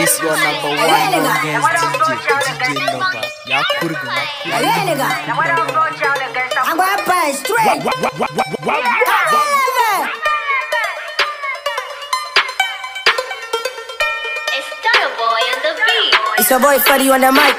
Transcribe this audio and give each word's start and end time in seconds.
It's 0.00 0.20
your 0.22 0.36
number 0.36 0.68
one 0.68 1.14
against 1.14 1.68
DJ, 1.82 2.10
DJ 2.58 2.86
Nova. 2.92 3.22
Ya 3.46 3.62
kurgu 3.80 4.06
na 4.06 4.22
I'm 6.66 6.76
gonna 6.76 7.02
play 7.04 7.32
straight. 7.32 7.82
It's 14.56 14.66
Style 14.80 15.10
Boy 15.18 15.42
on 15.52 15.58
the 15.62 15.72
beat. 15.86 16.14
It's 16.38 16.50
your 16.50 16.60
boy 16.60 16.78
Freddy 16.78 17.10
on 17.10 17.20
the 17.20 17.32
mic. 17.32 17.56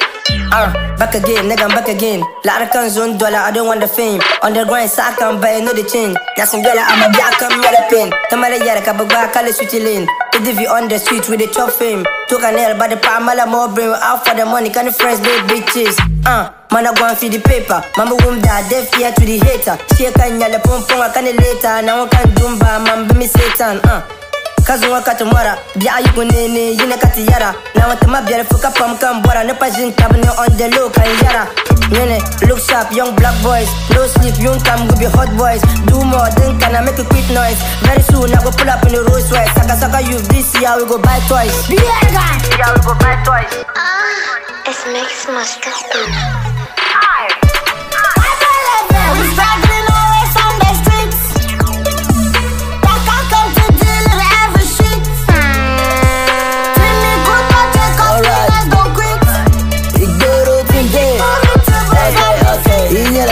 Uh, 0.52 0.89
back 1.00 1.16
again, 1.16 1.48
nigga, 1.48 1.64
I'm 1.64 1.70
back 1.72 1.88
again. 1.88 2.20
Lot 2.46 2.62
of 2.62 2.72
guns 2.72 2.98
on 2.98 3.18
dollar, 3.18 3.40
I 3.40 3.52
don't 3.52 3.66
want 3.66 3.80
the 3.80 3.88
fame. 3.88 4.22
On 4.44 4.54
the 4.54 4.66
grind, 4.66 4.92
so 4.92 5.02
I 5.02 5.16
can 5.16 5.40
buy 5.40 5.56
another 5.56 5.88
chain. 5.88 6.14
That's 6.36 6.52
some 6.52 6.62
girl, 6.62 6.76
I'm 6.76 7.10
a 7.10 7.12
black, 7.16 7.42
I'm 7.42 7.56
yellow 7.64 7.88
pin. 7.90 8.12
Tamara 8.30 8.60
yara, 8.60 8.82
kabagba, 8.82 9.32
kale 9.32 9.52
switch 9.54 9.74
lane. 9.74 10.06
If 10.36 10.60
you 10.60 10.68
on 10.68 10.88
the 10.88 11.00
street 11.00 11.28
with 11.30 11.40
the 11.40 11.48
top 11.48 11.72
fame. 11.72 12.06
Took 12.28 12.44
an 12.44 12.56
L, 12.56 12.78
but 12.78 12.90
the 12.90 12.98
palm, 12.98 13.26
mala 13.26 13.48
more 13.48 13.74
brain. 13.74 13.96
Out 14.04 14.28
for 14.28 14.36
the 14.36 14.46
money, 14.46 14.70
can 14.70 14.86
the 14.86 14.92
friends, 14.92 15.20
they 15.22 15.40
bitches. 15.48 15.96
Uh, 16.28 16.52
man, 16.72 16.88
I 16.88 16.94
go 16.94 17.08
and 17.08 17.18
feed 17.18 17.34
the 17.34 17.40
paper. 17.40 17.82
Mama 17.98 18.16
womb 18.24 18.40
that, 18.44 18.68
deaf 18.70 18.92
ear 19.00 19.12
to 19.12 19.24
the 19.26 19.40
hater. 19.40 19.80
She 19.96 20.12
can 20.12 20.40
yell, 20.40 20.60
pum 20.60 20.84
pum, 20.84 21.02
I 21.02 21.10
can 21.16 21.26
later. 21.26 21.82
Now 21.82 22.06
I 22.06 22.10
can 22.10 22.28
do 22.36 22.44
doomba, 22.44 22.84
man, 22.84 23.08
be 23.08 23.16
me 23.16 23.28
Satan. 23.28 23.80
Uh. 23.84 24.19
Kazin 24.70 24.90
wakati 24.90 25.24
mwara. 25.24 25.58
Biya 25.76 25.96
ayi 25.96 26.10
nene 26.32 26.60
yine 26.78 26.98
kati 26.98 27.26
yara. 27.26 27.54
Na 27.76 27.88
wata 27.88 28.08
mabiyar 28.08 28.46
fuka 28.46 28.70
pam 28.72 28.98
kan 28.98 29.22
bora. 29.22 29.44
Na 29.44 29.54
pajin 29.54 29.92
tab 29.96 30.12
ne 30.14 30.30
on 30.30 30.58
the 30.58 30.70
low 30.78 30.90
kan 30.90 31.10
yara. 31.24 31.48
Nene, 31.90 32.22
look 32.48 32.60
sharp, 32.60 32.92
young 32.94 33.16
black 33.16 33.34
boys. 33.42 33.68
No 33.90 34.06
sleep, 34.06 34.38
young 34.38 34.60
come 34.62 34.86
we 34.88 34.94
be 35.00 35.06
hot 35.10 35.32
boys. 35.38 35.62
Do 35.90 35.98
more, 36.06 36.30
then 36.38 36.60
can 36.60 36.76
I 36.76 36.82
make 36.86 37.00
a 37.00 37.04
quick 37.04 37.26
noise? 37.34 37.58
Very 37.82 38.04
soon 38.04 38.30
I 38.30 38.38
go 38.46 38.52
pull 38.54 38.70
up 38.70 38.86
in 38.86 38.94
the 38.94 39.02
Rolls 39.10 39.32
Royce. 39.32 39.50
Saka 39.58 39.76
saka 39.76 40.00
you, 40.06 40.20
this 40.30 40.54
year 40.62 40.78
we 40.78 40.86
go 40.86 41.02
buy 41.02 41.18
toys. 41.26 41.50
Yeah, 41.66 41.82
we 41.82 42.80
go 42.86 42.94
buy 43.02 43.18
toys. 43.26 43.66
Ah, 43.74 44.70
es 44.70 44.86
Mix 44.94 45.26
Master 45.34 45.74
Studio. 45.74 46.14
We 48.20 48.30
struggling 48.38 49.10
always 49.10 49.34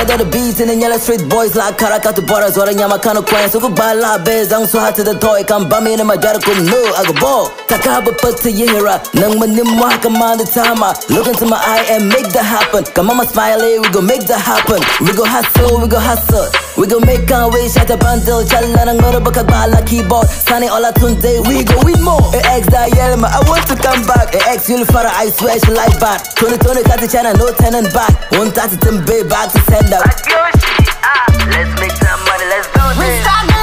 Inyala 0.07 0.19
da 0.19 0.23
the 0.23 0.31
beats 0.31 0.59
in 0.61 0.67
the 0.69 0.75
yellow 0.75 0.97
street 0.97 1.27
boys 1.27 1.53
like 1.55 1.75
Karaka 1.77 2.15
to 2.15 2.21
borders 2.21 2.57
or 2.57 2.71
nyama 2.71 2.97
kano 2.97 3.21
kwan 3.21 3.49
so 3.49 3.59
go 3.59 3.67
bala 3.67 4.15
bez 4.23 4.53
ang 4.53 4.65
so 4.65 4.79
hot 4.79 4.95
to 4.95 5.03
the 5.03 5.11
toy. 5.19 5.43
Ba 5.43 5.81
me 5.83 5.95
na 5.99 6.03
majara 6.07 6.39
kum 6.39 6.63
no 6.63 6.79
I 6.95 7.03
go 7.03 7.13
ball 7.19 7.51
taka 7.67 7.99
ba 7.99 8.15
pata 8.15 8.47
yera 8.47 9.03
nang 9.19 9.35
manim 9.35 9.67
man 9.75 10.37
the 10.39 10.47
tama 10.47 10.95
look 11.11 11.27
into 11.27 11.45
my 11.45 11.59
eye 11.59 11.83
and 11.91 12.07
make 12.07 12.31
that 12.31 12.47
happen. 12.47 12.87
Come 12.95 13.11
on 13.11 13.17
my 13.17 13.25
smile 13.27 13.59
eh, 13.59 13.79
we 13.83 13.87
go 13.91 13.99
make 13.99 14.23
that 14.31 14.39
happen. 14.39 14.79
We 15.03 15.11
go 15.11 15.27
hustle 15.27 15.83
we 15.83 15.91
go 15.91 15.99
hustle. 15.99 16.47
We 16.79 16.87
go 16.87 17.03
make 17.03 17.27
our 17.31 17.51
way 17.51 17.67
shut 17.67 17.91
a 17.91 17.97
bundle 17.99 18.47
challa 18.47 18.87
nang 18.87 19.03
ngoro 19.03 19.19
baka 19.19 19.43
bala 19.43 19.83
keyboard. 19.83 20.31
Sunny 20.31 20.71
all 20.71 20.87
tunde 20.95 21.43
we 21.51 21.67
go 21.67 21.83
win 21.83 21.99
more. 21.99 22.23
Eh, 22.31 22.55
ex 22.55 22.71
da 22.71 22.87
yelma 22.95 23.27
I 23.27 23.43
want 23.43 23.67
to 23.67 23.75
come 23.75 24.07
back. 24.07 24.31
Ex 24.47 24.71
you'll 24.71 24.87
fara 24.87 25.11
I 25.11 25.27
swear 25.35 25.59
she 25.59 25.71
like 25.75 25.99
back. 25.99 26.23
Tony 26.39 26.55
Tony 26.55 26.79
got 26.87 27.03
the 27.03 27.11
channel 27.11 27.35
no 27.35 27.51
tenant 27.59 27.91
back. 27.91 28.15
One 28.39 28.55
thirty 28.55 28.79
ten 28.79 29.03
bay 29.03 29.27
back 29.27 29.51
to 29.51 29.59
Let's 29.99 31.81
make 31.81 31.91
some 31.91 32.23
money, 32.25 32.45
let's 32.45 32.67
do 32.67 33.01
this. 33.01 33.56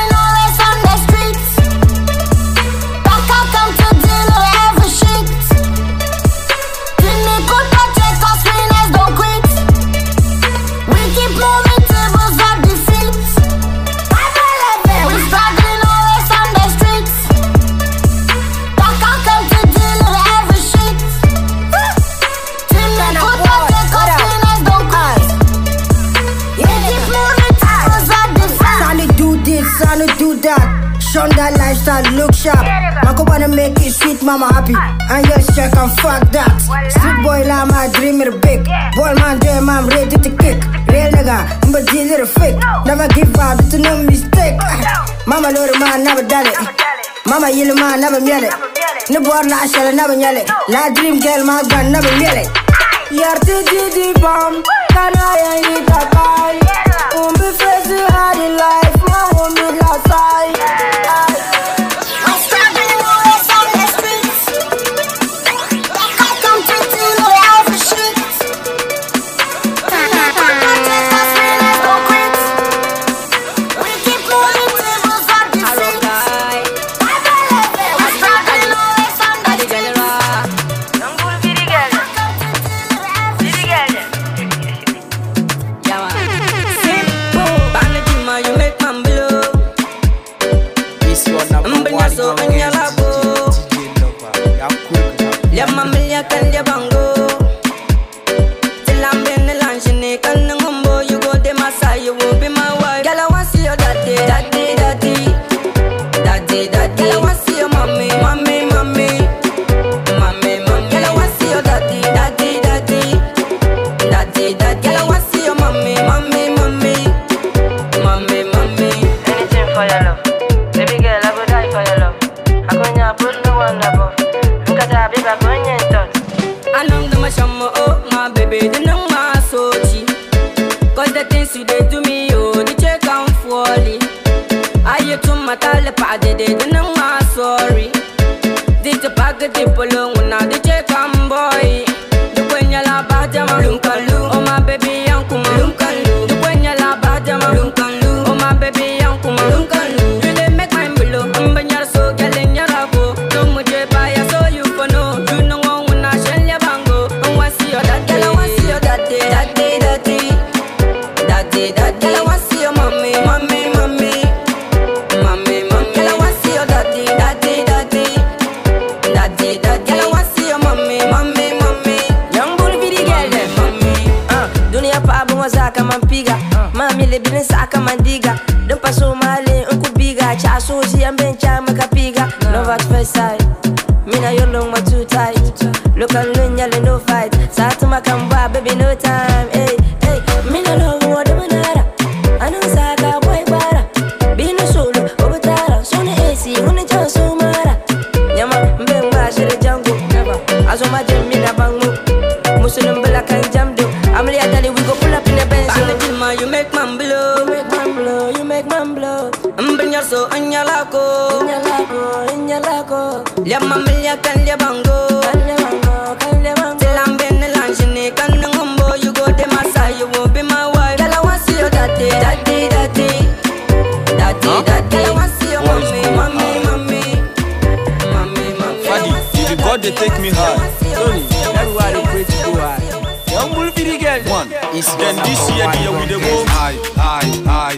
Lifestyle, 31.86 32.16
look 32.16 32.34
sharp. 32.34 32.64
Mako 33.04 33.24
wanna 33.24 33.48
make 33.48 33.78
it 33.80 33.92
sweet, 33.92 34.22
mama 34.22 34.52
happy. 34.52 34.74
And 34.74 35.26
yes, 35.26 35.54
check 35.54 35.74
and 35.76 35.92
fuck 36.00 36.22
that. 36.32 36.52
Street 36.90 37.22
boy, 37.22 37.44
la 37.46 37.64
my 37.66 37.88
dream 37.92 38.20
it 38.22 38.40
big. 38.42 38.64
Ball 38.96 39.14
man, 39.14 39.38
damn, 39.38 39.68
I'm 39.68 39.86
ready 39.88 40.16
to 40.16 40.30
kick. 40.36 40.58
Real 40.88 41.10
nigga, 41.12 41.38
but 41.72 41.86
deal 41.90 42.08
it 42.08 42.28
fake. 42.28 42.56
Never 42.86 43.08
give 43.08 43.34
up, 43.36 43.60
it's 43.60 43.74
no 43.74 44.02
mistake. 44.02 44.58
Mama, 45.26 45.48
little 45.48 45.78
man, 45.78 46.04
never 46.04 46.22
done 46.22 46.46
it. 46.46 46.56
Mama, 47.26 47.50
yellow 47.50 47.74
man, 47.74 48.00
never 48.00 48.20
miel 48.20 48.44
it. 48.44 48.54
No 49.10 49.20
boy, 49.20 49.40
la 49.48 49.66
shall 49.66 49.92
never 49.94 50.14
yell 50.16 50.36
it. 50.36 50.48
La 50.68 50.90
dream 50.94 51.20
girl, 51.20 51.44
my 51.44 51.62
gun, 51.68 51.92
never 51.92 52.10
miel 52.18 52.36
it. 52.36 52.48
Yartı 53.12 53.64
ciddi 53.70 54.22
bam, 54.22 54.54
kanaya 54.94 55.54
yitakay 55.54 56.56
Umbi 57.16 57.48
fesi 57.58 57.98
hadi 58.12 58.48
life, 58.58 58.83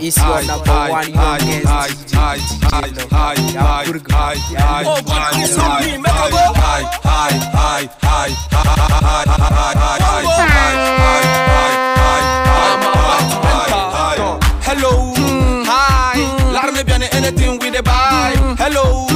It's 0.07 0.17
your 0.19 0.41
number 0.47 0.71
one, 0.71 1.09
you 1.09 1.15
don't 1.15 1.41
get 1.41 1.65
Hello, 14.63 15.13
hi. 15.67 16.21
Larme 16.53 16.85
viene 16.85 17.09
anything 17.11 17.59
with 17.59 17.75
a 17.75 17.83
vibe. 17.83 18.57
Hello. 18.59 19.16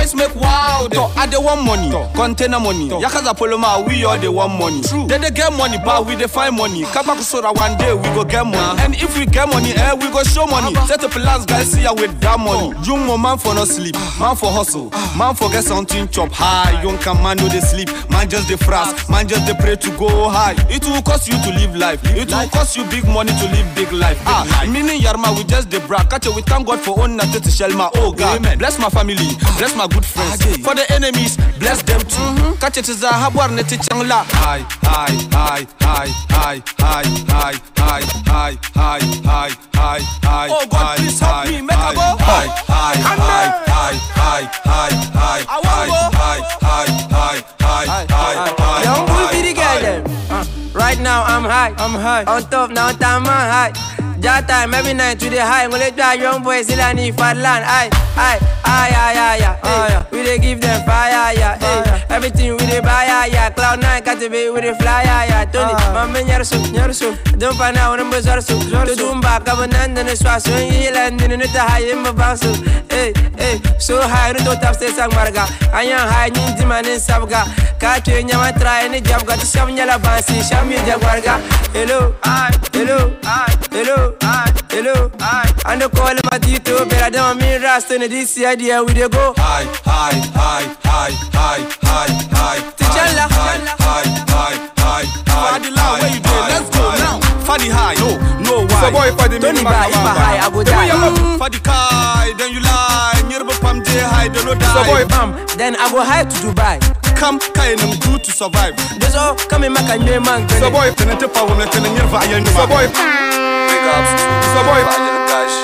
Boys 0.00 0.14
make 0.14 0.34
wow. 0.34 0.88
I 1.16 1.26
dey 1.26 1.36
want 1.38 1.64
money, 1.64 1.90
container 2.14 2.58
money. 2.60 2.88
Yakaza 2.88 3.34
poloma, 3.36 3.86
we 3.86 4.04
all 4.04 4.18
dey 4.18 4.28
want 4.28 4.58
money. 4.58 4.80
They 5.06 5.18
dey 5.18 5.30
get 5.30 5.52
money, 5.52 5.76
but 5.84 6.06
we 6.06 6.16
dey 6.16 6.26
find 6.26 6.56
money. 6.56 6.82
Kabaku 6.84 7.20
soda 7.22 7.52
one 7.52 7.76
day 7.78 7.92
we 7.94 8.02
go 8.14 8.24
get 8.24 8.44
money. 8.44 8.80
And 8.82 8.94
if 8.94 9.16
we 9.18 9.26
get 9.26 9.48
money, 9.48 9.70
eh, 9.72 9.92
we 9.94 10.08
go 10.10 10.22
show 10.22 10.46
money. 10.46 10.74
Set 10.86 11.04
up 11.04 11.10
plans, 11.10 11.44
guys, 11.46 11.70
see 11.72 11.82
ya 11.82 11.92
with 11.92 12.18
that 12.20 12.38
money. 12.40 12.72
Jungo 12.80 13.20
man 13.20 13.38
for 13.38 13.54
no 13.54 13.64
sleep, 13.64 13.94
man 14.18 14.36
for 14.36 14.50
hustle, 14.50 14.90
man 15.16 15.34
for 15.34 15.50
get 15.50 15.64
something 15.64 16.08
chop 16.08 16.30
high. 16.32 16.82
Young 16.82 16.98
can 16.98 17.22
man 17.22 17.36
no 17.36 17.48
dey 17.48 17.60
sleep, 17.60 17.88
man 18.10 18.28
just 18.28 18.48
dey 18.48 18.56
fras, 18.56 19.08
man 19.10 19.28
just 19.28 19.46
dey 19.46 19.54
pray 19.60 19.76
to 19.76 19.90
go 19.98 20.28
high. 20.28 20.54
It 20.70 20.84
will 20.86 21.02
cost 21.02 21.28
you 21.28 21.36
to 21.42 21.50
live 21.58 21.76
life, 21.76 22.00
it 22.16 22.28
will 22.30 22.48
cost 22.48 22.76
you 22.76 22.84
big 22.88 23.04
money 23.06 23.32
to 23.32 23.46
live 23.52 23.68
big 23.74 23.92
life. 23.92 24.20
Ah, 24.24 24.46
meaning 24.70 25.00
yarma 25.00 25.36
we 25.36 25.44
just 25.44 25.68
dey 25.68 25.84
brag. 25.86 26.08
Catch 26.10 26.26
we 26.34 26.42
thank 26.42 26.66
God 26.66 26.80
for 26.80 26.98
own 27.00 27.18
to 27.18 27.50
shelma. 27.50 27.90
Oh 27.96 28.12
God, 28.12 28.42
bless 28.58 28.78
my 28.78 28.88
family, 28.88 29.16
bless 29.58 29.76
my 29.76 29.86
good 29.90 30.04
friends. 30.04 30.40
For 30.64 30.74
the 30.74 30.86
enemies, 30.92 31.36
bless 31.58 31.82
them 31.82 32.00
too. 32.00 32.56
Catch 32.60 32.78
it 32.78 32.88
is 32.88 33.02
a 33.02 33.08
habwar 33.08 33.50
ne 33.50 33.62
tichang 33.62 34.08
la. 34.08 34.24
Hi, 34.44 34.64
hi, 34.82 35.10
hi, 35.32 35.66
hi, 35.80 36.06
hi, 36.30 36.62
hi, 36.78 37.04
hi, 37.28 37.52
hi, 37.78 38.02
hi, 38.26 38.58
hi, 38.74 39.00
hi, 39.24 39.50
hi, 39.74 40.00
hi. 40.24 40.48
Oh 40.50 40.66
God, 40.70 40.96
please 40.98 41.20
help 41.20 41.46
me, 41.48 41.60
make 41.62 41.76
a 41.76 41.92
go. 41.94 42.16
Hi, 42.20 42.46
hi, 42.68 42.94
hi, 43.06 43.46
hi, 43.66 43.92
hi, 44.20 44.40
hi, 44.64 44.90
hi, 45.14 45.40
hi, 45.46 45.78
hi, 45.80 46.38
hi, 46.60 46.86
hi, 47.10 47.44
hi, 47.60 48.06
hi, 48.10 48.54
hi. 48.58 48.82
Young 48.84 49.06
bull 49.06 49.26
for 49.28 49.42
the 49.42 49.52
girl 49.54 49.80
them. 49.80 50.04
Uh, 50.30 50.44
Right 50.72 51.00
now 51.00 51.24
I'm 51.24 51.44
high, 51.44 51.74
I'm 51.78 51.94
high. 51.94 52.24
On 52.24 52.42
top 52.48 52.70
now 52.70 52.92
time 52.92 53.26
I'm 53.26 53.72
high. 53.74 53.99
That 54.20 54.46
time 54.48 54.74
every 54.74 54.92
night 54.94 55.18
to 55.20 55.30
the 55.30 55.40
high. 55.40 55.66
When 55.68 55.80
they 55.80 55.90
try 55.90 56.14
young 56.14 56.42
boys 56.42 56.66
still 56.66 56.80
I 56.80 56.92
need 56.92 57.16
fat 57.16 57.36
land. 57.36 57.64
Aye, 57.64 57.88
aye, 58.16 58.38
aye, 58.64 58.94
aye, 58.94 59.18
aye, 59.18 59.58
aye. 59.62 59.88
Hey, 59.88 59.99
we 60.12 60.22
dey 60.22 60.38
give 60.38 60.60
them 60.60 60.84
fire, 60.86 61.32
yeah. 61.34 61.58
Eh. 61.60 61.82
Hey, 61.90 62.04
everything 62.16 62.52
we 62.52 62.66
dey 62.66 62.80
buy, 62.80 63.04
yeah, 63.04 63.26
yeah. 63.26 63.50
Cloud 63.50 63.80
nine 63.80 64.02
got 64.02 64.18
to 64.20 64.28
be 64.30 64.48
with 64.50 64.64
the 64.64 64.74
fly, 64.76 65.02
yeah, 65.02 65.24
yeah. 65.24 65.44
Tony, 65.44 65.72
mama 65.94 66.20
nyarso, 66.22 66.58
nyarso. 66.72 67.14
Don't 67.38 67.56
find 67.56 67.76
out 67.76 67.90
when 67.98 68.00
I'm 68.00 68.10
bizarso. 68.12 68.58
To 68.60 68.94
zumba, 68.94 69.44
come 69.44 69.60
on 69.60 69.74
and 69.74 69.96
then 69.96 70.08
it's 70.08 70.22
was 70.24 70.46
when 70.48 70.72
you 70.72 70.90
land 70.92 71.20
in 71.22 71.38
the 71.40 71.46
high 71.48 71.80
in 71.90 72.02
my 72.02 72.12
bounce. 72.12 72.42
Hey, 72.90 73.12
hey, 73.38 73.60
so 73.78 74.00
high, 74.02 74.32
no 74.44 74.54
top 74.54 74.74
stairs 74.74 74.98
ang 74.98 75.10
marga. 75.10 75.46
Ayan 75.72 75.98
high, 76.08 76.30
ninji 76.30 76.66
man 76.66 76.84
in 76.86 76.98
sabga. 76.98 77.44
Kache 77.78 78.22
nyama 78.24 78.52
try 78.58 78.88
ni 78.88 79.00
jab 79.00 79.24
got 79.26 79.38
sham 79.40 79.68
nyala 79.68 79.98
bansi, 79.98 80.42
sham 80.48 80.70
yu 80.70 80.78
jagwarga. 80.78 81.38
Hello, 81.72 82.14
hi, 82.24 82.50
hello, 82.72 83.16
hi, 83.22 83.48
hello, 83.70 84.16
hi, 84.22 84.52
hello, 84.70 85.10
hi. 85.20 85.46
And 85.66 85.80
the 85.82 85.88
call 85.88 86.14
my 86.30 86.38
tito, 86.38 86.84
better 86.86 87.10
than 87.10 87.38
me 87.38 87.56
rasta 87.56 87.94
in 87.94 88.10
this 88.10 88.36
idea 88.44 88.82
we 88.82 88.92
dey 88.94 89.08
go. 89.08 89.34
Hi, 89.38 89.64
hi, 89.84 89.99
high, 90.00 90.16
high, 90.32 90.66
high, 90.80 91.12
high, 91.36 91.62
high, 91.84 92.12
high. 92.32 92.60
T'challa, 92.80 93.26
high, 93.36 93.60
high, 93.84 94.08
high, 94.32 94.58
high, 94.80 95.06
high. 95.28 95.52
For 95.52 95.60
the 95.60 95.70
land 95.76 96.00
where 96.00 96.12
you 96.16 96.20
dey, 96.24 96.40
let's 96.48 96.68
go 96.72 96.84
now. 97.04 97.16
For 97.44 97.56
the 97.60 97.68
high, 97.68 97.96
no, 98.00 98.16
no 98.40 98.54
why. 98.64 98.80
So 98.80 98.88
boy, 98.96 99.08
for 99.18 99.28
the 99.28 99.36
Don't 99.38 99.60
buy 99.62 99.92
if 99.92 100.00
I 100.00 100.12
high, 100.16 100.38
I 100.40 100.48
go 100.48 100.64
die. 100.64 100.88
For 101.36 101.50
the 101.52 101.60
kai, 101.60 102.32
then 102.38 102.48
you 102.52 102.60
lie. 102.64 103.20
Nyerbo 103.28 103.52
pam 103.60 103.82
dey 103.84 104.00
high, 104.00 104.28
they 104.28 104.42
no 104.44 104.54
die. 104.54 104.72
So 104.72 104.80
boy, 104.88 105.04
pam, 105.04 105.36
then 105.60 105.76
I 105.76 105.90
go 105.92 106.00
high 106.00 106.24
to 106.24 106.36
Dubai. 106.40 106.80
Come, 107.20 107.38
kai, 107.52 107.76
and 107.76 108.00
do 108.00 108.16
to 108.16 108.32
survive. 108.32 108.72
There's 108.98 109.14
all 109.14 109.36
oh, 109.36 109.46
coming 109.52 109.74
back 109.74 109.92
and 109.92 110.00
name 110.08 110.24
man. 110.24 110.48
So 110.56 110.70
boy, 110.72 110.88
then 110.96 111.12
I 111.12 111.16
tell 111.20 111.28
power, 111.28 111.52
then 111.52 111.84
I 111.84 111.92
nyerbo 111.92 112.16
ayen. 112.24 112.48
So 112.56 112.64
boy, 112.64 112.88
big 112.88 113.84
ups. 113.92 114.10
So 114.48 114.60
boy, 114.64 114.80
ayen 114.80 115.20
gash. 115.28 115.56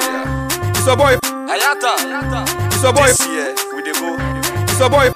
So 0.85 0.93
boy, 0.95 1.17
Hayata. 1.49 1.97
So 2.77 2.93
boy, 2.93 3.09
this 3.09 3.27
year 3.27 3.76
so 4.79 4.89
boy 4.89 5.09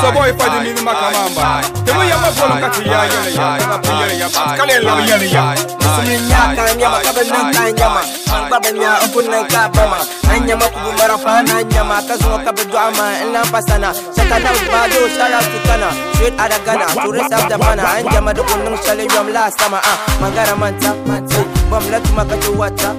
so 0.00 0.08
boy 0.12 0.30
fadi 0.38 0.58
mini 0.64 0.80
makamamba 0.82 1.60
temu 1.84 2.02
ya 2.04 2.18
mabolo 2.18 2.54
kati 2.60 2.88
ya 2.88 3.04
yele 3.04 3.32
ya 3.34 3.58
kana 3.58 3.78
piyele 3.78 4.18
ya 4.18 4.28
kale 4.56 4.78
la 4.80 4.92
yele 5.00 5.30
ya 5.30 5.56
sumi 5.94 6.16
na 6.28 6.54
ka 6.56 6.74
nyama 6.74 6.98
ka 7.04 7.12
ben 7.12 7.28
na 7.28 7.40
ka 7.54 7.70
nyama 7.72 8.02
ba 8.50 8.58
ben 8.60 8.76
ya 8.76 8.92
upun 9.06 9.26
na 9.30 9.40
ka 9.46 9.68
ba 9.74 9.84
ma 9.86 9.98
na 10.28 10.38
nyama 10.46 10.66
ku 10.74 10.90
mara 10.98 11.16
fa 11.18 11.42
na 11.42 11.62
nyama 11.62 12.02
ka 12.08 12.16
zo 12.18 12.38
ka 12.44 12.52
be 12.52 12.64
dua 12.64 12.90
ma 12.98 13.06
illa 13.22 13.42
pasana 13.52 13.94
shaka 14.16 14.38
na 14.44 14.50
ba 14.72 14.80
do 14.90 15.00
shara 15.16 15.38
tu 15.50 15.58
kana 15.66 15.88
shit 16.18 16.34
ada 16.42 16.58
gana 16.66 16.86
tourist 17.02 17.32
of 17.32 17.48
the 17.48 17.56
mana 17.58 17.82
an 17.86 18.04
jama 18.12 18.34
da 18.34 18.42
kunnun 18.42 18.76
shale 18.84 19.04
yam 19.14 19.28
la 19.32 19.50
sama 19.50 19.78
ah 19.78 19.96
magara 20.20 20.56
manta 20.58 20.90
manta 21.06 21.40
bwamula 21.72 22.00
tumaka 22.00 22.36
tuwata 22.36 22.94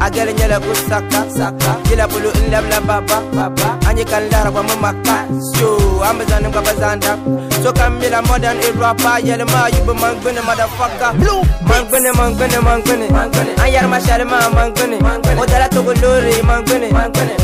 agere 0.00 0.32
nyɛla 0.32 0.60
busaka 0.60 1.20
yela 1.90 2.08
bulu 2.08 2.30
n 2.40 2.50
labila 2.50 2.80
baba 2.80 3.20
anyi 3.88 4.04
ka 4.04 4.16
n 4.20 4.30
lahira 4.32 4.50
bwamu 4.50 4.76
maka 4.80 5.28
so 5.52 6.00
an 6.00 6.16
bi 6.16 6.24
zaŋ 6.24 6.40
nimgba 6.40 6.62
ba 6.64 6.72
zaanda 6.80 7.18
so 7.62 7.70
kam 7.72 7.98
mila 8.00 8.22
modern 8.22 8.56
irapa 8.64 9.20
yɛlimaa 9.20 9.68
yubu 9.76 9.92
man 10.00 10.16
gbuni 10.24 10.40
madafaka 10.40 11.12
man 11.68 11.84
gbuni 11.84 12.10
man 12.16 12.32
gbuni 12.32 12.58
man 12.64 12.80
gbuni 12.80 13.04
an 13.60 13.68
yɛrima 13.74 14.00
shɛli 14.00 14.24
maa 14.24 14.48
man 14.56 14.72
gbuni 14.72 14.96
o 15.36 15.44
dala 15.44 15.68
togo 15.68 15.92
loori 16.00 16.40
man 16.48 16.64
gbuni 16.64 16.88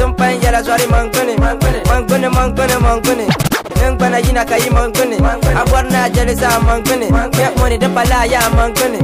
tun 0.00 0.14
pa 0.16 0.32
n 0.32 0.40
yɛla 0.40 0.62
zɔri 0.64 0.88
man 0.90 1.10
gbuni 1.12 1.36
man 1.36 1.58
gbuni 2.08 2.28
man 2.32 2.54
gbuni 2.56 2.76
man 2.80 3.00
gbuni 3.04 3.26
ngbana 3.84 4.18
yina 4.18 4.44
ka 4.48 4.56
yi 4.56 4.70
man 4.70 4.88
gbuni 4.92 5.16
a 5.20 5.62
bɔri 5.68 5.90
naa 5.92 6.08
jɛli 6.08 6.34
zaa 6.40 6.56
man 6.64 6.80
gbuni 6.82 7.06
yɛ 7.12 7.52
mɔni 7.60 7.76
di 7.78 7.88
pa 7.88 8.02
laa 8.08 8.24
yaa 8.24 8.48
man 8.56 8.72
gbuni 8.72 8.98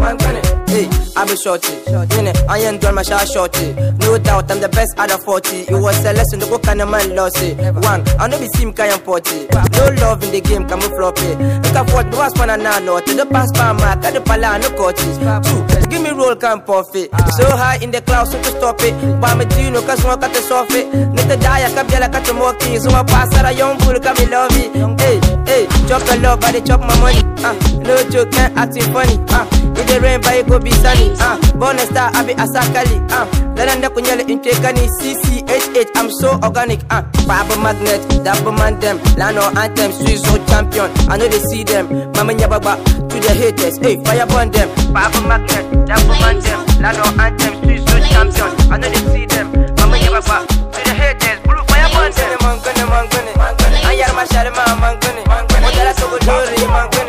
Hey, 0.71 0.87
I 1.17 1.27
be 1.27 1.35
shorty. 1.35 1.75
Yine, 1.91 2.31
I 2.49 2.59
ain't 2.62 2.81
done 2.81 2.95
my 2.95 3.03
shot 3.03 3.27
shorty. 3.27 3.73
No 4.07 4.19
doubt 4.19 4.50
I'm 4.53 4.61
the 4.61 4.69
best 4.69 4.97
out 4.99 5.11
of 5.11 5.23
40 5.25 5.67
It 5.67 5.73
was 5.75 5.99
a 6.07 6.12
lesson 6.12 6.39
to 6.39 6.47
go 6.47 6.59
kind 6.61 6.81
of 6.81 6.89
man 6.89 7.17
lost 7.17 7.43
it. 7.43 7.59
One, 7.83 8.07
I 8.23 8.29
know 8.29 8.39
be 8.39 8.47
sim 8.55 8.73
kayan 8.73 9.00
40 9.03 9.50
No 9.50 9.85
love 9.99 10.23
in 10.23 10.31
the 10.31 10.41
game, 10.41 10.69
come 10.69 10.81
flop 10.81 11.19
it. 11.19 11.35
Look 11.67 11.75
at 11.75 11.91
what 11.91 12.07
was 12.15 12.33
one 12.39 12.50
and 12.50 12.62
I 12.62 12.79
know 12.79 13.00
To 13.00 13.15
the 13.15 13.27
by 13.27 13.43
my, 13.73 13.99
got 13.99 14.15
the 14.15 14.21
pala 14.21 14.59
no 14.62 14.71
coaches. 14.79 15.19
Two, 15.19 15.89
give 15.91 16.03
me 16.07 16.11
roll 16.11 16.37
can 16.37 16.62
puff 16.62 16.95
it. 16.95 17.11
So 17.35 17.50
high 17.50 17.79
in 17.83 17.91
the 17.91 18.00
clouds, 18.00 18.31
so 18.31 18.39
to 18.39 18.50
stop 18.55 18.79
it. 18.87 18.95
Ba 19.21 19.35
me 19.35 19.47
dino, 19.50 19.83
cause 19.83 20.05
one 20.05 20.21
cut 20.21 20.33
the 20.33 20.41
soft 20.41 20.71
it. 20.79 20.87
Nita 20.87 21.35
daya, 21.35 21.67
kabjala 21.75 22.12
cut 22.12 22.25
the 22.25 22.33
more 22.33 22.55
keys 22.55 22.85
So 22.85 22.91
I 22.95 23.03
pass 23.03 23.35
out 23.35 23.45
a 23.45 23.53
young 23.53 23.77
bull, 23.83 23.99
come 23.99 24.15
me 24.23 24.27
love 24.31 24.55
it. 24.55 24.71
Hey, 25.03 25.19
hey, 25.50 25.67
chop 25.91 26.03
the 26.07 26.15
love, 26.23 26.39
but 26.39 26.53
they 26.55 26.62
chop 26.62 26.79
my 26.79 26.95
money. 27.03 27.27
Uh, 27.43 27.59
No 27.83 27.99
joke, 28.11 28.31
can't 28.31 28.57
acting 28.57 28.87
funny. 28.95 29.19
Uh, 29.35 29.43
we 29.81 29.87
the 29.87 30.01
rain 30.01 30.21
by 30.21 30.43
go 30.43 30.59
be 30.59 30.71
sunny 30.71 31.13
ah. 31.21 31.39
Born 31.57 31.77
a 31.77 31.85
star 31.87 32.11
I 32.15 32.25
be 32.25 32.33
a 32.33 32.37
abi 32.37 32.43
asakali 32.45 32.97
ah. 33.11 33.25
Lanan 33.57 33.81
da 33.81 33.89
kunyale 33.89 34.29
in 34.29 34.41
tekani 34.41 34.89
cchh 35.01 35.91
i'm 35.97 36.11
so 36.11 36.39
organic 36.45 36.81
ah. 36.91 37.03
Baba 37.27 37.57
magnet 37.61 38.01
double 38.25 38.53
man 38.53 38.79
them 38.81 38.99
lano 39.17 39.43
anthem 39.57 39.93
swiss 39.93 40.23
so 40.23 40.37
champion 40.47 40.91
i 41.09 41.17
know 41.17 41.29
they 41.29 41.41
see 41.49 41.65
them. 41.65 41.87
Mama 42.13 42.33
nyababa 42.35 42.77
to 43.09 43.17
the 43.21 43.33
haters 43.33 43.79
hey 43.79 43.97
fire 44.05 44.27
burn 44.27 44.51
them. 44.51 44.69
Baba 44.93 45.21
magnet 45.27 45.65
double 45.87 46.17
man 46.21 46.39
them 46.41 46.61
lano 46.85 47.05
anthem 47.19 47.55
swiss 47.65 47.85
so 47.89 47.97
champion 48.13 48.51
i 48.73 48.77
know 48.77 48.89
they 48.89 49.03
see 49.13 49.27
them. 49.27 49.47
Mama 49.77 49.97
nyababa 49.97 50.47
to 50.47 50.81
the 50.85 50.93
haters 50.95 51.41
blue 51.45 51.65
fire 51.65 51.89
burn 51.95 52.13
them. 52.13 52.39
Mangone 52.45 52.85
mangone 52.93 53.79
ayar 53.89 54.13
mashar 54.19 54.49
ma 54.57 54.65
mangone. 54.83 55.23
Mangone 55.25 55.67
odala 55.69 55.93
so 55.99 56.09
go 56.11 56.19
dori 56.19 56.57
mangone. 56.69 57.00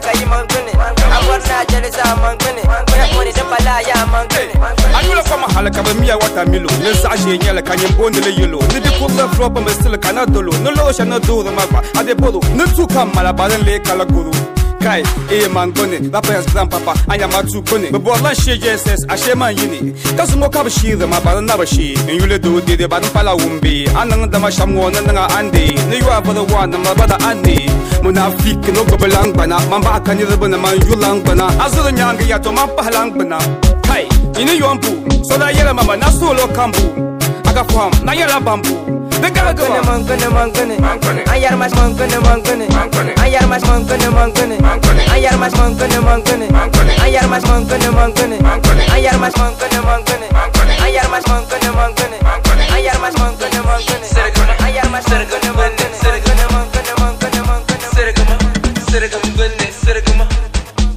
kaka 0.00 0.18
yi 0.18 0.24
man 0.26 0.46
kune 0.48 0.72
Abuwar 1.16 1.40
na 1.48 1.64
jeli 1.70 1.90
sa 1.92 2.16
man 2.16 2.36
kune 2.38 2.62
Kuna 2.88 3.06
kuni 3.14 3.32
din 3.32 3.44
bala 3.50 3.80
ya 3.80 4.06
man 4.12 4.28
kune 4.28 4.52
Anyula 4.96 5.22
fama 5.24 5.46
halaka 5.54 5.82
ba 5.82 5.94
miya 5.94 6.16
wata 6.16 6.44
milo. 6.46 6.68
Nin 6.82 6.94
sashe 6.94 7.38
nyala 7.38 7.62
ka 7.62 7.74
nyin 7.76 7.92
bondi 7.96 8.20
le 8.20 8.30
yelo. 8.40 8.58
Ni 8.72 8.80
di 8.80 8.90
kubla 8.98 9.28
flopa 9.28 9.60
me 9.60 9.70
sila 9.72 9.98
kana 9.98 10.26
dolo. 10.26 10.52
Ni 10.64 10.70
lo 10.76 10.92
sha 10.92 11.04
na 11.04 11.18
duro 11.18 11.50
magba 11.52 11.82
ade 11.98 12.14
bolo. 12.14 12.40
Ni 12.54 12.64
tuka 12.76 13.04
mala 13.04 13.32
baden 13.32 13.62
le 13.64 13.78
kala 13.80 14.04
guru. 14.04 14.30
kai 14.86 15.02
iye 15.34 15.48
mangone 15.48 15.98
bapayansi 16.14 16.50
papa 16.70 16.94
anya 17.10 17.26
matsukone 17.28 17.90
bebor 17.90 18.22
lan 18.22 18.34
she 18.34 18.56
jesus 18.56 19.02
ashe 19.08 19.34
man 19.34 19.56
yini. 19.56 19.92
Kasumo 20.16 20.48
ka 20.52 20.62
bishire 20.62 21.06
ma 21.08 21.18
bana 21.20 21.40
na 21.40 21.56
bashi 21.56 21.94
in 22.08 22.20
yule 22.20 22.38
do 22.38 22.60
dede 22.60 22.88
bana 22.88 23.08
pala 23.10 23.34
wumbi. 23.36 23.84
Anang 23.98 24.30
da 24.30 24.38
ma 24.38 24.48
shamwo 24.48 24.86
na 24.92 25.00
nga 25.12 25.26
ande 25.38 25.74
ne 25.90 25.98
yuwa 25.98 26.20
bada 26.22 26.42
wana 26.52 26.78
ma 26.78 26.94
bada 26.94 27.18
ande 27.28 27.56
munafik 28.02 28.62
no 28.74 28.84
gobalang 28.84 29.32
bana 29.36 29.58
man 29.68 29.82
ba 29.82 29.98
kan 30.06 30.18
yire 30.18 30.36
bana 30.38 30.56
man 30.56 30.78
yulang 30.86 31.20
bana 31.26 31.46
azuru 31.64 31.90
nyanga 31.90 32.22
ya 32.24 32.38
to 32.38 32.52
man 32.52 32.68
palang 32.76 33.10
bana 33.18 33.38
kai 33.88 34.06
ini 34.40 34.54
yompu 34.62 34.92
so 35.26 35.36
da 35.38 35.50
yela 35.50 35.74
mama 35.74 35.96
na 35.96 36.08
solo 36.10 36.46
kambu 36.54 36.86
aga 37.48 37.64
fam 37.72 37.90
na 38.04 38.12
yela 38.12 38.38
bambu 38.40 38.74
de 39.26 39.32
gara 39.32 39.52
Mankene, 39.52 39.68
gaba 39.68 39.92
mankene, 39.92 40.76
mankene 40.78 41.24
Ayar 41.30 41.56
mas 41.56 41.72
mankene, 41.74 42.18
mankene 42.18 42.66
Ayar 43.22 43.46
mas 43.48 43.62
mankene, 43.64 44.08
mankene 44.10 44.58
Ayar 45.12 45.38
mas 45.38 45.54
mankene, 45.54 46.00
mankene 46.00 46.48
Ayar 47.02 47.28
mas 47.28 47.44
mankene, 47.44 47.90
mankene 47.90 48.38
Ayar 48.94 49.18
mas 49.18 49.32
mankene, 49.34 49.78
mankene 49.78 49.78
Ayar 49.78 49.78
mas 49.78 49.78
mankene, 49.78 49.80
mankene 49.80 50.28
Ayar 50.84 51.08
mas 51.10 51.24
mankene, 51.28 51.70
mankene 51.72 52.18
Ayar 52.74 52.98
mas 53.00 53.14
mankene, 53.18 53.62
mankene 53.62 53.96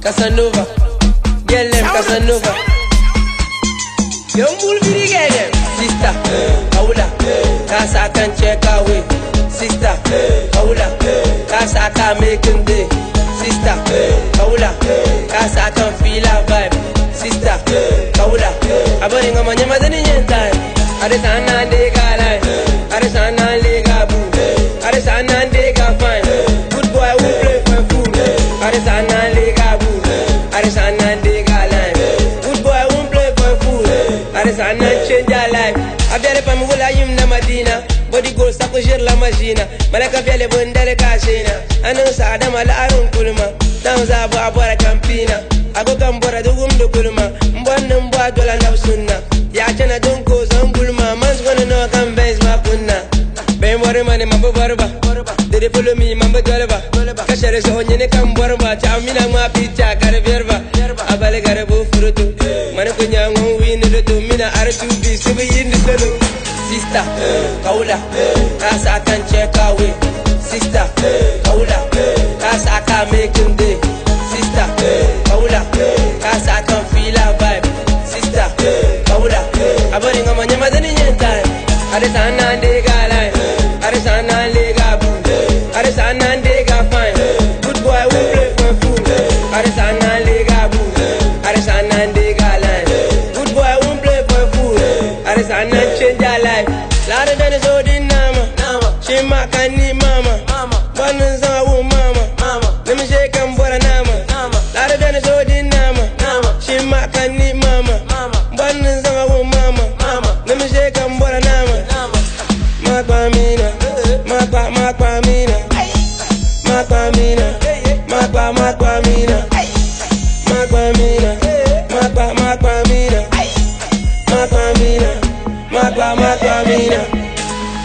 Casanova, 0.00 0.64
get 1.46 1.70
them 1.70 1.84
Casanova. 1.84 2.52
Young 4.34 4.56
bull 4.58 4.80
be 4.80 5.06
get 5.06 5.30
them. 5.30 5.52
Sister, 5.76 7.49
Casa 7.70 8.10
can 8.12 8.34
check 8.36 8.58
away. 8.66 9.02
Sister, 9.48 9.94
Paula, 10.50 10.86
Casa 11.46 11.90
can 11.94 12.20
make 12.20 12.44
him 12.44 12.64
day. 12.64 12.88
Sister, 13.38 13.76
Paula, 14.34 14.74
Casa 15.30 15.70
can 15.70 15.92
feel 16.02 16.26
a 16.26 16.42
vibe. 16.50 16.74
Sister, 17.14 17.56
Paula, 18.18 18.50
I'm 19.00 19.10
running 19.12 19.36
on 19.36 19.46
my 19.46 19.54
name 19.54 19.70
at 19.70 19.82
any 19.84 20.02
time. 20.26 20.60
kujir 38.72 39.00
la 39.02 39.14
majina. 39.16 39.64
Malaka 39.92 40.22
fele 40.22 40.46
bundar 40.48 40.88
kashina. 40.96 41.54
Anan 41.84 42.12
sa 42.12 42.36
da 42.38 42.46
mal'arun 42.50 43.06
kulma 43.12 43.46
dan 43.84 44.04
za 44.06 44.28
bu 44.28 44.36
abara 44.36 44.76
kamfina 44.76 45.36
ago 45.74 45.94
kan 45.96 46.20
bora 46.20 46.42
dugum 46.42 46.68
da 46.78 46.86
kulma 46.94 47.24
mbannin 47.60 48.10
ba 48.12 48.30
dola 48.36 48.54
na 48.62 48.76
sunna 48.76 49.16
ya 49.52 49.66
tana 49.78 49.98
don 50.00 50.22
ko 50.24 50.44
zan 50.50 50.72
bulma 50.72 51.16
man 51.20 51.32
zuwa 51.38 51.54
no 51.70 51.78
kan 51.92 52.14
bai 52.14 52.34
ma 52.44 52.52
kunna 52.64 52.96
bai 53.60 53.74
wari 53.82 54.02
mani 54.04 54.24
mambo 54.26 54.52
barba 54.52 54.86
dede 55.50 55.68
polo 55.72 55.94
mi 55.96 56.14
mambo 56.14 56.40
dolba 56.42 56.76
kashare 57.28 57.60
so 57.62 57.80
nyene 57.88 58.06
kan 58.12 58.34
borba 58.34 58.76
ta 58.76 58.96
amina 58.96 59.24
ma 59.32 59.48
pita 59.54 59.94
garbiyarba 60.00 60.56
abale 61.12 61.40
garbu 61.40 61.86
furutu. 61.90 62.26
Mane 62.76 62.90
kunya 62.98 63.30
ngun 63.30 63.60
win 63.60 63.80
lutu. 63.92 64.14
Mina 64.28 64.46
arsu 64.60 64.86
bi 65.02 65.16
sibi 65.16 65.44
yin 65.54 65.72
sanu 65.84 66.08
Sister, 66.90 67.06
kaula, 67.62 67.96
as 68.66 68.84
I 68.84 68.98
can 68.98 69.22
check 69.30 69.54
away. 69.62 69.94
Sister, 70.40 70.90
kaula, 71.44 71.78
as 72.42 72.66
I 72.66 72.80
can 72.84 73.12
make 73.12 73.36
him 73.36 73.54
day. 73.54 73.78
Sister, 74.26 74.66
kaula, 75.30 75.62
as 76.24 76.48
I 76.48 76.62
can 76.66 76.84
feel 76.86 77.14
a 77.14 77.38
vibe. 77.38 77.64
Sister, 78.04 78.50
kaula, 79.06 79.38
I'm 79.94 80.02
burning 80.02 80.26
on 80.26 80.36
my 80.36 80.46
name 80.46 80.62
at 80.64 80.74
any 80.74 80.92
time. 81.16 82.39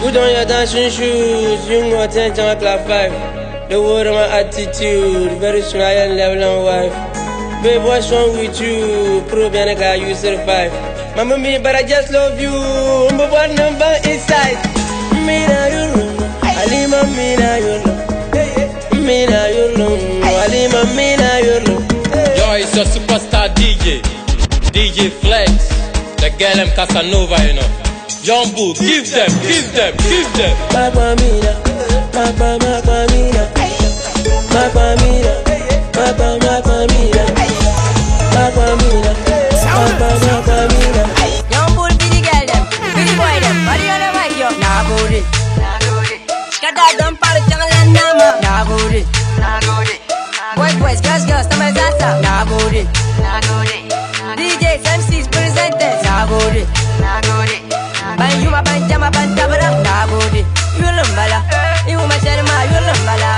Put 0.06 0.16
on 0.18 0.30
your 0.30 0.44
dancing 0.44 0.88
shoes, 0.88 1.68
you 1.68 1.80
know 1.90 2.04
attention 2.04 2.44
at 2.44 2.60
class 2.60 2.78
five. 2.86 3.10
The 3.68 3.82
word 3.82 4.06
of 4.06 4.14
my 4.14 4.38
attitude, 4.38 5.32
very 5.40 5.60
soon 5.62 5.80
I 5.80 5.94
am 6.06 6.16
level 6.16 6.44
and 6.46 6.62
wife. 6.62 6.94
Babe, 7.60 7.82
what's 7.82 8.08
wrong 8.12 8.30
with 8.38 8.54
you? 8.60 9.24
Prove 9.26 9.52
me 9.52 9.74
guy 9.74 9.96
you 9.96 10.14
survive. 10.14 10.70
Mama 11.16 11.36
me, 11.38 11.58
but 11.58 11.74
I 11.74 11.82
just 11.82 12.12
love 12.12 12.38
you. 12.38 12.54
Number 12.54 13.26
one 13.34 13.56
number 13.56 13.92
inside. 14.06 14.62
Me 15.26 15.42
now 15.42 15.66
you 15.74 15.84
know, 15.90 16.06
Alima 16.54 17.02
me 17.10 17.34
now 17.34 17.56
you 17.66 17.76
know. 17.82 19.02
Me 19.02 19.26
now 19.26 19.46
you 19.50 19.76
know, 19.76 19.90
Alima 20.22 20.86
me 20.94 21.16
now 21.18 21.38
you 21.42 21.58
know. 21.66 21.82
Yo, 22.38 22.54
it's 22.62 22.76
your 22.76 22.86
superstar 22.86 23.52
DJ, 23.58 24.02
DJ 24.70 25.10
Flex, 25.10 25.50
the 26.22 26.30
girl 26.38 26.54
them 26.54 26.68
Casanova, 26.76 27.44
you 27.44 27.54
know. 27.54 27.85
John 28.26 28.50
Bull, 28.58 28.74
give 28.74 29.06
them, 29.06 29.30
give 29.46 29.70
them, 29.70 29.94
give 30.02 30.26
them. 30.34 30.56
Magpamina, 30.74 31.52
magpa, 32.10 32.58
magpamina, 32.58 33.42
magpamina, 34.50 35.32
magpa, 35.94 36.34
magpamina, 36.42 37.22
magpamina, 38.34 39.12
magpa, 39.70 40.10
magpamina. 40.26 41.02
John 41.52 41.70
Bull, 41.78 41.86
be 41.94 42.06
the 42.10 42.20
girl 42.26 42.44
them, 42.50 42.66
be 42.98 43.02
the 43.06 43.14
boy 43.14 43.38
them. 43.38 43.56
Body 43.62 43.86
on 43.94 44.00
the 44.02 44.10
mic, 44.18 44.34
yo, 44.34 44.50
nah 44.58 44.82
booty, 44.90 45.22
nah 45.62 45.78
booty. 45.86 46.18
Kada 46.58 46.98
don 46.98 47.14
pal 47.22 47.38
changla 47.46 47.80
nama, 47.94 48.28
nah 48.42 48.66
booty. 48.66 49.06
Boys, 50.58 50.74
boys, 50.82 51.00
girls, 51.00 51.24
girls, 51.30 51.46
tamay 51.46 51.70
zasa, 51.78 52.18
nah 52.26 52.42
booty, 52.44 52.82
nah 53.22 53.38
booty. 53.46 53.65
ban 59.16 59.28
tabara 59.36 59.68
na 59.86 59.94
gode 60.10 60.42
yulun 60.80 61.10
bala 61.18 61.38
ihu 61.90 62.02
macar 62.10 62.38
ma 62.48 62.56
yulun 62.72 63.00
bala 63.08 63.30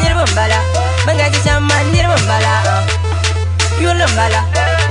nirbin 0.00 0.30
bala 0.38 0.58
ban 1.06 1.16
gaji 1.20 1.40
can 1.46 1.62
ma 1.68 1.76
nirbin 1.92 2.24
bala 2.30 2.54
yulun 3.84 4.12
bala 4.18 4.40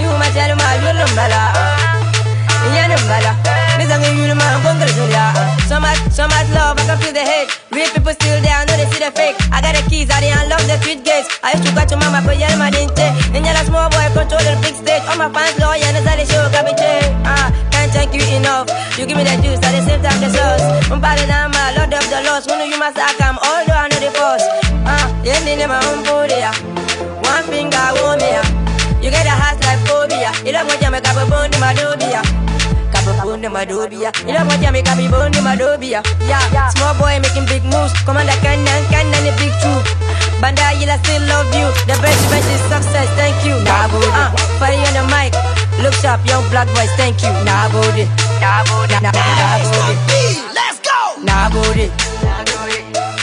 ihu 0.01 0.13
macar 0.23 0.49
ma 0.61 0.69
yulun 0.83 1.11
bala 1.19 1.41
yanin 2.77 3.03
bala 3.11 3.31
nizan 3.79 4.03
yi 4.07 4.11
yulun 4.19 4.37
ma 4.41 4.47
gongar 4.63 4.89
zuliya 4.97 5.25
so 5.69 5.79
much 5.85 6.01
so 6.17 6.23
much 6.33 6.47
love 6.57 6.79
I 6.79 6.85
can 6.89 6.97
feel 7.03 7.13
the 7.19 7.25
hate 7.31 7.51
real 7.75 7.89
people 7.95 8.13
still 8.19 8.39
there 8.41 8.55
I 8.59 8.65
know 8.65 8.77
they 8.79 8.87
see 8.91 8.99
the 9.03 9.11
fake. 9.11 9.35
I 9.51 9.61
got 9.61 9.75
the 9.75 9.83
keys 9.89 10.09
I 10.09 10.21
didn't 10.21 10.39
unlock 10.41 10.63
the 10.65 10.77
street 10.81 11.03
gates. 11.05 11.27
I 11.43 11.53
used 11.53 11.67
to 11.67 11.71
go 11.75 11.85
to 11.85 11.95
mama 12.01 12.25
but 12.25 12.37
yelma 12.41 12.71
didn't 12.71 12.95
take 12.97 13.13
in 13.35 13.45
small 13.69 13.89
boy 13.93 14.07
controlling 14.15 14.59
big 14.65 14.73
stage. 14.73 15.03
All 15.09 15.17
my 15.21 15.29
fans 15.29 15.59
loyal 15.61 15.83
and 15.83 16.07
that's 16.07 16.31
enough. 18.47 18.67
You 18.97 19.05
give 19.05 19.17
me 19.17 19.23
the 19.27 19.35
juice, 19.43 19.59
at 19.59 19.75
the 19.75 19.81
same 19.83 20.01
time 20.01 20.19
the 20.23 20.31
sauce. 20.31 20.63
I'm 20.89 21.01
body 21.03 21.27
down, 21.27 21.51
my 21.51 21.75
lord 21.75 21.91
of 21.91 22.05
the 22.07 22.19
lost. 22.23 22.47
When 22.47 22.63
you 22.71 22.79
must 22.79 22.95
come, 23.19 23.37
although 23.43 23.75
I 23.75 23.91
know 23.91 23.99
the 23.99 24.11
force. 24.15 24.45
Ah, 24.87 25.05
yeah, 25.23 25.43
in 25.43 25.67
my 25.67 25.79
own 25.91 26.03
body. 26.07 26.39
One 27.27 27.43
finger, 27.51 27.87
one 27.99 28.19
me. 28.23 28.31
You 29.03 29.11
get 29.11 29.27
a 29.27 29.35
heart 29.35 29.59
like 29.67 29.83
phobia. 29.85 30.31
You 30.45 30.55
don't 30.55 30.65
want 30.67 30.79
to 30.79 30.91
make 30.91 31.07
up 31.07 31.19
a 31.19 31.23
bone 31.29 31.51
in 31.51 31.59
my 31.59 31.75
dobia. 31.75 32.23
Kababonde 32.91 33.49
madobia 33.49 34.11
Ila 34.29 34.45
moja 34.45 34.71
make 34.71 34.87
me 34.95 35.09
bonde 35.09 35.41
madobia 35.43 36.01
Yeah, 36.23 36.69
small 36.69 36.95
boy 36.95 37.19
making 37.19 37.45
big 37.45 37.63
moves 37.65 37.91
Commander 38.05 38.31
Cannon, 38.39 38.83
Cannon 38.87 39.27
a 39.27 39.31
big 39.35 39.51
troop 39.59 40.06
Bandai, 40.41 40.85
I 40.85 40.97
still 41.01 41.21
love 41.25 41.49
you. 41.53 41.67
The 41.89 41.97
best 42.01 42.21
best 42.29 42.47
is 42.53 42.61
success, 42.69 43.09
thank 43.17 43.37
you. 43.45 43.57
Nah, 43.65 43.89
booty. 43.89 44.07
Uh, 44.13 44.29
Fire 44.61 44.77
on 44.77 44.93
the 44.93 45.03
mic. 45.09 45.33
Look 45.81 45.93
sharp, 45.97 46.21
young 46.25 46.45
black 46.49 46.67
boys, 46.77 46.91
thank 46.95 47.21
you. 47.25 47.33
Nah, 47.41 47.69
booty. 47.73 48.05
Nah, 48.41 48.61
booty. 48.69 48.97
Nah, 49.01 49.11
nah, 49.13 49.57
booty. 49.65 50.23
Let's 50.53 50.79
go. 50.85 50.99
Nah, 51.25 51.49
booty. 51.49 51.89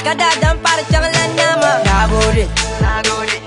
Kada 0.05 0.29
dan 0.43 0.59
para 0.61 0.83
chamalan 0.91 1.31
nama. 1.39 1.71
Nah, 1.87 2.05
booty. 2.11 2.45
Nah 2.83 3.01
booty. 3.07 3.39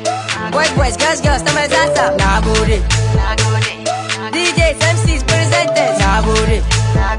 Boys, 0.52 0.72
boys, 0.74 0.96
girls, 0.98 1.20
girls, 1.22 1.44
tama 1.44 1.68
zaza. 1.68 2.16
Nah, 2.18 2.40
booty. 2.42 2.80
Nah 3.20 3.36
booty. 3.36 3.84
DJs, 4.34 4.80
MCs, 4.96 5.22
presenters. 5.28 6.00
Nah, 6.00 6.24
booty. 6.26 6.64
Nah 6.96 7.14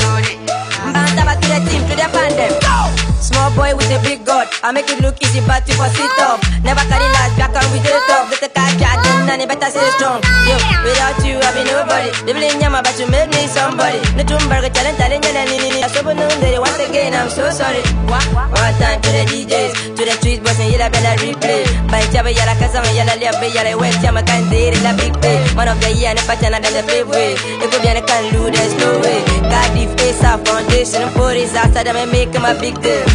Banda, 0.96 1.22
but 1.28 1.36
to 1.44 1.46
the 1.52 1.58
team, 1.68 1.82
to 1.86 1.94
the 1.94 2.08
pandem. 2.10 2.52
Go. 2.64 3.07
Small 3.18 3.50
boy 3.58 3.74
with 3.74 3.90
a 3.90 3.98
big 4.06 4.24
god. 4.24 4.46
I 4.62 4.70
make 4.70 4.86
it 4.86 5.02
look 5.02 5.18
easy, 5.18 5.42
but 5.42 5.66
you 5.66 5.74
for 5.74 5.90
sit 5.90 6.18
up. 6.22 6.38
Never 6.62 6.86
carry 6.86 7.08
last, 7.18 7.34
black 7.34 7.50
and 7.50 7.66
with 7.74 7.82
the 7.82 7.90
top. 8.06 8.30
Let 8.30 8.38
the 8.38 8.48
car 8.54 8.70
jack, 8.78 9.02
and 9.02 9.42
better 9.42 9.70
stay 9.74 9.90
strong. 9.98 10.22
Yo, 10.46 10.54
without 10.86 11.18
you, 11.26 11.34
I 11.42 11.50
be 11.50 11.66
nobody. 11.66 12.14
Living 12.30 12.46
in 12.46 12.62
Yama, 12.62 12.78
but 12.78 12.94
you 12.94 13.10
made 13.10 13.26
me 13.34 13.50
somebody. 13.50 13.98
No 14.14 14.22
tumburger, 14.22 14.70
talent, 14.70 15.02
talent, 15.02 15.26
and 15.26 15.50
nini. 15.50 15.82
I 15.82 15.90
so 15.90 16.06
once 16.06 16.78
again, 16.78 17.14
I'm 17.14 17.26
so 17.28 17.50
sorry. 17.50 17.82
One 18.06 18.74
time 18.78 19.02
to 19.02 19.10
the 19.10 19.26
DJs, 19.26 19.98
to 19.98 20.02
the 20.06 20.14
street 20.22 20.38
boys, 20.46 20.58
and 20.62 20.70
yella 20.70 20.86
better 20.86 21.18
replay. 21.18 21.66
By 21.90 22.06
Jabba, 22.14 22.30
yalla 22.30 22.54
Kazama, 22.54 22.86
yalla 22.94 23.18
Liabe, 23.18 23.50
yalla 23.50 23.74
West, 23.74 23.98
Yama, 23.98 24.22
can 24.22 24.46
date 24.46 24.78
la 24.86 24.94
big 24.94 25.14
pay. 25.18 25.42
Man 25.58 25.66
of 25.66 25.80
the 25.82 25.90
year, 25.90 26.14
and 26.14 26.18
the 26.18 26.22
pattern, 26.22 26.54
and 26.54 26.62
the 26.62 27.02
way. 27.10 27.34
If 27.34 27.74
we 27.74 27.78
can 27.82 28.22
lose, 28.30 28.54
there's 28.54 28.74
no 28.78 28.94
way. 29.02 29.26
Cardiff, 29.50 29.90
Ace, 30.06 30.22
foundation, 30.22 31.02
and 31.02 31.12
put 31.18 31.34
his 31.34 31.54
outside, 31.54 31.88
and 31.88 32.12
make 32.12 32.30
him 32.30 32.46
a 32.46 32.54
big 32.54 32.78
deal 32.80 33.07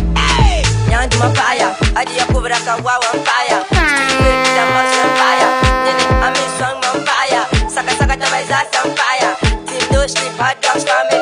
nyandu 0.89 1.17
mapaya 1.17 1.75
adi 1.95 2.17
yakubira 2.17 2.59
kawawa 2.59 3.09
mpaya. 3.13 3.57
Kuita 3.69 4.63
mwaso 4.71 5.01
mpaya 5.13 5.47
nene 5.85 6.03
amiswang 6.25 6.79
mpaya. 7.01 7.41
Saka 7.75 7.91
saka 7.99 8.17
tabaizasa 8.17 8.79
mpaya. 8.85 9.29
Tindoshni 9.67 10.29
paddock 10.37 10.77
mpaya 10.85 11.12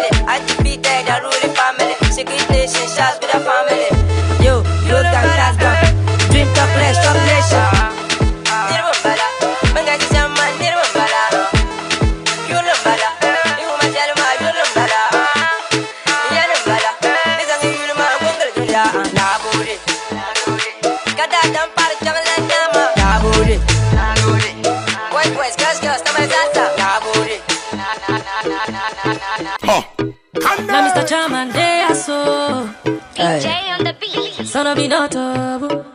gonna 34.75 34.81
be 34.81 34.87
trouble. 35.09 35.85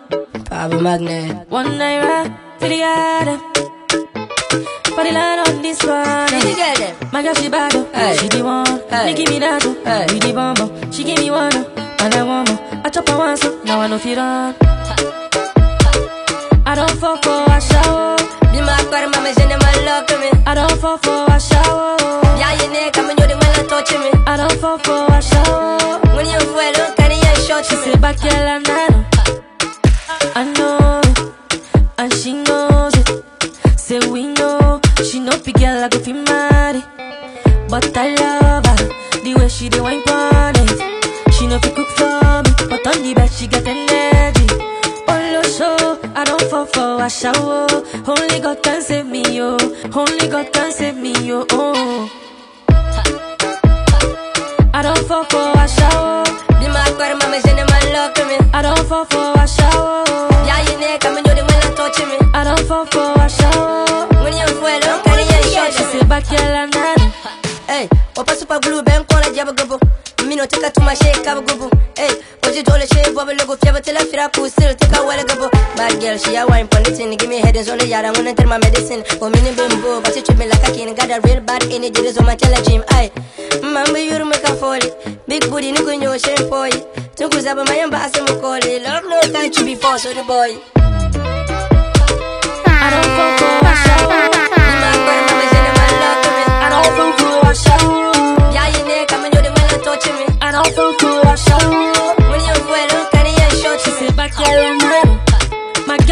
Power 0.45 0.81
magnet. 0.81 1.49
One 1.49 1.79
night. 1.79 1.96
fall 55.07 55.25
for 55.25 55.53
a 55.59 55.69
shower. 55.69 56.25
Be 56.61 56.69
my 56.69 56.85
quarter, 56.97 57.17
mama, 57.17 57.41
send 57.41 57.59
my 57.69 57.81
love 57.93 58.15
to 58.15 58.25
me. 58.27 58.37
I 58.53 58.63
don't 58.63 58.87
fall 58.89 59.05
for 59.07 59.33
a 59.39 59.47
shower. 59.47 60.05
Yeah, 60.47 60.61
you 60.71 60.79
neck, 60.81 61.05
I'm 61.05 61.23
doing 61.23 61.37
when 61.47 61.61
I'm 61.63 61.75
touching 61.75 62.09
me. 62.09 62.17
I 62.35 62.45
don't 62.45 62.61
fall 62.67 62.87
for 62.87 63.13
a 63.21 63.29
shower. 63.29 64.07
When 64.23 64.33
you're 64.37 64.49
full, 64.49 64.67
I'm 64.67 65.03
carrying 65.05 65.29
your 65.29 65.43
shot. 65.53 65.73
She 65.73 65.83
say, 65.85 66.05
back 66.07 66.27
here, 66.27 66.39
la 66.41 66.67
nani. 66.67 67.13
Hey, 67.67 67.89
wapa 68.17 68.35
super 68.35 68.59
glue, 68.61 68.83
ben 68.83 69.05
kola 69.05 69.31
jaba 69.35 69.53
gobo. 69.55 69.79
Mino 70.27 70.45
teka 70.47 70.71
tuma 70.71 70.95
shake, 70.97 71.23
kaba 71.25 71.43
gobo. 71.43 71.71
Hey, 71.97 72.11
oji 72.43 72.63
dole 72.65 72.87
shake, 72.87 73.15
wabba 73.15 73.35
logo, 73.39 73.57
fiaba 73.57 73.81
tela 73.83 74.01
fira, 74.01 74.29
pusil, 74.31 74.75
teka 74.77 75.03
wala 75.05 75.25
gobo 75.25 75.51
take 76.01 76.09
a 76.09 76.17
while 76.17 76.17
gubu. 76.17 76.17
Bad 76.17 76.19
girl, 76.19 76.19
she 76.19 76.37
a 76.37 76.47
wine 76.47 76.69
pon 76.69 76.83
the 76.83 76.91
tin, 76.93 77.17
give 77.17 77.29
me 77.29 77.41
headaches 77.41 77.69
on 77.69 77.79
the 77.79 77.87
yard. 77.87 78.05
I 78.05 78.11
wanna 78.13 78.35
tell 78.35 78.49
my 78.49 78.59
medicine. 78.59 79.05
For 79.19 79.31
me 79.31 79.41
bimbo, 79.55 80.01
but 80.01 80.15
she 80.15 80.23
treat 80.23 80.39
me 80.39 80.49
like 80.49 80.63
a 80.69 80.73
king. 80.73 80.95
Got 80.95 81.11
a 81.11 81.21
real 81.27 81.41
bad 81.41 81.63
energy, 81.65 82.03
this 82.03 82.19
on 82.19 82.27
my 82.27 82.37
tell 82.37 82.55
gym. 82.65 82.85
Aye, 82.91 83.11
mamba 83.63 84.01
you 84.01 84.25
make 84.25 84.45
a 84.45 84.55
folly. 84.57 84.91
Big 85.27 85.49
booty, 85.51 85.73
nigga, 85.73 86.01
you 86.01 86.19
shame 86.19 86.49
boy. 86.49 86.71
Tunku 87.17 87.41
zaba 87.41 87.65
my 87.67 87.81
ambassador 87.81 88.25
mukoli. 88.33 88.83
Love 88.83 89.05
no 89.09 89.21
country 89.33 89.65
before 89.65 89.99
so 89.99 90.13
the 90.13 90.23
boy. 90.25 90.59
I 92.67 92.91
don't 92.93 93.11
fall 93.17 93.33
for. 93.39 93.55
Be 94.57 94.73
my 94.83 94.91
mama, 95.07 95.45
je 95.53 95.59
ne 95.65 95.71
m'en 95.77 95.93
love 96.03 96.21
to 96.23 96.29
me. 96.37 96.43
I 96.47 96.69
don't 96.73 96.91
fall 96.97 97.13
for 97.19 97.55
shower. 97.55 98.53
Yeah, 98.53 98.69
you 98.69 98.83
need 98.87 99.09
come 99.09 99.25
and 99.25 99.35
you 99.35 99.43
the 99.43 99.51
man 99.51 99.81
touch 99.83 100.07
me. 100.07 100.25
I 100.41 100.53
don't 100.53 100.71
fall 100.75 100.93
for 101.01 101.37
shower. 101.37 102.15
When 102.31 102.41
you 102.41 102.55
look 102.93 103.15
at 103.15 103.27
you 103.27 103.49
shot 103.63 103.81
She 103.81 103.91
me. 104.05 104.11
back 104.13 104.37
girl 104.37 104.47
and 104.47 104.83
I 104.83 104.85
know. 104.85 105.06
My 105.06 105.06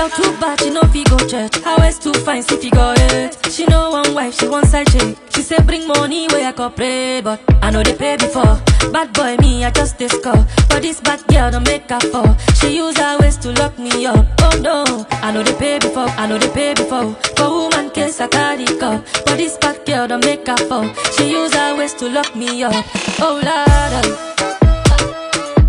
girl 0.09 0.17
too 0.17 0.40
bad, 0.40 0.61
she 0.61 0.71
know 0.71 0.83
fi 0.83 1.05
go 1.05 1.17
church. 1.27 1.57
How 1.62 1.77
else 1.77 1.99
too 1.99 2.12
fine, 2.12 2.43
see 2.43 2.57
fi 2.57 2.71
go 2.71 2.95
it. 2.97 3.37
She 3.51 3.64
know 3.67 3.90
one 3.90 4.14
wife, 4.14 4.38
she 4.38 4.49
one 4.49 4.67
side 4.67 4.87
chick. 4.88 5.17
She 5.31 5.43
say 5.43 5.59
bring 5.62 5.87
money 5.87 6.27
where 6.29 6.49
I 6.49 6.53
cooperate, 6.53 7.23
but 7.23 7.40
I 7.62 7.71
know 7.71 7.83
they 7.83 7.95
pay 7.95 8.17
before. 8.17 8.61
Bad 8.93 9.12
boy 9.12 9.37
me, 9.38 9.64
I 9.64 9.71
just 9.71 9.99
this. 9.99 10.14
But 10.23 10.83
this 10.83 11.01
bad 11.01 11.27
girl 11.29 11.51
don't 11.51 11.67
make 11.67 11.88
her 11.90 12.01
fall. 12.01 12.37
She 12.61 12.77
use 12.77 12.97
her 12.99 13.19
ways 13.19 13.37
to 13.38 13.53
lock 13.53 13.79
me 13.79 14.07
up. 14.07 14.27
Oh 14.40 14.59
no, 14.61 15.07
I 15.11 15.33
know 15.33 15.43
they 15.43 15.55
pay 15.55 15.79
before, 15.79 16.09
I 16.09 16.27
know 16.27 16.38
they 16.38 16.51
pay 16.51 16.75
before. 16.75 17.14
For 17.37 17.49
woman 17.49 17.90
case 17.90 18.21
I 18.21 18.29
carry 18.29 18.67
cup. 18.67 19.05
But 19.25 19.37
this 19.37 19.57
bad 19.59 19.85
girl 19.87 20.09
don't 20.09 20.25
make 20.25 20.47
her 20.47 20.57
fall. 20.69 20.93
She 21.17 21.31
use 21.31 21.55
her 21.55 21.77
ways 21.77 21.95
to 21.95 22.09
lock 22.09 22.35
me 22.37 22.62
up. 22.62 22.75
Oh 23.21 23.40
lord. 23.43 24.35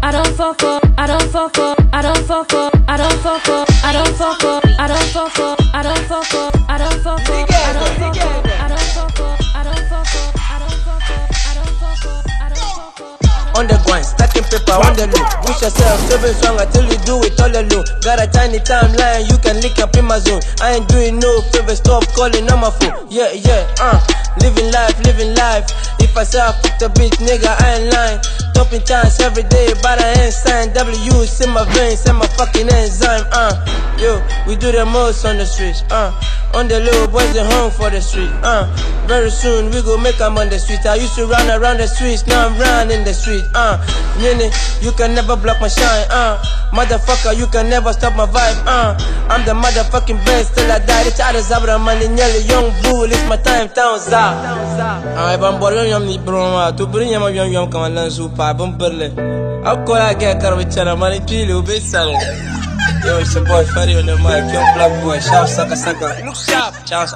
I 0.04 0.12
don't 0.12 0.36
fall 0.38 0.54
for, 0.54 0.80
I 1.00 1.08
don't 1.08 1.32
fall 1.32 1.50
for, 1.50 1.76
I 1.92 2.04
don't 2.04 2.28
fall 2.28 2.44
for, 2.44 2.70
I 2.88 2.98
don't 2.98 3.18
fall 3.20 3.40
for, 3.40 3.66
I 3.84 3.92
don't 3.94 4.16
fall 4.16 4.36
for, 4.36 4.62
I 4.78 4.88
don't 4.88 5.10
fall 5.10 5.30
for, 5.30 5.56
I 5.74 5.82
don't 5.82 6.06
fall 6.06 6.24
for, 6.26 6.52
I 6.70 6.78
don't 6.78 7.02
fall 7.02 7.18
for, 7.18 7.34
I 7.34 7.74
don't 7.74 7.98
fall 7.98 8.14
for, 8.14 9.36
I 9.56 9.64
don't 9.64 9.76
I 9.76 10.04
don't 10.06 11.34
I 11.36 11.54
don't 11.58 12.30
I 12.42 12.50
don't. 12.54 13.58
On 13.58 13.66
the 13.66 13.82
grind, 13.86 14.06
stacking 14.06 14.44
paper 14.54 14.78
on 14.78 14.94
the 14.94 15.10
loop. 15.10 15.26
Push 15.50 15.66
yourself, 15.66 15.98
seven 16.06 16.34
strong 16.38 16.62
until 16.62 16.86
you 16.86 17.00
do 17.10 17.18
it 17.26 17.34
all 17.42 17.50
alone. 17.50 17.86
Got 18.06 18.22
a 18.22 18.28
tiny 18.30 18.60
timeline, 18.62 19.26
you 19.34 19.38
can 19.42 19.58
link 19.66 19.80
up 19.80 19.98
in 19.98 20.06
my 20.06 20.20
zone. 20.20 20.42
I 20.62 20.78
ain't 20.78 20.88
doing 20.88 21.18
no 21.18 21.42
favor, 21.50 21.76
stop 21.76 22.06
calling 22.14 22.46
on 22.52 22.60
my 22.62 22.70
phone. 22.70 23.08
Yeah, 23.10 23.34
yeah, 23.34 23.66
uh, 23.82 23.98
living 24.46 24.70
life, 24.72 24.94
living 25.02 25.34
life. 25.34 25.66
If 25.98 26.16
I 26.16 26.24
say 26.24 26.38
I 26.38 26.54
fuck 26.62 26.78
the 26.78 26.88
bitch, 26.94 27.18
nigga, 27.18 27.50
I 27.50 27.82
ain't 27.82 27.90
lying. 27.90 28.45
Topping 28.56 28.84
chance 28.88 29.20
every 29.20 29.44
day, 29.44 29.74
but 29.84 30.00
I 30.00 30.16
ain't 30.24 30.34
sign. 30.34 30.72
W 30.74 31.12
is 31.20 31.42
in 31.42 31.52
my 31.52 31.66
veins, 31.76 32.06
and 32.08 32.18
my 32.18 32.28
fucking 32.40 32.70
enzyme, 32.70 33.28
uh. 33.36 33.52
Yo, 34.00 34.24
we 34.48 34.56
do 34.56 34.72
the 34.72 34.86
most 34.86 35.26
on 35.26 35.38
the 35.38 35.46
streets, 35.46 35.84
uh. 35.92 36.12
On 36.56 36.66
the 36.70 36.80
low, 36.80 37.08
boys 37.08 37.34
they 37.34 37.44
home 37.44 37.70
for 37.70 37.90
the 37.92 38.00
street, 38.00 38.32
uh. 38.44 38.64
Very 39.08 39.30
soon 39.30 39.70
we 39.72 39.82
go 39.84 39.98
make 39.98 40.20
'em 40.22 40.38
on 40.38 40.48
the 40.48 40.58
streets. 40.58 40.86
I 40.86 40.96
used 40.96 41.16
to 41.16 41.28
run 41.28 41.52
around 41.52 41.78
the 41.84 41.88
streets, 41.88 42.26
now 42.28 42.48
I'm 42.48 42.58
running 42.58 43.04
the 43.04 43.14
street, 43.14 43.44
uh. 43.56 43.76
Nini, 44.24 44.50
you 44.80 44.94
can 44.94 45.14
never 45.14 45.36
block 45.36 45.60
my 45.60 45.68
shine, 45.68 46.08
uh. 46.10 46.40
Motherfucker, 46.72 47.36
you 47.38 47.48
can 47.48 47.70
never 47.70 47.92
stop 47.92 48.16
my 48.16 48.26
vibe, 48.26 48.64
uh. 48.66 48.96
I'm 49.30 49.44
the 49.44 49.52
motherfucking 49.52 50.24
best 50.26 50.56
till 50.56 50.72
I 50.72 50.80
die. 50.80 51.04
The 51.04 51.12
child 51.12 51.36
is 51.36 51.52
abra 51.52 51.78
money, 51.78 52.08
nyele 52.08 52.48
young 52.48 52.72
bull, 52.84 53.12
it's 53.12 53.20
my 53.28 53.36
time, 53.36 53.68
town 53.70 54.00
za. 54.00 54.32
Ay, 55.18 55.36
ban 55.38 55.60
bolon 55.60 55.88
yam 55.88 56.06
ni 56.06 56.18
broma, 56.18 56.72
tu 56.76 56.88
brin 56.88 57.10
yam 57.10 57.28
yam 57.36 57.52
paɣa 58.46 58.58
bin 58.60 58.72
birili 58.80 59.08
a 59.66 59.72
bi 59.76 59.82
ko 59.88 59.94
laa 60.02 60.14
gɛli 60.22 60.40
ka 60.42 60.56
bi 60.58 60.66
chɛna 60.74 60.94
mani 61.02 61.20
piili 61.28 61.52
yo 63.06 63.20
it's 63.20 63.36
your 63.36 63.46
boy 63.46 63.64
Fari 63.74 63.94
on 64.00 64.06
the 64.06 64.16
mic. 64.18 64.44
pure 64.52 64.66
black 64.76 64.94
boy 65.04 65.20
Shout, 65.20 65.50
saka 65.50 65.76
saka. 65.76 66.08
look 66.26 66.36
sharp 66.36 66.74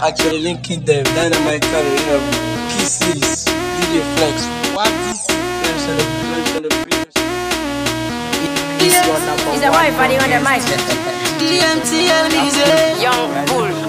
actually 0.07 0.39
linking 0.43 0.81
them 0.85 1.03
dynamite 1.15 1.61
color 1.71 1.93
you 1.97 2.05
know 2.07 2.21
PCs 2.69 3.45
DJ 3.75 3.93
Flex 4.13 4.35
what 4.75 4.91
this 5.05 5.21
DMTL 11.41 12.25
music 12.37 13.01
Young 13.05 13.29
Bull 13.47 13.88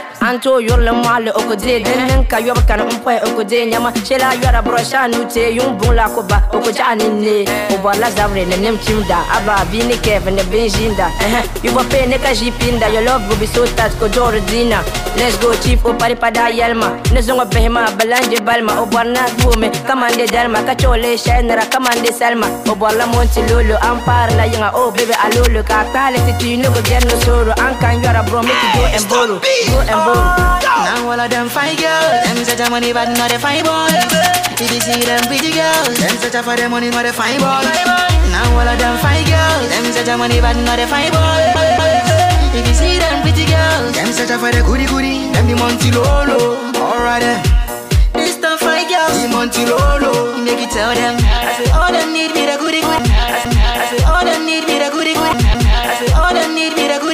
anto 0.21 0.59
yorle 0.59 0.91
male 0.91 1.31
o 1.35 1.41
ko 1.47 1.55
de 1.55 1.79
den 1.83 2.07
den 2.07 2.25
ka 2.25 2.37
yoba 2.39 2.61
kan 2.67 2.81
um 2.81 2.99
poi 3.03 3.17
o 3.25 3.35
ko 3.35 3.43
de 3.43 3.65
nyama 3.65 3.91
shela 4.05 4.33
yora 4.41 4.61
brosha 4.61 5.07
nu 5.11 5.25
te 5.33 5.49
yum 5.57 5.77
bun 5.77 5.95
la 5.95 6.07
ko 6.09 6.21
ba 6.23 6.43
o 6.53 6.59
ko 6.59 6.71
jani 6.71 7.09
ne 7.09 7.45
o 7.73 7.77
ba 7.83 7.91
la 8.01 8.09
zavre 8.11 8.45
ne 8.47 8.57
nem 8.57 8.77
chimda 8.77 9.17
aba 9.35 9.65
bi 9.71 9.83
ne 9.83 9.95
kevin 9.97 10.35
ne 10.35 10.43
benjinda. 10.43 11.07
You 11.63 11.71
bo 11.71 11.83
pe 11.89 12.05
ne 12.07 12.17
ka 12.17 12.31
jipinda 12.33 12.91
your 12.93 13.03
love 13.03 13.27
go 13.29 13.35
be 13.39 13.45
so 13.45 13.65
touch 13.77 13.93
ko 13.99 14.07
jordina. 14.07 14.79
Let's 15.17 15.37
go 15.37 15.53
chief 15.61 15.85
o 15.85 15.93
pari 15.93 16.15
pada 16.15 16.49
yelma 16.49 16.89
ne 17.13 17.21
zongo 17.21 17.45
behema 17.45 17.85
balanje 17.97 18.39
balma. 18.47 18.79
O 18.81 18.85
borna 18.85 19.25
dume 19.37 19.69
kamande 19.87 20.25
dalma. 20.27 20.63
Ka 20.65 20.73
chole 20.75 21.17
shenra 21.17 21.65
kamande 21.73 22.11
salma. 22.19 22.47
O 22.67 22.75
borla 22.75 23.05
monti 23.07 23.41
lolo 23.49 23.75
ampar 23.89 24.29
la 24.37 24.45
yinga. 24.45 24.71
Oh 24.73 24.91
baby 24.91 25.13
alolo 25.25 25.63
ka 25.63 25.83
kale 25.93 26.19
ti 26.39 26.57
no 26.57 26.71
go 26.71 26.81
get 26.83 27.03
no 27.05 27.15
soro. 27.25 27.53
An 27.59 27.73
kan 27.79 28.01
yora 28.03 28.23
bro 28.29 28.41
make 28.41 28.63
you 28.63 28.79
go 28.79 28.85
and 28.97 29.09
borrow 29.09 29.39
go 29.91 30.15
oh, 30.15 30.59
and 30.63 31.03
Now 31.03 31.11
all 31.11 31.19
of 31.19 31.29
them 31.29 31.47
fine 31.49 31.75
girls, 31.75 32.23
them 32.23 32.39
such 32.47 32.63
a 32.63 32.69
money 32.71 32.93
but 32.93 33.11
not 33.19 33.31
a 33.31 33.39
fine 33.39 33.63
boys. 33.63 34.07
If 34.61 34.71
you 34.71 34.79
see 34.79 35.01
them 35.03 35.23
pretty 35.27 35.51
girls, 35.51 35.95
them 35.99 36.15
such 36.21 36.35
a 36.35 36.41
for 36.43 36.55
the 36.55 36.69
money 36.69 36.89
not 36.89 37.05
a 37.05 37.13
fine 37.13 37.39
boy. 37.39 37.65
Now 38.31 38.47
all 38.55 38.67
of 38.67 38.77
them 38.79 38.95
fine 39.03 39.25
girls, 39.27 39.67
them 39.67 39.85
such 39.91 40.07
a 40.07 40.15
money 40.17 40.39
but 40.39 40.55
not 40.63 40.79
a 40.79 40.87
fine 40.87 41.11
boy. 41.11 41.43
If 42.55 42.67
you 42.67 42.75
see 42.75 42.95
them 42.99 43.21
pretty 43.21 43.45
girls, 43.47 43.91
them 43.95 44.11
such 44.15 44.31
a 44.31 44.37
for 44.39 44.51
the 44.51 44.63
goody 44.63 44.85
goody, 44.87 45.27
them 45.35 45.47
the 45.47 45.55
Monty 45.55 45.91
Lolo. 45.91 46.55
Alright 46.79 47.21
then. 47.21 47.39
This 48.13 48.35
the 48.39 48.55
fine 48.59 48.87
girls, 48.87 49.19
the 49.23 49.27
Monty 49.27 49.65
Lolo. 49.65 50.37
Make 50.39 50.59
it 50.63 50.71
tell 50.71 50.93
them, 50.95 51.19
I 51.19 51.51
say 51.59 51.67
all 51.75 51.91
them 51.91 52.13
need 52.13 52.31
me 52.31 52.47
the 52.47 52.55
goody 52.59 52.79
goody. 52.79 53.11
I 53.11 53.91
say, 53.91 54.03
all 54.07 54.23
them 54.23 54.45
need 54.47 54.63
me 54.67 54.79
the 54.79 54.89
goody 54.91 55.13
goody. 55.15 55.43
I 55.67 55.95
say 55.99 56.11
all 56.15 56.33
them 56.33 56.55
need 56.55 56.75
me 56.79 56.87
the 56.87 56.99
goody 56.99 57.10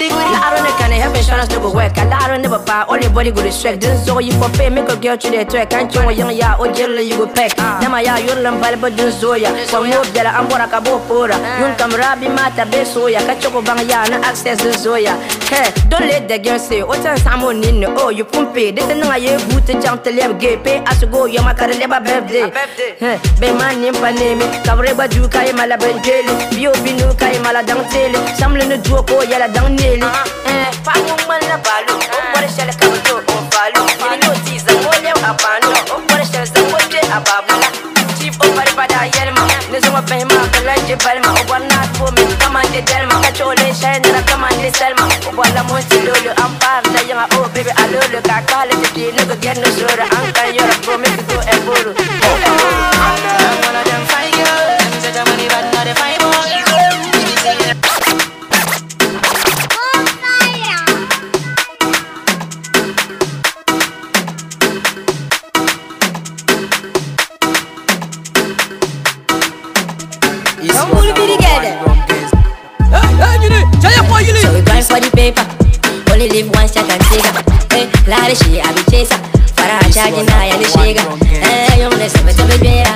ne 1.30 1.38
kane 1.38 1.40
have 1.40 1.48
insurance 1.48 1.48
to 1.50 1.60
go 1.60 1.74
work. 1.74 1.98
Laro 1.98 2.38
ne 2.38 2.48
papa, 2.48 2.86
all 2.90 3.00
your 3.00 3.12
body 3.12 3.32
go 3.32 3.42
to 3.42 3.52
sweat. 3.52 3.82
Then 3.82 3.98
so 4.06 4.20
you 4.20 4.34
for 4.34 4.50
pay, 4.50 4.70
make 4.70 4.90
a 4.90 4.96
girl 4.96 5.18
to 5.18 5.30
the 5.30 5.46
twerk. 5.46 5.70
Can't 5.70 5.94
you 5.94 6.12
young 6.12 6.36
ya, 6.36 6.56
oh, 6.60 6.70
o 6.70 6.74
jelly 6.74 7.04
you 7.04 7.18
go 7.18 7.28
pack. 7.28 7.58
Nama 7.58 8.02
ya, 8.02 8.18
you're 8.18 8.78
but 8.78 8.96
dun 8.96 9.12
zoya. 9.12 9.52
So 9.68 9.84
mo 9.84 10.04
bela 10.14 10.32
ambora 10.32 10.70
ka 10.70 10.80
bo 10.82 11.00
pora. 11.08 11.38
Yun 11.60 11.76
kam 11.78 11.92
rabi 11.92 12.28
mata 12.30 12.66
be 12.66 12.84
soya. 12.86 13.20
Kachoko 13.20 13.64
bang 13.66 13.88
ya 13.90 14.06
na 14.10 14.18
access 14.28 14.60
dun 14.60 14.74
zoya. 14.74 15.16
Hey, 15.50 15.72
don't 15.90 16.02
let 16.08 16.28
the 16.28 16.40
girl 16.40 16.60
say, 16.60 16.82
oh, 16.82 16.88
what 16.88 17.02
time 17.04 17.18
samo 17.18 17.52
nino, 17.54 17.94
oh 17.98 18.10
you 18.10 18.26
pumpe. 18.26 18.76
This 18.76 18.90
is 18.90 18.98
not 18.98 19.22
ye 19.22 19.38
boot 19.50 19.68
jump 19.82 20.04
to 20.04 20.12
leb 20.12 20.40
gay. 20.40 20.58
Pay 20.58 20.84
as 20.86 21.02
you 21.02 21.08
go, 21.08 21.26
you 21.26 21.40
makara 21.40 21.74
leba 21.74 22.04
birthday. 22.04 22.52
Hey, 23.00 23.20
be 23.40 23.48
pa 23.94 24.12
name. 24.12 24.40
Kabre 24.64 24.96
ba 24.96 25.08
du 25.08 25.28
kay 25.28 25.52
mala 25.54 25.78
jeli. 25.78 26.34
Bio 26.56 26.72
binu 26.84 27.18
kay 27.18 27.40
mala 27.42 27.64
dang 27.64 27.84
tele. 27.90 28.20
Samle 28.38 28.68
no 28.68 28.78
duoko 28.78 29.24
yala 29.24 29.52
dang 29.54 29.76
neli. 29.76 30.08
Eh, 30.48 31.17
man 31.28 31.42
na 31.50 31.58
balo. 31.58 31.94
O 32.16 32.20
bora 32.34 32.48
shele 32.48 32.74
ka 32.80 32.88
do 33.06 33.16
o 33.18 33.38
balo. 33.54 33.82
Yini 34.02 34.18
no 34.28 34.34
tiza 34.46 34.72
mo 34.84 34.92
le 35.04 35.12
apano. 35.30 35.70
O 35.96 36.02
bora 36.08 36.26
shele 36.26 36.46
sa 36.46 36.62
mo 36.72 36.78
je 36.92 37.00
ababula. 37.18 37.70
Chief 38.20 38.36
o. 38.42 38.58
I 80.40 80.48
am 80.48 80.62
the 80.62 80.70
shaker. 80.72 81.04
Hey, 81.28 81.82
you're 81.82 81.92
the 81.92 82.08
seven 82.08 82.32
to 82.36 82.44
be 82.48 82.58
better. 82.64 82.96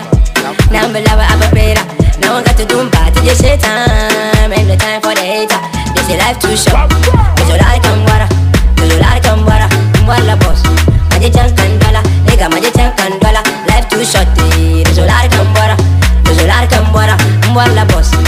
Now 0.71 0.87
I'm 0.87 0.93
lava, 0.93 1.27
I'm 1.27 1.43
a 1.43 1.51
better. 1.51 1.83
Now 2.21 2.39
I 2.39 2.43
got 2.43 2.55
to 2.55 2.65
do 2.65 2.87
party, 2.89 3.19
this 3.27 3.41
shit 3.41 3.59
time. 3.59 4.53
Ain't 4.53 4.71
the 4.71 4.77
time 4.79 5.01
for 5.01 5.11
the 5.11 5.19
hater. 5.19 5.59
This 5.95 6.07
is 6.07 6.15
life 6.15 6.39
too 6.39 6.55
short. 6.55 6.87
This 7.35 7.51
is 7.51 7.59
like 7.59 7.83
I'm 7.83 8.07
water. 8.07 8.29
This 8.79 8.93
is 8.93 8.99
like 9.03 9.25
I'm. 9.27 9.43
I'm 9.43 10.07
water 10.07 10.37
boss. 10.39 10.63
Magic 11.11 11.35
and 11.35 11.75
dollar. 11.81 12.03
Nigga, 12.23 12.47
magic 12.47 12.77
and 12.79 13.19
dollar. 13.19 13.43
Life 13.67 13.91
too 13.91 14.05
short. 14.07 14.31
This 14.31 14.95
is 14.95 15.03
like 15.03 15.33
I'm 15.35 15.51
water. 15.51 15.75
This 16.23 16.39
is 16.39 16.47
like 16.47 16.71
I'm. 16.71 16.87
I'm 16.95 17.55
water 17.55 17.85
boss. 17.91 18.20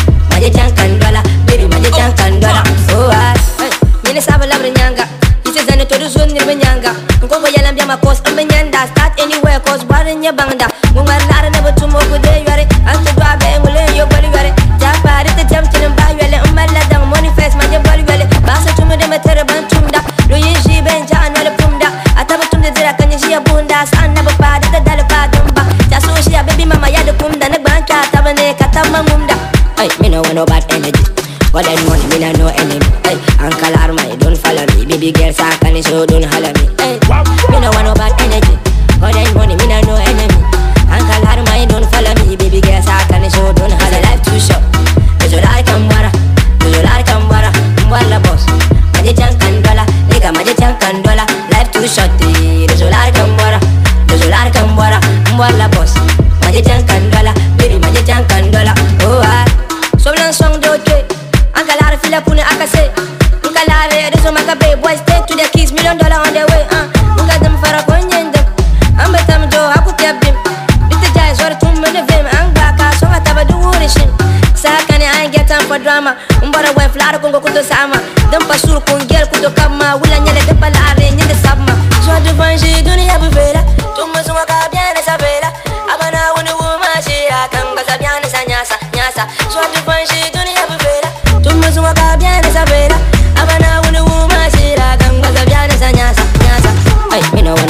Mbia 7.84 7.96
makos 7.96 8.22
ambe 8.26 8.46
nyanda. 8.46 8.88
Start 8.88 9.20
anywhere 9.20 9.60
cause 9.60 9.84
bari 9.86 10.16
nye 10.16 10.32
bangda. 10.32 10.68
Ngumar 10.94 11.20
lara 11.30 11.50
ne 11.50 11.60
batumo 11.62 12.00
kude 12.00 12.44
yare. 12.48 12.66
Antu 12.88 13.12
dwa 13.16 13.36
be 13.40 13.60
ngule 13.60 13.98
yo 13.98 14.06
bali 14.08 14.28
yare. 14.34 14.54
Japa 14.80 15.24
rite 15.24 15.44
jam 15.50 15.66
chinin 15.68 15.92
ba 15.96 16.08
yale. 16.20 16.40
Umbala 16.48 16.80
dang 16.90 17.36
face 17.36 17.56
manje 17.56 17.80
bali 17.84 18.04
yale. 18.08 18.26
Basa 18.46 18.72
tumu 18.76 18.96
de 18.98 19.06
metere 19.08 19.44
ban 19.44 19.68
tumda. 19.68 20.00
Lo 20.30 20.36
yin 20.38 20.56
shi 20.64 20.82
ben 20.82 21.06
jaan 21.08 21.34
wale 21.36 21.52
pumda. 21.58 21.88
Ataba 22.16 22.46
tumde 22.52 22.72
zira 22.74 22.94
kanya 22.98 23.18
shi 23.20 23.32
ya 23.32 23.40
bunda. 23.42 23.86
Saan 23.92 24.14
na 24.14 24.22
bapa 24.24 24.60
da 24.62 24.70
da 24.72 24.80
dale 24.80 25.04
pa 25.04 25.28
dumba. 25.28 25.66
Jasu 25.90 26.32
ya 26.32 26.44
baby 26.44 26.66
mama 26.66 26.88
ya 26.90 27.04
de 27.04 27.12
kumda. 27.14 27.50
Nagbanka 27.50 28.08
taba 28.12 28.34
ne 28.34 28.54
katama 28.54 29.04
ngumda. 29.04 29.36
Ay, 29.78 29.90
me 30.00 30.08
no 30.10 30.22
want 30.22 30.36
no 30.36 30.46
bad 30.46 30.64
energy. 30.72 31.04
But 31.52 31.66
that 31.66 31.78
money, 31.86 32.02
me 32.10 32.18
nah 32.18 32.32
no 32.34 32.48
enemy. 32.50 32.82
Hey, 33.06 33.14
Uncle 33.38 33.78
Arma, 33.78 34.02
you 34.10 34.18
don't 34.18 34.34
follow 34.36 34.66
me. 34.74 34.86
Baby 34.90 35.12
girl, 35.12 35.32
sack 35.32 35.62
and 35.66 35.86
so 35.86 36.04
don't 36.04 36.24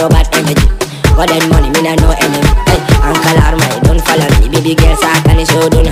no 0.03 0.09
bad 0.09 0.27
energy. 0.35 0.67
But 1.15 1.31
that 1.31 1.47
money, 1.47 1.71
me 1.71 1.79
nah 1.79 1.95
no 1.95 2.11
enemy. 2.11 2.51
Hey, 2.67 2.81
Uncle 3.07 3.39
Armai, 3.39 3.71
don't 3.87 4.01
follow 4.03 4.27
me. 4.41 4.51
Baby 4.51 4.75
girl, 4.75 4.95
Satan 4.99 5.39
is 5.39 5.47
show 5.47 5.69
don't 5.69 5.87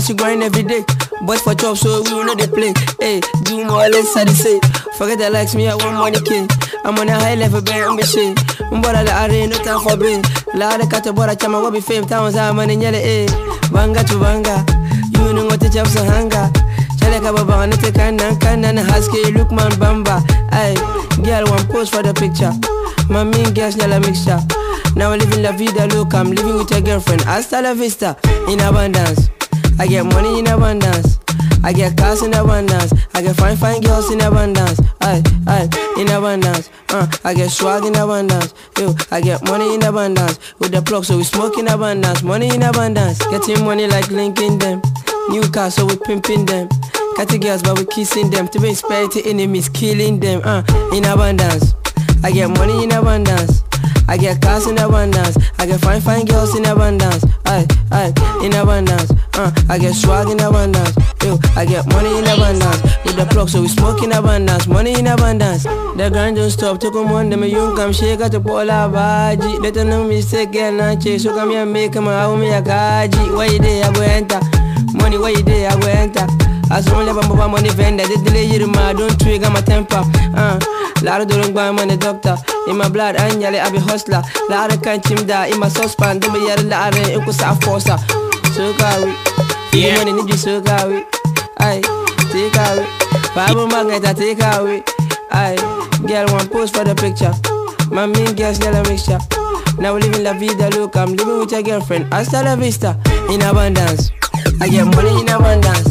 cause 0.00 0.08
you 0.08 0.14
grind 0.14 0.42
every 0.42 0.62
day. 0.62 0.82
Boys 1.26 1.42
for 1.42 1.54
job 1.54 1.76
so 1.76 2.02
we 2.02 2.10
know 2.24 2.34
they 2.34 2.46
play. 2.46 2.72
Hey, 3.00 3.20
do 3.44 3.64
more 3.66 3.84
or 3.84 3.88
less 3.88 4.16
I 4.16 4.24
say. 4.26 4.58
Forget 4.96 5.18
that 5.18 5.32
likes 5.32 5.54
me, 5.54 5.68
I 5.68 5.74
want 5.74 5.96
money 5.96 6.20
king. 6.24 6.48
I'm 6.84 6.96
on 6.96 7.08
a 7.08 7.20
high 7.20 7.34
level, 7.34 7.58
on 7.60 7.96
the 7.96 8.04
shit. 8.06 8.36
Mbora 8.72 9.04
la 9.04 9.24
are 9.24 9.46
no 9.46 9.56
time 9.60 9.80
for 9.84 9.96
brain. 9.98 10.22
La 10.54 10.78
de 10.78 10.86
kata 10.88 11.12
bora 11.12 11.36
chama 11.36 11.62
wabi 11.62 11.80
fame. 11.80 12.06
Towns 12.06 12.36
are 12.36 12.52
money 12.54 12.76
nyele 12.76 12.96
eh. 12.96 13.26
Banga 13.72 14.02
to 14.04 14.18
banga. 14.18 14.64
You 15.12 15.34
know 15.34 15.44
what 15.46 15.60
the 15.60 15.68
chops 15.68 15.96
a 15.96 16.04
hanga. 16.04 16.48
Chale 16.96 17.20
ka 17.20 17.32
baba 17.32 17.52
on 17.60 17.70
the 17.70 17.76
kanan 17.92 18.38
kanan 18.40 18.78
husky 18.78 19.32
look 19.32 19.52
man 19.52 19.72
bamba. 19.72 20.24
Ay, 20.52 20.74
girl 21.22 21.44
one 21.50 21.66
pose 21.68 21.90
for 21.90 22.02
the 22.02 22.14
picture. 22.14 22.52
My 23.12 23.24
mean 23.24 23.52
girls 23.52 23.76
nyala 23.76 24.00
mixture. 24.00 24.40
Now 24.96 25.12
I'm 25.12 25.18
living 25.18 25.42
la 25.42 25.52
vida 25.52 25.86
loca. 25.94 26.16
I'm 26.16 26.30
living 26.32 26.56
with 26.56 26.70
your 26.70 26.80
girlfriend. 26.80 27.20
Hasta 27.22 27.60
la 27.60 27.74
vista 27.74 28.16
in 28.48 28.60
abundance. 28.60 29.29
I 29.80 29.86
get 29.86 30.04
money 30.04 30.38
in 30.38 30.46
abundance. 30.46 31.18
I 31.64 31.72
get 31.72 31.96
cars 31.96 32.22
in 32.22 32.34
abundance. 32.34 32.92
I 33.14 33.22
get 33.22 33.34
fine, 33.36 33.56
fine 33.56 33.80
girls 33.80 34.12
in 34.12 34.20
abundance. 34.20 34.78
Aye, 35.00 35.22
aye, 35.46 35.68
in 35.96 36.08
abundance. 36.10 36.68
Uh, 36.90 37.06
I 37.24 37.32
get 37.32 37.50
swag 37.50 37.86
in 37.86 37.96
abundance. 37.96 38.52
Yo, 38.78 38.94
I 39.10 39.22
get 39.22 39.42
money 39.44 39.74
in 39.74 39.82
abundance. 39.82 40.38
With 40.58 40.72
the 40.72 40.82
plug, 40.82 41.06
so 41.06 41.16
we 41.16 41.24
smoke 41.24 41.56
in 41.56 41.66
abundance. 41.68 42.22
Money 42.22 42.54
in 42.54 42.62
abundance. 42.62 43.24
Getting 43.30 43.64
money 43.64 43.86
like 43.86 44.10
linking 44.10 44.58
them. 44.58 44.82
New 45.30 45.48
cars, 45.50 45.76
so 45.76 45.86
we 45.86 45.96
pimping 45.96 46.44
them. 46.44 46.68
Catty 47.16 47.38
girls, 47.38 47.62
but 47.62 47.78
we 47.78 47.86
kissing 47.86 48.28
them. 48.28 48.48
To 48.48 48.60
be 48.60 48.68
inspired 48.68 49.12
to 49.12 49.26
enemies, 49.26 49.70
killing 49.70 50.20
them. 50.20 50.42
Uh, 50.44 50.62
in 50.92 51.06
abundance. 51.06 51.72
I 52.22 52.32
get 52.32 52.50
money 52.50 52.84
in 52.84 52.92
abundance. 52.92 53.62
I 54.08 54.18
get 54.18 54.42
cars 54.42 54.66
in 54.66 54.76
abundance. 54.76 55.38
I 55.58 55.64
get 55.64 55.80
fine, 55.80 56.02
fine 56.02 56.26
girls 56.26 56.54
in 56.54 56.66
abundance. 56.66 57.24
Aye, 57.50 57.66
aye, 57.90 58.12
in 58.44 58.54
abundance. 58.54 59.10
Uh, 59.34 59.50
I 59.68 59.76
get 59.78 59.94
swag 59.94 60.28
in 60.30 60.38
abundance. 60.38 60.94
Yo, 61.24 61.36
I 61.56 61.66
get 61.66 61.84
money 61.88 62.16
in 62.18 62.24
abundance. 62.24 62.80
With 63.04 63.16
the 63.16 63.26
plug, 63.28 63.48
so 63.48 63.60
we 63.60 63.66
smoke 63.66 64.02
in 64.04 64.12
abundance. 64.12 64.68
Money 64.68 64.96
in 64.96 65.08
abundance. 65.08 65.64
The 65.64 66.10
grind 66.12 66.36
don't 66.36 66.50
stop. 66.50 66.78
Took 66.78 66.94
them 66.94 67.10
one, 67.10 67.28
them 67.28 67.42
a 67.42 67.46
young 67.46 67.74
come 67.74 67.92
shake 67.92 68.20
at 68.20 68.30
the 68.30 68.40
pola 68.40 68.88
baji. 68.88 69.58
Let 69.58 69.74
them 69.74 69.88
know 69.90 70.04
mistake, 70.06 70.52
get 70.52 70.74
not 70.74 71.00
chase. 71.02 71.24
So 71.24 71.34
come 71.34 71.50
here, 71.50 71.66
make 71.66 71.90
them 71.92 72.06
out 72.06 72.36
me 72.38 72.52
a 72.52 72.62
gaji. 72.62 73.34
Why 73.34 73.46
you 73.46 73.58
there? 73.58 73.84
I 73.84 73.92
go 73.92 74.00
enter. 74.02 74.40
Money, 74.94 75.18
why 75.18 75.30
you 75.30 75.42
there? 75.42 75.70
I 75.70 75.80
go 75.80 75.88
enter. 75.88 76.26
As 76.70 76.86
only 76.92 77.12
bamba 77.12 77.50
money 77.50 77.68
vendor, 77.70 78.04
they 78.06 78.16
delay 78.22 78.44
you 78.44 78.66
ma 78.66 78.92
don't 78.92 79.18
trigger 79.20 79.50
my 79.50 79.60
temper. 79.60 80.02
Uh, 80.34 80.58
Lara 81.02 81.24
don't 81.26 81.52
buy 81.52 81.70
money 81.70 81.96
doctor. 81.96 82.36
In 82.68 82.76
my 82.76 82.88
blood, 82.88 83.16
annually 83.16 83.58
I 83.58 83.70
be 83.70 83.78
hustler. 83.78 84.22
Lara 84.48 84.76
can't 84.78 85.04
chim 85.04 85.26
da 85.26 85.44
in 85.44 85.58
my 85.58 85.68
saucepan. 85.68 86.20
Don't 86.20 86.32
be 86.32 86.40
yelling 86.46 86.68
Lara 86.68 86.96
in 87.10 87.20
kusa 87.22 87.54
forza. 87.64 87.98
So 88.54 88.72
carry, 88.74 89.12
yeah. 89.72 89.96
money 89.98 90.12
need 90.12 90.30
you 90.30 90.36
so 90.36 90.60
carry. 90.62 91.04
Aye, 91.58 91.80
take 92.30 92.56
away. 92.56 92.86
Bible 93.34 93.66
magnet, 93.66 94.04
I 94.06 94.12
take 94.12 94.42
away. 94.42 94.82
Aye, 95.32 95.56
girl 96.06 96.26
one 96.32 96.48
post 96.48 96.76
for 96.76 96.84
the 96.84 96.94
picture. 96.94 97.32
My 97.90 98.06
mean 98.06 98.34
girls 98.36 98.60
yellow 98.60 98.82
mixture. 98.88 99.18
Now 99.78 99.94
we 99.94 100.02
living 100.02 100.22
la 100.22 100.34
vida 100.34 100.70
loca. 100.70 101.00
I'm 101.00 101.14
living 101.14 101.38
with 101.38 101.52
your 101.52 101.62
girlfriend. 101.62 102.12
Hasta 102.12 102.42
la 102.44 102.54
vista, 102.54 102.96
in 103.30 103.42
abundance. 103.42 104.10
I 104.60 104.68
get 104.68 104.84
money 104.86 105.20
in 105.20 105.28
abundance. 105.28 105.89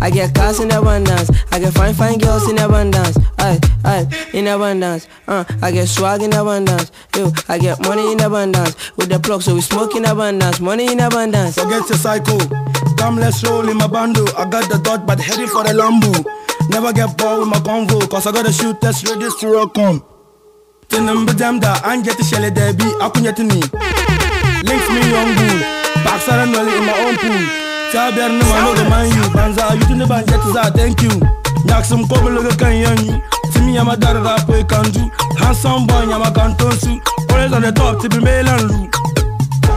I 0.00 0.10
get 0.10 0.34
cars 0.34 0.60
in 0.60 0.70
abundance. 0.70 1.30
I 1.52 1.58
get 1.58 1.72
fine, 1.72 1.94
fine 1.94 2.18
girls 2.18 2.48
in 2.50 2.58
abundance. 2.58 3.16
Aye, 3.38 3.60
aye, 3.84 4.06
in 4.32 4.46
abundance. 4.46 5.08
Uh, 5.26 5.44
I 5.62 5.70
get 5.70 5.88
swag 5.88 6.22
in 6.22 6.32
abundance. 6.32 6.92
Yo, 7.16 7.32
I 7.48 7.58
get 7.58 7.80
money 7.80 8.12
in 8.12 8.20
abundance. 8.20 8.76
With 8.96 9.08
the 9.08 9.18
plug, 9.18 9.42
so 9.42 9.54
we 9.54 9.60
smoke 9.62 9.94
in 9.96 10.04
abundance. 10.04 10.60
Money 10.60 10.92
in 10.92 11.00
abundance. 11.00 11.54
Forget 11.56 11.88
your 11.88 11.98
cycle. 11.98 12.38
Come, 12.98 13.16
let's 13.16 13.42
roll 13.44 13.68
in 13.68 13.76
my 13.76 13.86
bundle. 13.86 14.28
I 14.36 14.48
got 14.48 14.68
the 14.70 14.78
dot, 14.78 15.06
but 15.06 15.18
heading 15.18 15.48
for 15.48 15.64
the 15.64 15.70
Lambo. 15.70 16.24
Never 16.70 16.92
get 16.92 17.16
bored 17.16 17.40
with 17.40 17.48
my 17.48 17.58
convo, 17.58 18.08
cause 18.10 18.26
I 18.26 18.32
gotta 18.32 18.52
shoot 18.52 18.80
test 18.80 19.08
ready 19.08 19.28
to 19.40 19.46
rock 19.48 19.78
on. 19.78 20.02
Tinumba 20.88 21.32
jamda, 21.32 21.74
anjeti 21.82 22.22
shele 22.22 22.50
debi, 22.50 22.84
ni. 23.44 23.60
Links 24.62 24.88
me 24.88 24.88
Lift 24.88 24.90
me, 24.90 25.10
young 25.10 25.34
bull. 25.36 25.58
Backside 26.04 26.48
and 26.48 26.56
in 26.56 26.86
my 26.86 26.98
own 27.00 27.16
pool. 27.18 27.65
Tabiar 27.96 28.28
no 28.28 28.44
I 28.52 28.60
know 28.60 28.74
the 28.76 28.84
man 28.92 29.08
you. 29.08 29.24
Banza 29.32 29.72
you 29.72 29.86
to 29.88 29.94
the 29.96 30.04
banjet 30.04 30.42
za 30.52 30.68
thank 30.76 31.00
you. 31.00 31.16
Nyak 31.64 31.84
some 31.84 32.04
kobo 32.06 32.28
logo 32.28 32.50
kan 32.60 32.72
yanyu 32.76 33.16
Timi 33.52 33.74
yama 33.74 33.96
dara 33.96 34.22
da 34.22 34.36
po 34.44 34.52
kan 34.64 34.84
do. 34.92 35.00
Handsome 35.40 35.86
boy 35.86 36.04
yama 36.04 36.30
kan 36.30 36.52
tonsu 36.60 37.00
Always 37.32 37.52
on 37.54 37.62
the 37.62 37.72
top 37.72 38.00
to 38.02 38.08
be 38.10 38.20
male 38.20 38.48
and 38.48 38.92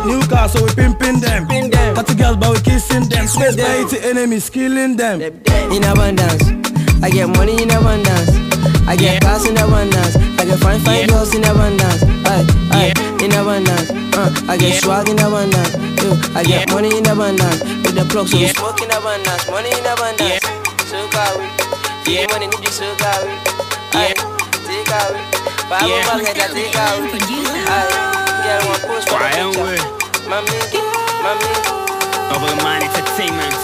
Lou 0.05 0.19
Newcastle 0.19 0.65
we 0.65 0.73
pimping 0.75 1.19
them. 1.19 1.47
Got 1.47 2.07
the 2.07 2.15
girls 2.15 2.35
but 2.35 2.51
we 2.51 2.59
kissing 2.59 3.07
them. 3.07 3.25
Space 3.27 3.55
bay 3.55 3.85
to 3.87 3.97
enemies 4.05 4.49
killing 4.49 4.97
them. 4.97 5.21
In 5.21 5.83
abundance. 5.83 6.43
I 7.01 7.09
get 7.09 7.27
money 7.29 7.61
in 7.61 7.71
abundance. 7.71 8.35
I 8.87 8.95
get 8.97 9.21
cars 9.21 9.45
in 9.47 9.55
abundance. 9.57 10.15
I 10.39 10.43
get 10.43 10.59
fine 10.59 10.79
fine 10.81 11.07
girls 11.07 11.33
in 11.35 11.43
abundance. 11.43 12.03
Aye, 12.27 12.45
aye, 12.71 12.91
in 13.23 13.31
abundance. 13.31 13.91
Uh, 14.15 14.29
I 14.49 14.57
get 14.57 14.81
swag 14.83 15.07
in 15.07 15.19
abundance. 15.19 15.75
Yo, 16.03 16.11
I 16.35 16.43
get 16.43 16.69
money 16.71 16.97
in 16.97 17.05
abundance 17.07 17.78
With 17.89 17.97
the 17.97 18.05
plug 18.05 18.27
so 18.29 18.37
we 18.37 18.45
smoke 18.53 18.77
in 18.85 18.91
abundance 18.93 19.49
Money 19.49 19.73
in 19.73 19.81
abundance 19.81 20.45
So 20.85 21.01
carry 21.09 21.41
Yeah, 22.05 22.29
money 22.29 22.45
need 22.45 22.61
you 22.61 22.69
so 22.69 22.85
carry 23.01 23.33
Aye, 23.97 24.13
take 24.69 24.93
away 24.93 25.25
Bible 25.65 25.97
magnet 26.05 26.37
I 26.37 26.53
take 26.53 26.69
away 26.69 27.17
Aye, 27.65 27.89
girl 28.45 28.61
one 28.69 28.81
post 28.85 29.09
for 29.09 29.17
the 29.17 29.25
picture. 29.25 29.81
Mami, 30.29 30.53
mami 31.25 31.49
Double 32.29 32.53
Man 32.61 32.85
Entertainment. 32.85 33.57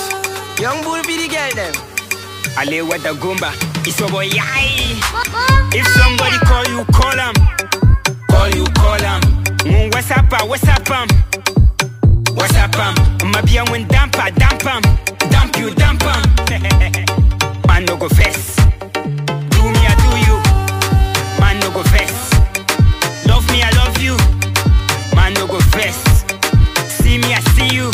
Young 0.58 0.82
bull 0.82 1.06
be 1.06 1.22
the 1.22 1.30
girl 1.30 1.54
them 1.54 1.78
Ale 2.58 2.82
with 2.82 3.04
the 3.06 3.14
Goomba. 3.22 3.54
It's 3.86 4.00
your 4.00 4.10
boy 4.10 4.26
Yai. 4.34 4.98
If 5.70 5.86
somebody 6.02 6.42
call 6.50 6.66
you, 6.74 6.82
call 6.98 7.14
him. 7.14 7.36
Call 8.26 8.50
you, 8.50 8.66
call 8.74 8.98
him. 8.98 9.22
Mm, 9.70 9.94
what's 9.94 10.10
up, 10.10 10.26
ah, 10.34 10.46
what's 10.50 10.66
up, 10.68 10.90
um? 10.90 11.08
What's 12.36 12.56
up, 12.58 12.76
um? 12.78 12.95
Mabia 13.32 13.63
when 13.71 13.86
dampa, 13.88 14.34
damp 14.36 14.65
um. 14.65 14.82
Damp 15.32 15.58
you, 15.58 15.74
damp 15.74 16.04
um. 16.04 16.24
Man 17.67 17.86
no 17.86 17.98
go 17.98 18.10
fest. 18.10 18.58
Do 18.93 19.62
me, 19.74 19.82
I 19.88 19.95
do 20.04 20.12
you. 20.28 20.38
Man 21.39 21.60
no 21.60 21.71
go 21.71 21.84
fest. 21.84 22.34
Love 23.28 23.50
me, 23.52 23.62
I 23.63 23.71
love 23.78 23.98
you. 24.02 24.17
Man 25.15 25.34
no 25.34 25.48
go 25.48 25.60
fest. 25.60 26.30
See 26.91 27.17
me, 27.17 27.34
I 27.34 27.39
see 27.56 27.74
you. 27.74 27.89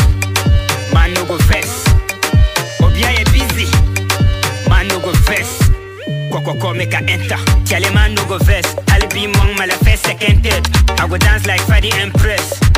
Man 0.93 1.13
no 1.13 1.25
go 1.25 1.38
fest. 1.38 1.88
Obia 2.82 3.12
you 3.17 3.25
busy. 3.32 3.69
Man 4.69 4.88
no 4.88 4.99
go 4.99 5.12
vest. 5.30 5.71
Kokoko 6.32 6.75
make 6.75 6.93
a 6.93 7.04
enter. 7.10 7.38
Tell 7.65 7.84
a 7.84 7.93
man 7.93 8.15
no 8.15 8.25
go 8.25 8.38
vest. 8.39 8.80
I'll 8.89 9.08
be 9.10 9.25
among 9.25 9.56
my 9.56 9.67
first 9.86 10.04
second 10.04 10.43
third. 10.43 10.67
I 10.99 11.08
go 11.08 11.17
dance 11.17 11.45
like 11.45 11.62
Fadi 11.62 11.93
Empress. 11.93 12.70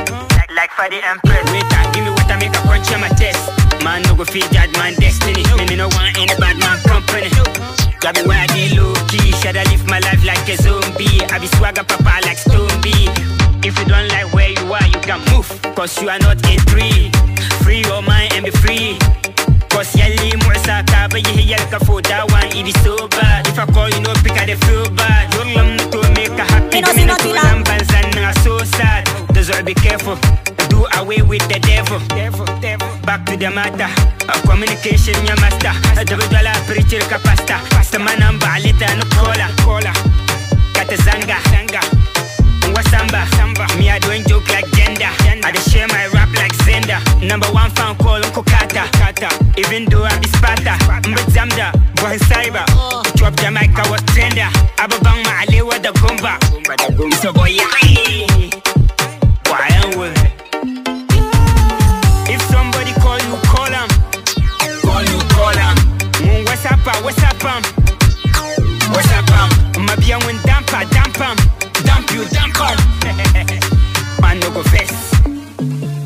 Like, 0.56 0.70
like 0.78 0.92
Fadi 0.92 1.02
Empress. 1.04 1.52
Wait, 1.52 1.64
ah, 1.74 1.92
give 1.94 2.04
me 2.06 2.12
what 2.12 2.30
I 2.30 2.38
make 2.38 2.54
a 2.56 2.62
punch 2.68 2.92
on 2.94 3.02
my 3.02 3.10
test. 3.10 3.42
Man 3.84 4.02
no 4.04 4.16
go 4.16 4.24
feed 4.26 4.46
that 4.54 4.70
man 4.78 4.94
destiny. 4.96 5.44
Me, 5.58 5.66
me 5.66 5.76
no 5.76 5.88
want 5.90 6.14
any 6.18 6.36
bad 6.40 6.58
man 6.60 6.78
company. 6.86 7.30
Got 8.00 8.16
me 8.16 8.24
where 8.28 8.38
I 8.38 8.70
low 8.78 8.94
key. 9.10 9.32
Should 9.42 9.58
I 9.58 9.64
live 9.72 9.86
my 9.88 10.00
life 10.00 10.24
like 10.26 10.46
a 10.50 10.56
zombie? 10.58 11.24
I 11.34 11.40
be 11.40 11.48
swagger 11.58 11.84
papa 11.84 12.22
like 12.28 12.38
Stone 12.38 12.70
If 13.66 13.74
you 13.80 13.86
don't 13.86 14.08
like 14.14 14.30
where 14.34 14.50
you 14.52 14.66
are, 14.74 14.86
you 14.88 15.00
can 15.02 15.20
move. 15.34 15.48
Cause 15.76 16.00
you 16.02 16.10
are 16.10 16.20
not 16.20 16.38
a 16.46 16.56
tree. 16.70 17.10
Free 17.66 17.82
your 17.82 18.02
mind 18.04 18.34
and 18.38 18.46
be 18.46 18.52
free. 18.52 19.00
Cause 19.74 19.90
yali 19.98 20.38
morsa 20.46 20.86
ka 20.86 21.08
ba 21.10 21.18
yi 21.20 21.50
yal 21.50 21.66
ka 21.74 21.80
for 21.82 22.02
that 22.06 22.30
one 22.30 22.46
it 22.54 22.68
is 22.70 22.78
so 22.86 23.08
bad. 23.10 23.48
If 23.48 23.58
I 23.58 23.66
call 23.66 23.90
you 23.90 24.02
no 24.06 24.14
pick 24.22 24.38
I 24.38 24.46
dey 24.46 24.60
feel 24.70 24.86
bad. 24.94 25.34
Your 25.34 25.50
love 25.58 25.90
to 25.92 26.00
make 26.14 26.36
a 26.38 26.46
happy. 26.46 26.78
Pino, 26.84 26.94
Me 26.94 27.06
no 27.10 27.16
Sino, 27.16 27.16
to 27.18 27.24
Tila. 27.26 27.42
lamb 27.42 27.64
and 27.68 27.86
sand 27.90 28.16
na 28.16 29.23
so. 29.44 29.52
Deserve 29.52 29.66
be 29.66 29.74
careful. 29.74 30.16
Do 30.70 30.86
away 30.98 31.22
with 31.22 31.46
the 31.48 31.60
devil. 31.60 32.00
Devil, 32.10 32.46
devil. 32.62 32.88
Back 33.06 33.26
to 33.28 33.38
the 33.38 33.50
matter. 33.52 33.90
A 34.30 34.48
communication 34.48 35.16
ya 35.26 35.36
master. 35.36 35.74
A 36.00 36.06
double 36.06 36.28
dollar 36.30 36.56
preacher 36.66 37.04
ka 37.12 37.20
pasta. 37.20 37.60
Pasta 37.70 38.00
manamba 38.00 38.56
alita 38.56 38.88
no 38.96 39.04
cola. 39.16 39.48
Cola. 39.64 39.94
Kata 40.74 40.96
zanga. 40.98 41.38
Wasamba. 42.74 43.28
Samba. 43.36 43.68
Me 43.78 43.90
I 43.90 44.00
don't 44.00 44.26
joke 44.28 44.48
like 44.50 44.70
gender. 44.72 45.12
I 45.46 45.52
dey 45.52 45.60
share 45.70 45.88
my 45.90 46.08
rap 46.08 46.30
like 46.36 46.54
Zenda. 46.64 46.98
Number 47.22 47.48
one 47.48 47.70
fan 47.72 47.96
call 47.98 48.24
Uncle 48.24 48.44
Kata. 48.44 48.88
Kata. 48.98 49.30
Even 49.58 49.86
though 49.86 50.04
I 50.04 50.18
be 50.20 50.28
Sparta. 50.28 50.74
Mbazamda. 51.04 51.72
Boy 52.00 52.18
cyber. 52.32 52.66
Drop 53.16 53.36
the 53.36 53.52
mic 53.52 53.76
I 53.78 53.90
was 53.92 54.02
trender. 54.16 54.50
Ababang 54.80 55.22
ma 55.26 55.44
alewa 55.44 55.78
da 55.84 55.92
gumba. 55.92 56.40
So 57.22 57.34
boy 57.34 57.50
yai. 57.60 58.33
pump? 67.44 67.68
What's 68.96 69.12
that 69.12 69.28
pump? 69.28 69.52
I'ma 69.76 70.00
a 70.00 70.88
damp. 71.20 71.40
Damp 71.84 72.08
you, 72.16 72.24
damp 72.32 72.56
on. 72.64 72.80
Man, 74.24 74.40
no 74.40 74.48
go 74.56 74.64
face. 74.72 74.96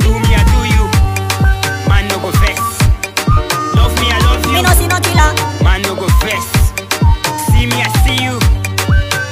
Do 0.02 0.10
me, 0.17 0.34
I 0.34 0.41
do 0.50 0.60
you. 0.73 0.84
Man, 1.86 2.10
no 2.10 2.17
go 2.17 2.34
face. 2.41 2.67
Love 3.78 3.93
me, 4.02 4.10
I 4.10 4.17
love 4.26 4.41
you. 4.50 4.58
Me 4.58 4.62
no 4.65 4.73
see 4.73 4.89
no 4.89 4.97
killer. 4.97 5.30
Man, 5.62 5.86
no 5.86 5.93
go 5.93 6.10
face. 6.26 6.50
See 7.54 7.69
me, 7.69 7.86
I 7.86 7.89
see 8.02 8.17
you. 8.17 8.41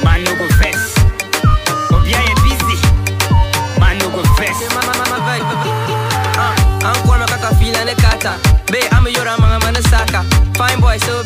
Man, 0.06 0.22
no 0.30 0.38
go 0.38 0.46
face. 0.62 0.94
But 1.90 2.06
yeah, 2.06 2.22
busy. 2.46 2.78
Man, 3.82 3.98
no 3.98 4.14
go 4.14 4.22
face. 4.38 4.62
Mama, 4.78 4.94
mama, 4.94 5.18
vibe. 5.26 5.42
to 7.18 7.26
kaka, 7.34 7.50
fila, 7.58 7.82
a 7.82 7.96
kata. 7.98 8.38
Be, 8.72 8.86
I'm 8.94 9.08
a 9.08 9.10
man, 9.42 9.58
I'm 9.58 9.76
a 9.76 9.82
saka. 9.90 10.22
Fine 10.54 10.80
boy, 10.80 10.98
so 10.98 11.25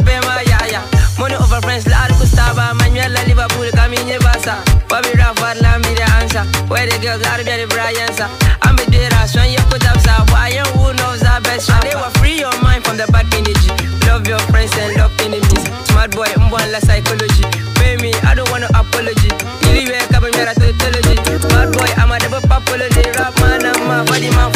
me. 6.46 6.70
Where 6.70 6.86
the 6.86 6.98
girls 7.00 7.24
are, 7.28 7.42
the 7.42 7.68
Briansa. 7.68 8.30
I'm 8.64 8.78
a 8.78 8.86
dera, 8.92 9.28
so 9.28 9.42
you 9.44 9.60
put 9.72 9.84
up 9.88 10.00
sa. 10.00 10.24
Why 10.32 10.50
you 10.56 10.66
who 10.78 10.94
knows 10.94 11.24
our 11.24 11.42
best 11.42 11.68
friend? 11.68 11.84
They 11.84 11.96
were 11.96 12.12
free 12.20 12.40
your 12.40 12.54
mind 12.62 12.86
from 12.86 12.98
the 12.98 13.08
bad 13.12 13.28
energy. 13.34 13.72
Love 14.08 14.28
your 14.28 14.40
friends 14.52 14.72
and 14.78 14.96
love 14.98 15.14
enemies. 15.22 15.64
Smart 15.90 16.12
boy, 16.12 16.30
mbwan 16.38 16.70
psychology. 16.82 17.44
Pay 17.76 17.98
me, 17.98 18.14
I 18.24 18.36
don't 18.36 18.50
want 18.52 18.64
no 18.64 18.70
apology. 18.78 19.30
Ili 19.68 19.90
we 19.90 20.00
kaba 20.12 20.30
mera 20.32 20.54
tautology. 20.54 21.16
Bad 21.50 21.74
boy, 21.74 21.90
I'm 21.98 22.12
a 22.12 22.20
double 22.20 22.44
apology. 22.52 23.04
Rap 23.18 23.36
man, 23.42 23.66
I'm 23.66 23.90
a 23.90 24.06
body 24.06 24.30
man, 24.32 24.52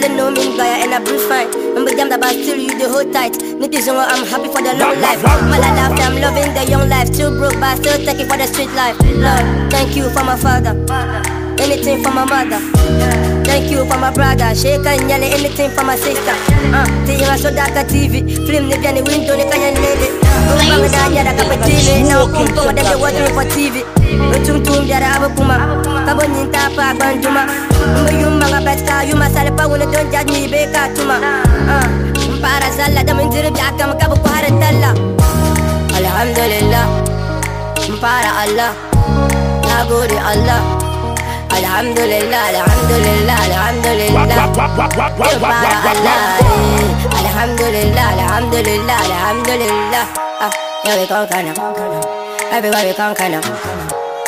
life 0.00 0.08
Male 0.10 0.16
no 0.16 0.30
mean 0.30 0.56
gaya 0.56 0.82
and 0.84 0.94
I 0.94 0.98
breathe 1.02 1.20
fine. 1.28 1.48
Remember 1.74 1.94
them 1.94 2.08
that 2.08 2.20
but 2.20 2.30
still 2.32 2.58
you 2.58 2.76
the 2.78 2.88
whole 2.88 3.06
tight. 3.12 3.32
Nitty 3.34 3.78
zongo 3.82 4.02
I'm 4.06 4.24
happy 4.26 4.48
for 4.48 4.62
the 4.62 4.74
long 4.74 4.98
life. 5.00 5.22
Mala 5.22 5.70
laugh 5.74 5.98
I'm 6.00 6.18
loving 6.20 6.52
the 6.54 6.64
young 6.70 6.88
life. 6.88 7.10
Too 7.14 7.30
broke 7.38 7.58
but 7.60 7.76
still 7.78 7.98
taking 8.04 8.26
for 8.28 8.36
the 8.36 8.46
street 8.46 8.72
life. 8.74 8.96
Lord, 9.00 9.44
thank 9.70 9.96
you 9.96 10.10
for 10.10 10.24
my 10.24 10.36
father. 10.36 10.74
Anything 11.58 12.02
for 12.02 12.10
my 12.10 12.24
mother. 12.26 12.58
Thank 13.44 13.70
you 13.70 13.86
for 13.86 13.98
my 13.98 14.10
brother. 14.12 14.54
Shake 14.54 14.84
and 14.86 15.08
yell 15.08 15.22
anything 15.22 15.70
for 15.70 15.84
my 15.84 15.94
sister. 15.96 16.34
Uh, 16.74 16.86
Tinga 17.06 17.38
so 17.38 17.50
daka 17.54 17.84
TV 17.86 18.26
Film 18.46 18.66
ni 18.68 18.74
biani 18.76 19.00
window 19.06 19.36
ni 19.36 19.44
kanya 19.46 19.70
nele 19.70 20.08
Mbanga 20.66 20.88
da 20.88 21.08
nyara 21.08 21.32
kapatile 21.32 22.02
Na 22.08 22.24
ukumpa 22.24 22.62
wadade 22.62 22.94
watching 23.00 23.30
for 23.34 23.44
TV 23.44 23.84
Utum 24.34 24.56
tum 24.64 24.84
biara 24.86 25.08
abu 25.16 25.28
kuma 25.36 25.56
Kabo 26.06 26.22
nyinta 26.34 26.62
pa 26.76 26.94
banduma 26.98 27.42
Mbe 28.02 28.12
yumba 28.22 28.46
nga 28.50 28.60
betka 28.66 29.04
Yuma 29.08 29.26
sale 29.30 29.50
pa 29.56 29.64
wune 29.70 29.86
don 29.92 30.06
judge 30.12 30.30
me 30.32 30.46
beka 30.52 30.88
tuma 30.94 31.16
uh, 31.70 31.86
Mpara 32.34 32.68
zalla 32.76 33.00
da 33.04 33.12
minjiri 33.14 33.50
biaka 33.50 33.86
Mkabu 33.90 34.16
kuhara 34.22 34.50
talla 34.60 34.90
Alhamdulillah 35.98 37.14
Mpara 37.88 38.30
Allah. 38.48 38.72
Nagode 39.68 40.16
Allah. 40.16 40.60
Alhamdulillah, 41.52 42.42
Alhamdulillah, 42.50 43.38
Alhamdulillah. 43.48 44.24
Mpara 44.24 45.78
Allah. 45.92 46.18
Alhamdulillah, 47.12 48.06
Alhamdulillah, 48.18 48.98
Alhamdulillah. 49.04 50.04
Ah, 50.40 50.52
we 50.84 51.04
Everywhere 52.56 52.84
we 52.88 53.83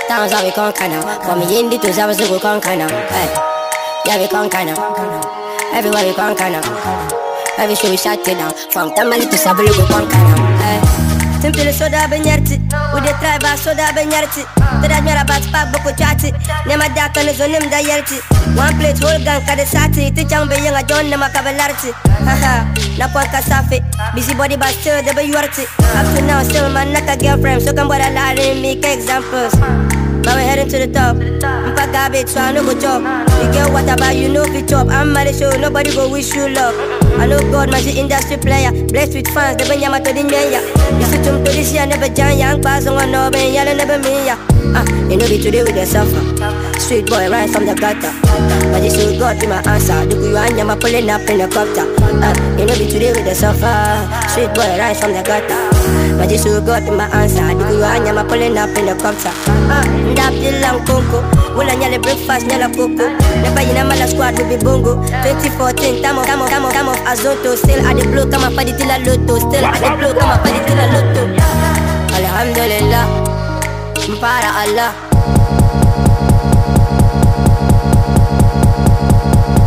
Towns 0.08 0.32
how 0.32 0.44
we 0.44 0.52
conquer 0.52 0.88
now. 0.88 1.02
From 1.24 1.40
Yendi 1.42 1.80
to 1.80 1.88
Zawas 1.88 2.20
we 2.30 2.38
conquer 2.38 2.76
now. 2.76 2.88
Hey. 2.88 3.28
Yeah, 4.06 4.18
we 4.18 4.28
conquer 4.28 4.64
now. 4.64 4.78
Everywhere 5.74 6.06
we 6.06 6.14
conquer 6.14 6.50
now. 6.50 7.16
Every 7.58 7.74
show 7.74 7.88
we 7.88 7.96
shut 7.96 8.18
it 8.18 8.36
down 8.36 8.52
From 8.70 8.94
Tamale 8.94 9.24
to 9.24 9.36
Sabulu 9.36 9.72
we 9.78 9.86
conquer 9.88 10.18
now 10.18 10.45
hey. 11.46 11.56
Simple 11.56 11.72
soda 11.72 12.08
benyarti 12.10 12.58
Ude 12.94 13.12
try 13.20 13.38
ba 13.38 13.56
soda 13.56 13.92
benyarti 13.94 14.42
Tada 14.82 15.00
nyara 15.00 15.24
bat 15.26 15.42
pak 15.52 15.72
boko 15.72 15.90
chati 15.96 16.32
Nema 16.66 16.88
daka 16.94 17.22
ne 17.22 17.32
zonim 17.32 17.70
da 17.70 17.78
yerti 17.78 18.18
One 18.56 18.74
plate 18.78 18.98
whole 18.98 19.22
gang 19.24 19.40
kade 19.46 19.64
sati 19.66 20.10
Ti 20.10 20.24
chang 20.24 20.48
be 20.48 20.56
yenga 20.56 20.82
john 20.88 21.06
nema 21.06 21.28
kabelarti 21.30 21.92
Haha 22.26 22.66
Na 22.98 23.06
pon 23.08 23.26
kasafi 23.30 23.78
Busy 24.14 24.34
body 24.34 24.56
but 24.56 24.74
still 24.74 25.02
de 25.02 25.14
be 25.14 25.22
yuarti 25.30 25.64
Up 25.94 26.06
to 26.16 26.22
now 26.26 26.42
still 26.42 26.68
man 26.72 26.92
naka 26.92 27.16
girlfriend 27.16 27.62
So 27.62 27.72
come 27.72 27.88
bora 27.88 28.10
la 28.10 28.34
me 28.34 28.72
examples 28.82 29.54
But 30.26 30.34
we're 30.34 30.42
heading 30.42 30.66
to 30.68 30.78
the 30.82 30.90
top. 30.90 31.14
Mpa 31.16 31.86
garbage, 31.94 32.26
so 32.26 32.40
I 32.40 32.50
no 32.50 32.66
go 32.66 32.74
chop. 32.74 32.98
You 33.38 33.46
get 33.54 33.70
what 33.70 33.86
about 33.86 34.16
you 34.16 34.26
know 34.28 34.42
fi 34.44 34.60
chop. 34.66 34.88
I'm 34.90 35.12
married, 35.12 35.36
so 35.38 35.50
nobody 35.54 35.94
go 35.94 36.10
wish 36.10 36.34
you 36.34 36.48
luck. 36.50 36.74
I 37.14 37.26
know 37.30 37.38
God, 37.54 37.70
man, 37.70 37.80
she 37.80 37.94
industry 37.94 38.36
player. 38.36 38.74
Blessed 38.90 39.14
with 39.14 39.28
fans, 39.30 39.56
they 39.56 39.68
been 39.68 39.80
yama 39.80 40.02
to 40.02 40.10
the 40.12 40.26
nyaya. 40.26 40.60
You 40.98 41.06
see 41.06 41.22
to 41.22 41.38
this 41.46 41.72
year, 41.72 41.86
never 41.86 42.08
jan 42.10 42.36
yang 42.38 42.60
pass 42.60 42.86
on 42.90 43.10
no 43.12 43.30
ben 43.30 43.54
yalla 43.54 43.74
never 43.78 44.02
me 44.02 44.26
ya. 44.26 44.36
Ah, 44.74 44.84
you 45.10 45.16
know 45.16 45.28
be 45.28 45.38
today 45.38 45.62
with 45.62 45.74
the 45.74 45.84
suffer. 45.86 46.22
Street 46.80 47.06
boy 47.06 47.28
rise 47.30 47.52
from 47.52 47.66
the 47.66 47.74
gutter. 47.74 48.12
But 48.72 48.80
this 48.82 48.96
is 48.96 49.18
God 49.18 49.38
be 49.40 49.46
my 49.46 49.62
answer. 49.68 50.06
Do 50.08 50.16
you 50.18 50.36
and 50.36 50.56
yama 50.56 50.76
pulling 50.76 51.08
up 51.10 51.22
in 51.28 51.38
the 51.38 51.48
copter. 51.48 51.86
Ah, 52.22 52.34
you 52.58 52.66
know 52.66 52.74
be 52.76 52.86
today 52.90 53.12
with 53.12 53.24
the 53.24 53.34
suffer. 53.34 53.74
Street 54.28 54.50
boy 54.54 54.66
rise 54.78 55.00
from 55.00 55.12
the 55.12 55.22
gutter. 55.22 55.60
But 56.18 56.28
this 56.28 56.44
is 56.46 56.60
God 56.64 56.84
be 56.84 56.90
my 56.90 57.06
answer. 57.12 57.46
Do 57.54 57.64
you 57.76 57.84
and 57.84 58.06
yama 58.06 58.24
pulling 58.24 58.56
up 58.58 58.70
in 58.76 58.86
the 58.86 58.94
copter. 58.96 59.32
Ah, 59.70 59.84
ndap 60.12 60.34
lang 60.62 60.80
konko. 60.86 61.22
Wula 61.56 61.74
nyale 61.76 61.98
breakfast 62.02 62.46
nyala 62.46 62.68
koko. 62.74 63.06
Never 63.42 63.62
yina 63.64 63.84
mala 63.86 64.06
squad 64.08 64.36
we 64.38 64.56
be 64.56 64.56
bongo. 64.62 64.96
2014 65.24 66.02
tamo 66.02 66.24
tamo 66.24 66.46
tamo 66.48 66.68
tamo 66.70 66.92
azonto. 67.06 67.56
Still 67.56 67.80
at 67.86 67.96
the 67.96 68.04
blow 68.08 68.26
kama 68.28 68.50
padi 68.54 68.72
tila 68.72 68.98
loto. 69.04 69.38
Still 69.40 69.64
at 69.64 69.80
the 69.80 69.90
blow 69.96 70.12
kama 70.14 70.36
padi 70.42 70.60
tila 70.68 70.84
loto. 70.92 71.22
Alhamdulillah. 72.16 73.25
Mpara 74.06 74.50
Allah. 74.62 74.94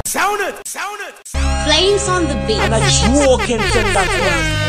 Sound 0.06 0.42
it! 0.42 0.66
Sound 0.66 1.02
it! 1.02 1.28
Flames 1.66 2.08
on 2.08 2.24
the 2.24 2.36
beat. 2.48 2.60
And 2.60 2.74
I 2.74 2.80
walk 3.28 3.50
into 3.50 3.80
that 3.94 4.08
world. 4.22 4.69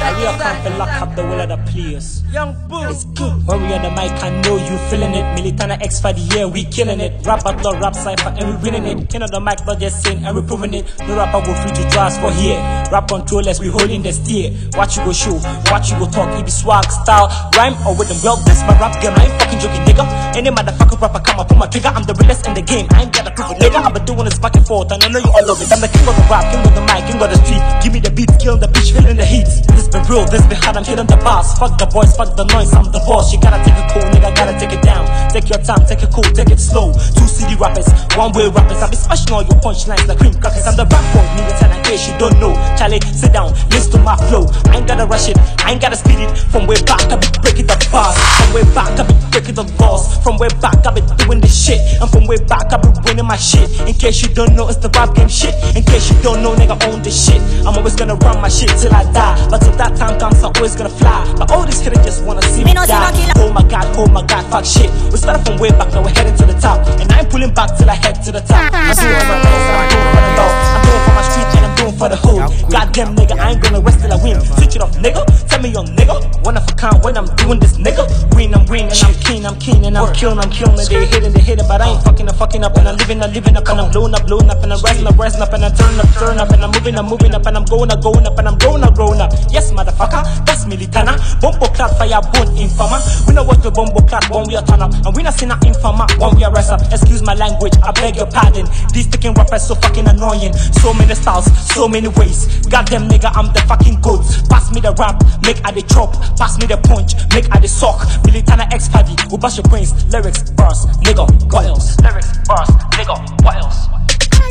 And 0.00 0.16
we 0.16 0.26
are 0.26 0.38
come 0.38 0.62
to 0.64 0.70
lock 0.78 1.02
up 1.02 1.16
the 1.16 1.22
will 1.22 1.40
of 1.40 1.48
the 1.48 1.58
players. 1.70 2.22
Young 2.32 2.54
boo. 2.68 2.84
It's 2.88 3.04
good. 3.04 3.46
When 3.46 3.62
we 3.62 3.74
on 3.74 3.82
the 3.82 3.90
mic, 3.90 4.12
I 4.22 4.30
know 4.42 4.56
you 4.56 4.76
feeling 4.88 5.14
it. 5.14 5.24
Militana 5.36 5.80
X 5.82 6.00
for 6.00 6.12
the 6.12 6.20
year, 6.34 6.46
we 6.46 6.64
killing 6.64 7.00
it. 7.00 7.24
Rap 7.26 7.42
battle, 7.44 7.74
rap 7.80 7.94
cipher, 7.94 8.30
and 8.38 8.46
we 8.48 8.70
winning 8.70 8.86
it. 8.86 9.08
King 9.10 9.22
of 9.22 9.30
the 9.30 9.40
mic, 9.40 9.64
not 9.66 9.80
just 9.80 10.02
saying, 10.02 10.24
and 10.24 10.36
we 10.36 10.42
proving 10.42 10.74
it. 10.74 10.86
No 11.00 11.16
rapper 11.16 11.40
go 11.44 11.54
free 11.62 11.72
to 11.74 12.00
us 12.00 12.18
for 12.18 12.30
here. 12.32 12.60
Rap 12.92 13.08
controllers, 13.08 13.60
we 13.60 13.68
holding 13.68 14.02
the 14.02 14.12
steer. 14.12 14.54
Watch 14.78 14.96
you 14.96 15.04
go 15.04 15.12
show, 15.12 15.34
watch 15.72 15.90
you 15.90 15.98
go 15.98 16.06
talk. 16.08 16.30
It 16.38 16.44
be 16.44 16.50
swag, 16.50 16.86
style, 16.90 17.28
rhyme, 17.56 17.74
or 17.82 17.96
with 17.98 18.08
them. 18.08 18.18
Well, 18.22 18.36
this 18.46 18.62
my 18.62 18.78
rap 18.78 18.94
game, 19.02 19.12
I 19.16 19.26
ain't 19.26 19.34
fucking 19.42 19.58
joking, 19.58 19.82
nigga. 19.82 20.06
Any 20.36 20.50
motherfucker 20.50 21.00
rapper 21.00 21.20
come 21.20 21.40
up, 21.40 21.48
pull 21.48 21.58
my 21.58 21.66
trigger. 21.66 21.90
I'm 21.90 22.04
the 22.04 22.14
realest 22.14 22.46
in 22.46 22.54
the 22.54 22.62
game. 22.62 22.86
I 22.94 23.02
ain't 23.02 23.12
gotta 23.12 23.34
prove 23.34 23.50
it, 23.50 23.58
nigga. 23.58 23.82
I've 23.82 23.92
been 23.92 24.04
doing 24.04 24.24
this 24.30 24.38
back 24.38 24.54
and 24.54 24.66
forth, 24.66 24.92
and 24.92 25.02
I 25.02 25.08
know 25.08 25.18
you 25.18 25.32
all 25.32 25.46
love 25.46 25.58
it. 25.58 25.72
I'm 25.72 25.80
the 25.80 25.88
king 25.90 26.06
of 26.06 26.14
the 26.14 26.24
rap, 26.30 26.46
king 26.54 26.62
of 26.62 26.72
the 26.76 26.84
mic, 26.86 27.02
king 27.08 27.18
of 27.18 27.28
the 27.28 27.38
street. 27.42 27.62
Give 27.82 27.92
me 27.92 28.00
the 28.00 28.12
beat, 28.14 28.30
killing 28.38 28.60
the 28.60 28.68
bitch, 28.68 28.94
feeling 28.94 29.16
the 29.16 29.26
heat. 29.26 29.48
This 29.74 29.87
been 29.88 30.04
real, 30.06 30.24
this 30.26 30.44
been 30.46 30.60
hard, 30.60 30.76
I'm 30.76 30.84
hitting 30.84 31.06
the 31.06 31.16
boss. 31.24 31.58
Fuck 31.58 31.78
the 31.78 31.86
boys, 31.86 32.14
fuck 32.16 32.36
the 32.36 32.44
noise, 32.52 32.72
I'm 32.74 32.84
the 32.92 33.00
boss. 33.08 33.32
You 33.32 33.40
gotta 33.40 33.60
take 33.64 33.76
it 33.76 33.88
cool, 33.92 34.04
nigga, 34.12 34.34
gotta 34.36 34.54
take 34.58 34.72
it 34.72 34.82
down. 34.84 35.08
Take 35.32 35.48
your 35.48 35.60
time, 35.60 35.84
take 35.86 36.02
it 36.02 36.10
cool, 36.12 36.24
take 36.36 36.50
it 36.50 36.60
slow. 36.60 36.92
Two 36.92 37.28
CD 37.28 37.56
rappers, 37.56 37.88
one 38.16 38.32
way 38.32 38.48
rappers. 38.48 38.80
I 38.80 38.88
be 38.90 38.96
smashing 38.96 39.32
all 39.32 39.42
your 39.42 39.58
punchlines 39.60 40.06
like 40.06 40.18
cream 40.18 40.34
crackers. 40.36 40.66
I'm 40.66 40.76
the 40.76 40.84
rap 40.84 41.04
boy, 41.12 41.24
nigga, 41.36 41.52
tell 41.58 41.72
in 41.72 41.80
case 41.84 42.08
you 42.08 42.14
don't 42.18 42.36
know. 42.40 42.52
Charlie, 42.76 43.00
sit 43.12 43.32
down, 43.32 43.52
listen 43.72 43.96
to 43.96 43.98
my 44.04 44.16
flow. 44.28 44.48
I 44.68 44.78
ain't 44.78 44.88
gotta 44.88 45.06
rush 45.06 45.28
it, 45.28 45.38
I 45.64 45.72
ain't 45.72 45.80
gotta 45.80 45.96
speed 45.96 46.20
it. 46.20 46.30
From 46.52 46.66
way 46.66 46.76
back, 46.84 47.04
I 47.08 47.16
be 47.16 47.28
breaking 47.40 47.66
the 47.66 47.76
bars. 47.92 48.16
From 48.40 48.52
way 48.52 48.64
back, 48.74 48.92
I 48.98 49.04
be 49.06 49.14
breaking 49.32 49.56
the 49.56 49.64
laws. 49.80 50.18
From 50.22 50.36
way 50.38 50.48
back, 50.60 50.84
I 50.84 50.92
be 50.92 51.02
doing 51.24 51.40
this 51.40 51.54
shit. 51.54 51.80
And 52.00 52.08
from 52.10 52.26
way 52.26 52.38
back, 52.48 52.72
I 52.72 52.76
be 52.76 52.88
winning 53.04 53.26
my 53.26 53.36
shit. 53.36 53.68
In 53.88 53.94
case 53.94 54.22
you 54.22 54.28
don't 54.28 54.54
know, 54.54 54.68
it's 54.68 54.78
the 54.78 54.90
rap 54.96 55.14
game 55.14 55.28
shit. 55.28 55.54
In 55.76 55.84
case 55.84 56.10
you 56.10 56.16
don't 56.22 56.42
know, 56.42 56.54
nigga, 56.54 56.76
own 56.88 57.02
this 57.02 57.16
shit. 57.16 57.40
I'm 57.64 57.76
always 57.76 57.96
gonna 57.96 58.16
run 58.16 58.40
my 58.40 58.48
shit 58.48 58.70
till 58.80 58.92
I 58.92 59.04
die. 59.12 59.36
But 59.50 59.60
that 59.78 59.94
time 59.96 60.18
comes, 60.18 60.42
I'm 60.42 60.52
always 60.56 60.74
gonna 60.74 60.90
fly. 60.90 61.22
But 61.38 61.50
all 61.50 61.64
these 61.64 61.80
kids 61.80 61.96
just 62.04 62.24
wanna 62.24 62.42
see 62.50 62.66
me, 62.66 62.74
Me 62.74 62.74
no 62.74 62.84
see 62.84 62.92
no 62.92 63.08
die. 63.08 63.32
Oh 63.38 63.52
my 63.54 63.62
god, 63.62 63.86
oh 63.96 64.06
my 64.10 64.26
god, 64.26 64.44
fuck 64.50 64.66
shit. 64.66 64.90
We 65.10 65.16
started 65.16 65.46
from 65.46 65.56
way 65.58 65.70
back, 65.70 65.94
now 65.94 66.02
we're 66.02 66.12
heading 66.12 66.36
to 66.36 66.46
the 66.46 66.58
top. 66.58 66.84
And 67.00 67.10
I 67.12 67.20
ain't 67.22 67.30
pulling 67.30 67.54
back 67.54 67.78
till 67.78 67.88
I 67.88 67.94
head 67.94 68.20
to 68.26 68.32
the 68.32 68.42
top. 68.42 68.74
I'm 68.74 68.94
doing 68.98 69.26
my 69.30 69.38
best 69.38 69.66
and 69.70 69.78
I'm 69.78 69.88
doing 69.88 70.10
for 70.12 70.22
the 70.26 70.32
law. 70.36 70.50
I'm 70.74 70.82
doing 70.82 71.02
for 71.06 71.14
my 71.14 71.24
street 71.30 71.48
and 71.56 71.64
I'm 71.64 71.74
doing 71.78 71.96
for 71.96 72.08
the 72.10 72.18
hood. 72.18 72.42
Goddamn 72.70 73.16
nigga, 73.16 73.38
I 73.38 73.50
ain't 73.54 73.62
gonna 73.62 73.80
rest 73.80 74.02
till 74.02 74.12
I 74.12 74.18
win. 74.22 74.40
Switch 74.42 74.76
it 74.76 74.82
off, 74.82 74.94
nigga. 74.98 75.22
Tell 75.58 75.66
me 75.66 75.74
your 75.74 75.90
nigga. 75.98 76.14
One 76.46 76.56
of 76.56 76.62
a 76.70 76.72
kind 76.78 77.02
when 77.02 77.18
I'm 77.18 77.26
doing 77.34 77.58
this, 77.58 77.74
nigga. 77.78 78.06
Win, 78.36 78.54
I'm 78.54 78.64
winning, 78.66 78.94
I'm 78.94 79.14
keen, 79.26 79.44
I'm 79.44 79.58
keen, 79.58 79.82
and 79.82 79.98
I'm 79.98 80.14
killing, 80.14 80.38
I'm 80.38 80.50
killing. 80.54 80.78
They 80.78 81.04
hitting, 81.04 81.32
they 81.32 81.40
hitting, 81.40 81.66
but 81.66 81.80
I 81.80 81.90
ain't 81.90 82.02
fucking, 82.04 82.28
I'm 82.28 82.34
fucking 82.36 82.62
up, 82.62 82.76
and 82.76 82.86
I'm 82.86 82.96
living, 82.96 83.20
I'm 83.20 83.32
living 83.32 83.56
up, 83.56 83.66
and 83.66 83.80
I'm 83.80 83.90
blowing 83.90 84.14
up, 84.14 84.24
blowing 84.24 84.48
up, 84.50 84.62
and 84.62 84.72
I'm 84.72 84.80
rising 84.82 85.08
up, 85.08 85.18
rising 85.18 85.42
up, 85.42 85.52
and 85.52 85.64
I'm 85.64 85.74
turning 85.74 85.98
up, 85.98 86.06
turning 86.14 86.38
up, 86.38 86.50
and 86.50 86.62
I'm 86.62 86.70
moving, 86.70 86.94
I'm 86.94 87.06
moving 87.06 87.34
up, 87.34 87.44
and 87.44 87.56
I'm 87.56 87.64
going 87.64 87.90
up, 87.90 88.00
going 88.00 88.24
up, 88.24 88.38
and 88.38 88.46
I'm 88.46 88.56
growing 88.58 88.84
up, 88.84 88.94
growing 88.94 89.20
up. 89.20 89.32
Yes, 89.50 89.72
motherfucker, 89.72 90.22
that's 90.46 90.64
Militana. 90.64 91.18
Bombo 91.42 91.66
clad 91.74 91.90
fire, 91.98 92.22
bone 92.30 92.54
infama. 92.54 93.02
We 93.26 93.34
know 93.34 93.42
what 93.42 93.60
the 93.60 93.72
bombo 93.72 93.98
clad 94.06 94.30
when 94.30 94.46
we 94.46 94.54
are 94.54 94.62
turn 94.62 94.80
up, 94.80 94.94
and 94.94 95.10
we 95.16 95.24
not 95.24 95.34
seen 95.34 95.50
a 95.50 95.56
infama 95.66 96.06
when 96.22 96.36
we 96.36 96.44
arrest 96.44 96.70
up. 96.70 96.86
Excuse 96.92 97.22
my 97.26 97.34
language, 97.34 97.74
I 97.82 97.90
beg 97.98 98.14
your 98.14 98.30
pardon. 98.30 98.70
These 98.94 99.10
sticking 99.10 99.34
rappers 99.34 99.66
so 99.66 99.74
fucking 99.74 100.06
annoying. 100.06 100.54
So 100.54 100.94
many 100.94 101.16
styles, 101.18 101.50
so 101.66 101.78
so 101.78 101.88
many 101.88 102.08
ways. 102.08 102.46
Goddamn 102.68 103.08
nigga, 103.08 103.30
I'm 103.34 103.52
the 103.54 103.60
fucking 103.66 104.00
goat. 104.00 104.22
Pass 104.50 104.70
me 104.74 104.80
the 104.80 104.92
rap, 104.98 105.18
make 105.48 105.64
I 105.64 105.72
the 105.72 105.82
chop. 105.88 106.12
Pass 106.36 106.60
me 106.60 106.66
the 106.68 106.76
punch, 106.76 107.16
make 107.32 107.48
I 107.48 107.58
the 107.58 107.68
sock. 107.68 108.04
Militana 108.28 108.68
X 108.68 108.88
Paddy, 108.88 109.16
who 109.32 109.38
bash 109.38 109.56
your 109.56 109.64
brains. 109.64 109.96
Lyrics, 110.12 110.50
bars, 110.52 110.84
nigga, 111.00 111.24
what 111.48 111.64
else? 111.64 111.96
Lyrics, 112.04 112.28
bars, 112.44 112.68
nigga, 112.92 113.16
what 113.42 113.56
else? 113.56 113.88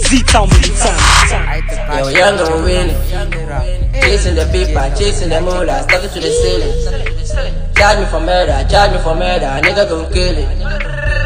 Z-Town 0.10 0.50
Militan. 0.50 0.98
Yo, 2.02 2.10
young 2.10 2.40
and 2.42 2.64
winning. 2.66 2.98
Chasing 4.02 4.36
the 4.36 4.46
paper, 4.50 4.90
chasing 4.98 5.30
the 5.30 5.40
moolah, 5.42 5.84
stuck 5.86 6.04
it 6.04 6.10
to 6.14 6.20
the 6.20 6.32
ceiling. 6.34 6.74
Charge 7.76 8.00
me 8.00 8.06
for 8.06 8.20
murder, 8.20 8.66
charge 8.70 8.92
me 8.94 9.00
for 9.04 9.14
murder, 9.14 9.46
a 9.46 9.62
nigga 9.62 9.88
gon' 9.90 10.12
kill 10.12 10.38
it. 10.38 10.50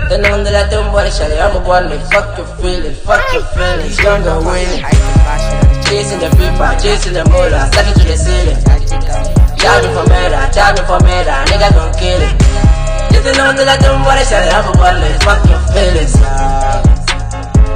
Then 0.09 0.25
on 0.25 0.43
the 0.43 0.51
let 0.51 0.69
them 0.69 0.91
body 0.91 1.09
shot 1.09 1.31
I'm 1.31 1.55
a 1.55 1.65
one 1.65 1.87
fuck 2.11 2.37
your 2.37 2.47
feelings, 2.57 2.99
fuck 2.99 3.23
your 3.31 3.43
feelings, 3.55 3.97
young 4.03 4.27
and 4.27 4.45
winning. 4.45 5.60
Chasing 5.91 6.19
the 6.19 6.29
paper, 6.39 6.71
chasing 6.81 7.11
the 7.11 7.25
stuck 7.67 7.85
it 7.85 7.99
to 7.99 8.07
the 8.07 8.15
ceiling. 8.15 8.55
Me 8.55 9.89
for 9.91 10.07
murder, 10.07 10.39
me 10.71 10.81
for 10.87 11.03
murder, 11.03 11.35
nigga 11.51 11.67
gon' 11.75 11.91
kill 11.99 12.21
it. 12.21 12.31
On 13.11 13.55
the 13.57 13.65
let 13.65 13.81
them 13.81 14.01
body 14.01 14.23
shot 14.23 14.47
I'm 14.53 14.73
a 14.73 14.79
one 14.79 15.01
fuck 15.19 15.43
your 15.49 15.59
feelings. 15.75 16.15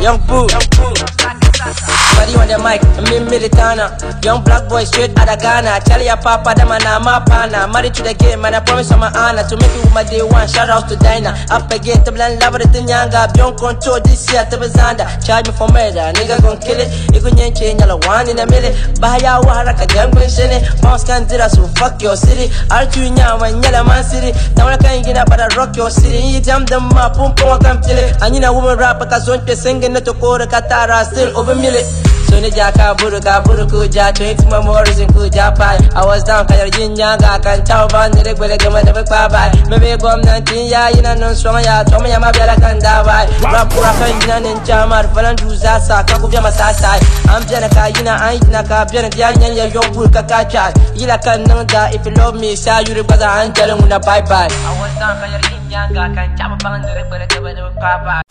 Young 0.02 0.22
Boo. 0.28 1.45
Body 1.60 2.36
on 2.36 2.48
the 2.48 2.58
mic, 2.60 2.82
me 3.08 3.24
Militana. 3.24 3.96
Young 4.24 4.44
black 4.44 4.68
boy 4.68 4.84
straight 4.84 5.18
out 5.18 5.30
of 5.30 5.40
Ghana. 5.40 5.80
Tell 5.86 6.02
a 6.02 6.16
papa, 6.18 6.54
them 6.56 6.72
and 6.72 6.84
I'm 6.84 7.08
a 7.08 7.24
pana. 7.24 7.68
Married 7.72 7.94
to 7.96 8.04
the 8.04 8.14
game, 8.14 8.44
and 8.44 8.56
I 8.56 8.60
promise 8.60 8.92
I'm 8.92 9.04
a 9.04 9.12
honor 9.16 9.44
to 9.48 9.56
make 9.56 9.72
it 9.72 9.84
with 9.84 9.94
my 9.94 10.04
day 10.04 10.24
one. 10.24 10.48
Shout 10.48 10.70
out 10.70 10.90
to 10.90 10.96
Dinah. 10.96 11.48
Up 11.52 11.72
again, 11.72 12.04
to 12.04 12.12
blend 12.12 12.42
love 12.42 12.58
the 12.58 12.68
Nyanga. 12.68 13.34
Beyond 13.34 13.58
control 13.60 14.00
this 14.02 14.32
year, 14.32 14.44
to 14.50 14.58
Bazanda. 14.58 15.06
Charge 15.24 15.48
me 15.48 15.54
for 15.54 15.70
murder, 15.70 16.12
nigga 16.18 16.42
gon' 16.42 16.58
kill 16.60 16.80
it. 16.80 16.90
You 17.14 17.22
gon' 17.22 17.36
change, 17.36 17.80
yellow 17.80 18.00
one 18.04 18.28
in 18.30 18.40
a 18.40 18.46
minute. 18.50 18.76
Bahaya 18.98 19.40
Waharaka, 19.44 19.86
jam 19.92 20.12
gon' 20.12 20.28
shin 20.30 20.52
it. 20.52 20.64
Mouse 20.82 21.04
can 21.04 21.28
do 21.28 21.38
that, 21.38 21.52
so 21.52 21.68
fuck 21.78 22.02
your 22.02 22.16
city. 22.18 22.50
Artu 22.74 23.06
Nyama, 23.14 23.54
Yellow 23.62 23.84
Man 23.86 24.04
City. 24.04 24.34
Tamara 24.56 24.78
can't 24.78 25.06
get 25.06 25.18
up, 25.18 25.30
but 25.30 25.40
I 25.40 25.48
rock 25.56 25.76
your 25.76 25.92
city. 25.92 26.20
You 26.20 26.42
jam 26.42 26.66
them 26.66 26.90
up, 26.98 27.16
pum 27.16 27.36
pum, 27.36 27.62
come 27.62 27.82
chill 27.86 27.98
it. 27.98 28.18
And 28.22 28.34
you 28.34 28.42
know, 28.42 28.54
woman 28.54 28.78
rapper, 28.78 29.06
cause 29.06 29.28
one 29.28 29.46
singing, 29.46 29.94
no 29.94 30.00
to 30.00 30.14
Kora 30.14 30.48
Katara, 30.48 31.06
still 31.06 31.38
over 31.38 31.45
million. 31.54 31.86
So 32.26 32.40
ni 32.42 32.50
jaka 32.50 32.98
buru 32.98 33.22
ka 33.22 33.40
buru 33.46 33.68
ku 33.70 33.86
ja 33.88 34.10
20 34.12 34.50
memories 34.50 34.98
in 35.00 35.08
ku 35.14 35.30
ja 35.30 35.52
pai 35.54 35.78
I 35.94 36.02
was 36.06 36.24
down 36.26 36.48
kayar 36.50 36.70
jinya 36.74 37.14
ga 37.22 37.38
kan 37.38 37.62
chao 37.64 37.88
ban 37.88 38.10
dire 38.12 38.34
gwele 38.34 38.58
gama 38.58 38.82
da 38.82 38.92
ba 38.98 39.04
bai 39.30 39.54
me 39.70 39.78
be 39.78 39.94
gwamnatin 40.02 40.66
ya 40.68 40.90
ina 40.98 41.14
non 41.14 41.36
so 41.36 41.54
ya 41.62 41.84
to 41.84 42.00
me 42.02 42.10
ya 42.10 42.18
ma 42.20 42.32
bela 42.34 42.56
kan 42.58 42.80
da 42.82 43.04
bai 43.06 43.30
rap 43.54 43.70
pura 43.70 43.94
kan 44.02 44.10
ina 44.26 44.40
nin 44.42 44.58
jamar 44.66 45.06
falan 45.14 45.36
du 45.38 45.54
za 45.56 45.78
sa 45.80 46.02
ka 46.02 46.18
ku 46.18 46.28
biya 46.28 46.42
masasa 46.42 46.98
am 47.30 47.46
jana 47.46 47.70
ka 47.70 47.86
ina 48.02 48.18
an 48.18 48.42
ina 48.50 48.64
ka 48.66 48.82
biya 48.90 49.06
ya 49.16 49.30
nyan 49.38 49.54
ya 49.62 49.66
yon 49.70 49.86
bur 49.94 50.10
ka 50.10 50.24
ka 50.26 50.44
cha 50.50 50.74
ila 50.98 51.18
kan 51.22 51.46
nan 51.46 51.62
da 51.68 51.86
if 51.94 52.04
you 52.10 52.12
love 52.18 52.34
me 52.42 52.56
sa 52.56 52.80
yuri 52.90 53.04
baza 53.06 53.30
an 53.30 53.54
jale 53.54 53.78
mu 53.80 53.86
bye 54.02 54.22
bye. 54.26 54.50
I 54.50 54.74
was 54.82 54.92
down 54.98 55.14
kayar 55.22 55.42
jinya 55.46 55.94
ga 55.94 56.10
kan 56.18 56.36
chao 56.38 56.58
ban 56.66 56.82
dire 56.82 57.06
gwele 57.06 57.28
gama 57.30 57.54
da 57.54 57.70
ba 57.78 57.94
bai 58.06 58.22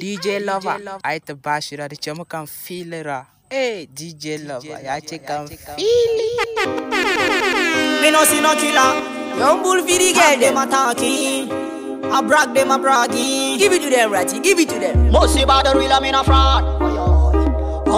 DJ 0.00 0.40
Lover, 0.44 0.80
ai 1.04 1.20
ta 1.20 1.34
bashi 1.34 1.76
da 1.76 1.86
ce 1.88 2.12
mukan 2.12 2.46
filira. 2.46 3.26
Eh, 3.50 3.86
DJ 3.94 4.42
Lover, 4.46 4.80
ya 4.82 4.98
ce 5.00 5.18
kan 5.18 5.46
fili. 5.46 6.28
Me 8.02 8.10
no 8.10 8.24
see 8.24 8.40
no 8.40 8.54
killer. 8.54 8.92
Young 9.38 9.62
bull 9.62 9.78
for 9.80 9.86
the 9.86 10.12
girl, 10.12 10.38
them 10.40 10.56
attacking. 10.56 11.52
I 12.10 12.20
brag 12.22 12.54
them, 12.54 12.72
I 12.72 12.78
bragging. 12.78 13.58
Give 13.58 13.72
it 13.72 13.82
to 13.82 13.90
them, 13.90 14.10
Ratty, 14.10 14.40
give 14.40 14.58
it 14.58 14.68
to 14.70 14.78
them. 14.80 15.10
Most 15.12 15.38
about 15.40 15.64
the 15.64 15.78
real, 15.78 15.92
I 15.92 16.00
mean 16.00 16.14
a 16.14 16.24
fraud. 16.24 17.07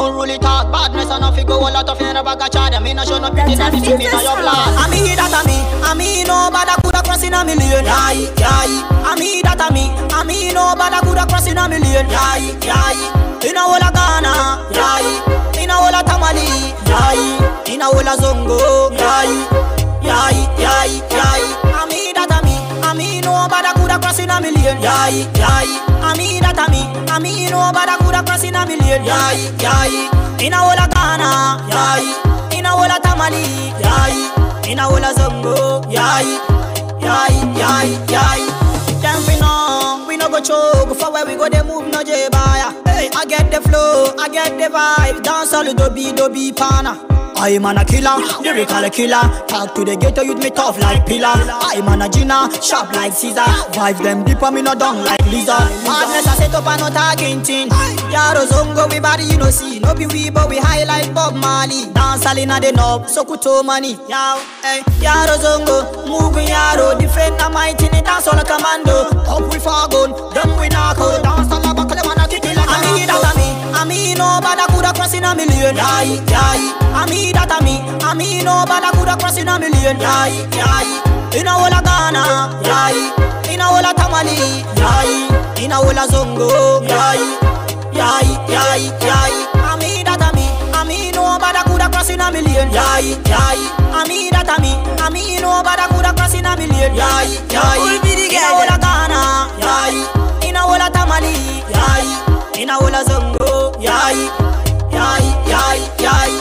Unruly 0.01 0.39
talk, 0.39 0.73
badness 0.73 1.11
and 1.11 1.21
nothing 1.21 1.45
go 1.47 1.61
a 1.61 1.69
lot 1.69 1.89
of 1.89 2.01
you 2.01 2.13
never 2.13 2.35
got 2.35 2.51
charge. 2.53 2.73
Me 2.81 2.95
no 2.95 3.05
show 3.05 3.19
no 3.21 3.29
pity 3.29 3.55
that 3.57 3.69
me 3.73 3.81
me 3.85 4.09
in 4.09 4.17
your 4.25 4.37
blood. 4.41 4.73
I 4.81 4.89
mean 4.89 5.13
that 5.21 5.29
I 5.29 5.45
me, 5.45 5.61
I 5.85 5.93
mean 5.93 6.25
no 6.25 6.49
bad 6.49 6.73
I 6.73 6.81
coulda 6.81 7.05
cross 7.05 7.21
in 7.23 7.35
a 7.37 7.45
million. 7.45 7.85
Yai, 7.85 8.33
yai. 8.41 8.73
I 9.05 9.13
mean 9.21 9.45
that 9.45 9.61
I 9.61 9.69
me, 9.69 9.93
I 10.09 10.25
mean 10.25 10.57
no 10.57 10.73
bad 10.73 10.97
I 10.97 11.05
coulda 11.05 11.29
cross 11.29 11.45
in 11.45 11.61
a 11.61 11.69
million. 11.69 12.09
Yai, 12.09 12.49
yai. 12.65 12.97
In 13.45 13.57
a 13.57 13.61
whole 13.61 13.77
Ghana, 13.77 14.73
yai. 14.73 15.05
In 15.61 15.69
a 15.69 15.77
whole 15.77 16.01
Tamale, 16.01 16.49
yai. 16.89 17.21
In 17.69 17.85
a 17.85 17.93
whole 17.93 18.09
Zongo, 18.17 18.89
yai, 18.97 19.29
yai, 20.01 20.39
yai, 20.57 20.93
yai. 21.13 21.45
I 21.77 21.85
mean 21.93 22.17
that 22.17 22.33
I 22.33 22.41
me, 22.41 22.57
I 22.81 22.97
mean 22.97 23.21
no 23.29 23.37
bad 23.53 23.69
I 23.69 23.77
coulda 23.77 24.01
cross 24.01 24.17
in 24.19 24.33
a 24.33 24.41
million. 24.41 24.81
Yai, 24.81 25.29
yai. 25.37 25.90
I 26.11 26.17
mean 26.19 26.43
that 26.43 26.59
I 26.59 26.67
me, 26.75 26.83
I 27.07 27.19
mean 27.23 27.51
no 27.55 27.71
bad 27.71 27.89
I 27.89 27.97
coulda 28.03 28.23
cross 28.27 28.43
in 28.43 28.57
a 28.59 28.67
million. 28.67 29.05
Yai, 29.07 29.47
yai. 29.63 30.11
In 30.43 30.53
a 30.53 30.59
whole 30.59 30.75
Ghana, 30.75 31.63
yai. 31.71 32.03
In 32.59 32.67
a 32.67 32.71
whole 32.75 32.91
Tamale, 32.99 33.47
yai. 33.79 34.19
In 34.67 34.79
a 34.81 34.91
whole 34.91 34.99
Zongo, 35.15 35.87
yai, 35.87 36.27
yai, 36.99 37.35
yai, 37.55 37.91
yai. 38.11 38.43
Them 39.01 39.23
we 39.27 39.39
know, 39.39 40.05
we 40.09 40.17
no 40.17 40.29
go 40.29 40.41
choke 40.41 40.99
For 40.99 41.13
where 41.13 41.25
we 41.25 41.37
go, 41.37 41.49
they 41.49 41.63
move 41.63 41.87
no 41.89 42.03
J 42.03 42.29
buyer. 42.31 42.75
Hey, 42.87 43.09
I 43.15 43.25
get 43.27 43.51
the 43.53 43.61
flow, 43.63 44.13
I 44.19 44.29
get 44.29 44.59
the 44.59 44.67
vibe. 44.75 45.23
Dance 45.23 45.55
all 45.55 45.63
do 45.65 45.91
be 45.95 46.13
do 46.13 46.29
be 46.29 46.51
pana. 46.53 46.99
I'm 47.43 47.65
an 47.65 47.79
a 47.79 47.85
killer, 47.85 48.21
lyrical 48.43 48.91
killer. 48.91 49.25
Talk 49.49 49.75
to 49.75 49.85
the 49.85 49.97
ghetto 49.97 50.21
youth 50.23 50.43
me 50.43 50.51
tough 50.51 50.79
like 50.79 51.07
pillar. 51.07 51.33
I'm 51.33 51.89
an 51.89 52.03
a 52.03 52.09
Gina, 52.09 52.53
sharp 52.61 52.93
like 52.93 53.15
Caesar. 53.15 53.49
Vibes 53.73 54.03
them 54.03 54.25
deep 54.25 54.43
on 54.43 54.55
me 54.55 54.61
no 54.63 54.75
down 54.75 55.03
like 55.05 55.25
Lisa. 55.27 55.57
Madness 55.89 56.27
I 56.29 56.35
set 56.37 56.55
up 56.55 56.67
and 56.67 56.81
no 56.81 56.89
talking 56.91 57.41
thing. 57.43 57.69
Yaro 58.13 58.45
zongo 58.45 58.91
we 58.93 59.01
body 59.01 59.25
you 59.25 59.39
no 59.39 59.49
see. 59.51 59.81
No 59.81 59.95
be 59.95 60.07
we 60.07 60.29
but 60.29 60.51
we 60.51 60.59
high 60.59 60.85
like 60.85 61.15
Bob 61.15 61.35
Marley. 61.35 61.91
Dance 61.95 62.27
all 62.27 62.37
inna 62.37 62.61
the 62.61 62.73
knob, 62.73 63.09
so 63.09 63.25
kuto 63.25 63.65
money. 63.65 63.97
Yow, 64.09 64.37
hey, 64.63 64.83
Yaro 65.01 65.41
zongo, 65.41 66.07
moving 66.07 66.49
yaro. 66.49 66.99
Defend 67.01 67.41
a 67.41 67.49
mighty 67.49 67.89
ni 67.89 68.03
dance 68.03 68.29
all 68.29 68.39
a 68.39 68.45
commando. 68.45 69.09
Up 69.25 69.49
we 69.53 69.59
far 69.59 69.89
gun, 69.89 70.13
them 70.35 70.61
we 70.61 70.69
knock 70.69 70.99
out. 71.01 71.23
Dance 71.25 71.51
all 71.53 71.65
a 71.65 71.73
buckle 71.73 71.97
man 72.05 72.21
a 72.21 72.29
kick 72.29 72.45
it 72.45 72.55
like 72.57 72.69
a 72.69 72.73
I 72.77 72.93
mean 72.93 73.07
that 73.09 73.25
a 73.25 73.33
me, 73.33 73.49
I 73.81 73.85
mean 73.87 74.19
no 74.19 74.41
bad 74.45 74.61
coulda 74.69 74.93
cross 74.93 75.15
in 75.15 75.25
a 75.25 75.35
million. 75.35 75.75
Yai, 75.75 76.21
yai. 76.29 76.61
I 76.93 77.09
mean 77.09 77.33
that 77.33 77.49
a 77.49 77.65
me, 77.65 77.81
I 78.05 78.13
mean 78.13 78.45
no 78.45 78.69
bad 78.69 78.85
coulda 78.93 79.17
cross 79.17 79.39
in 79.41 79.49
a 79.49 79.57
million. 79.59 79.97
Yai, 79.97 80.37
yai. 80.53 80.85
In 81.33 81.49
a 81.49 81.53
whole 81.57 81.73
Ghana, 81.73 82.61
yai. 82.61 83.09
In 83.49 83.61
a 83.61 83.65
whole 83.65 83.81
Tamale, 83.97 84.37
yai. 84.77 85.65
In 85.65 85.73
a 85.73 85.81
whole 85.81 85.97
Zongo, 86.13 86.85
yai, 86.85 87.25
yai, 87.97 88.29
yai, 88.53 88.85
yai. 89.01 89.33
I 89.65 89.81
mean 89.81 90.05
that 90.05 90.21
a 90.21 90.29
me, 90.37 90.45
I 90.77 90.85
mean 90.85 91.15
no 91.17 91.41
bad 91.41 91.57
coulda 91.65 91.89
cross 91.89 92.11
in 92.13 92.21
a 92.21 92.29
million. 92.31 92.69
Yai, 92.69 93.17
yai. 93.33 93.61
I 93.97 94.05
mean 94.05 94.29
that 94.37 94.45
a 94.45 94.61
me, 94.61 94.77
I 95.01 95.09
mean 95.09 95.41
no 95.41 95.65
bad 95.65 95.81
coulda 95.89 96.13
cross 96.13 96.37
in 96.37 96.45
a 96.45 96.53
million. 96.53 96.93
Yai, 96.93 97.33
yai. 97.49 97.97
In 98.05 98.29
a 98.29 98.45
whole 98.45 98.77
Ghana, 98.77 99.49
yai. 99.57 99.97
In 100.45 100.57
a 100.57 100.69
whole 100.69 100.85
Tamale, 100.93 101.33
yai. 101.73 102.30
In 102.61 102.69
a 102.69 102.75
whole 102.75 102.91
Zongo, 103.09 103.73
yai, 103.81 104.29
yai, 104.93 105.25
yai, 105.49 105.81
yai. 106.05 106.33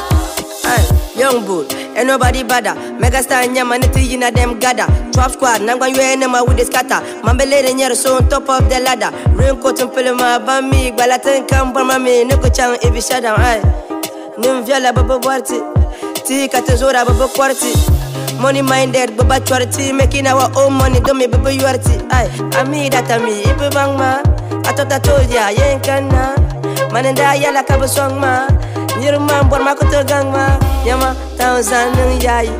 Hey, 0.67 0.83
young 1.19 1.45
bull, 1.45 1.63
ain't 1.95 2.07
nobody 2.07 2.43
bother. 2.43 2.75
Megastar 2.99 3.47
nyama 3.49 3.77
niti 3.79 4.13
in 4.13 4.23
a 4.23 4.29
them 4.29 4.59
gather. 4.59 4.85
Twelve 5.13 5.31
squad, 5.31 5.61
nangwa 5.61 5.87
you 5.87 6.01
enema 6.01 6.43
with 6.43 6.57
the 6.57 6.65
scatter. 6.65 6.99
Mambele 7.23 7.63
nyere 7.73 7.95
so 7.95 8.17
on 8.17 8.27
top 8.27 8.49
of 8.49 8.67
the 8.69 8.81
ladder. 8.81 9.11
Raincoat 9.29 9.79
and 9.79 9.93
film 9.93 10.17
my 10.17 10.37
bami, 10.39 10.91
balatan 10.97 11.47
kam 11.47 11.73
mami, 11.73 12.25
niko 12.29 12.53
chang 12.53 12.75
ibi 12.83 12.99
shadam. 12.99 13.37
Ay, 13.37 13.61
nim 14.37 14.65
vyala 14.65 14.93
baba 14.93 15.17
warti, 15.19 15.57
ti 16.25 16.49
katazora 16.49 17.05
baba 17.05 17.27
kwarti. 17.29 17.71
Money 18.41 18.61
minded, 18.61 19.15
baba 19.15 19.39
chwarti, 19.39 19.95
making 19.95 20.27
our 20.27 20.51
own 20.57 20.73
money, 20.73 20.99
don't 20.99 21.17
me 21.17 21.27
baba 21.27 21.49
yuarti. 21.49 21.95
Ay, 22.11 22.27
ami 22.59 22.89
that 22.89 23.09
ami, 23.09 23.39
ibi 23.43 23.69
bang 23.73 23.97
ma. 23.97 24.21
I 24.65 24.73
thought 24.73 24.91
I 24.91 24.99
told 24.99 25.29
ya, 25.31 25.49
yen 25.49 25.79
kana. 25.81 26.35
Manenda 26.91 27.35
yala 27.35 27.63
kaba 27.65 27.87
song 27.87 28.19
ma. 28.19 28.47
Nyirma 28.99 29.49
bor 29.49 29.59
ma 29.63 29.73
koto 29.75 30.03
gang 30.03 30.31
ma. 30.31 30.57
Yama 30.85 31.13
thousand 31.37 31.95
yayi. 32.21 32.51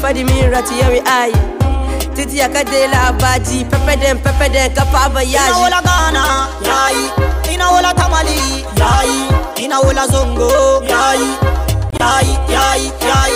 Fadi 0.00 0.24
mi 0.24 0.42
rati 0.52 0.74
yawi 0.80 1.00
ai. 1.06 1.32
Titi 2.14 2.38
akadela 2.42 3.10
abaji, 3.10 3.64
pepe 3.70 3.96
dem 4.00 4.18
pepe 4.18 4.48
dem 4.52 4.70
kapaba 4.74 5.22
In 5.22 5.28
a 5.34 5.38
yaji. 5.38 5.52
whole 5.52 5.82
Ghana, 5.82 6.24
yai. 6.62 7.52
In 7.52 7.60
a 7.60 7.64
whole 7.64 7.90
Tamale, 7.98 8.38
yai. 8.78 9.64
In 9.64 9.72
a 9.72 9.76
whole 9.76 10.06
Zongo, 10.06 10.86
yai, 10.88 11.22
yai, 12.00 12.28
yai, 12.48 12.82
yai. 13.02 13.34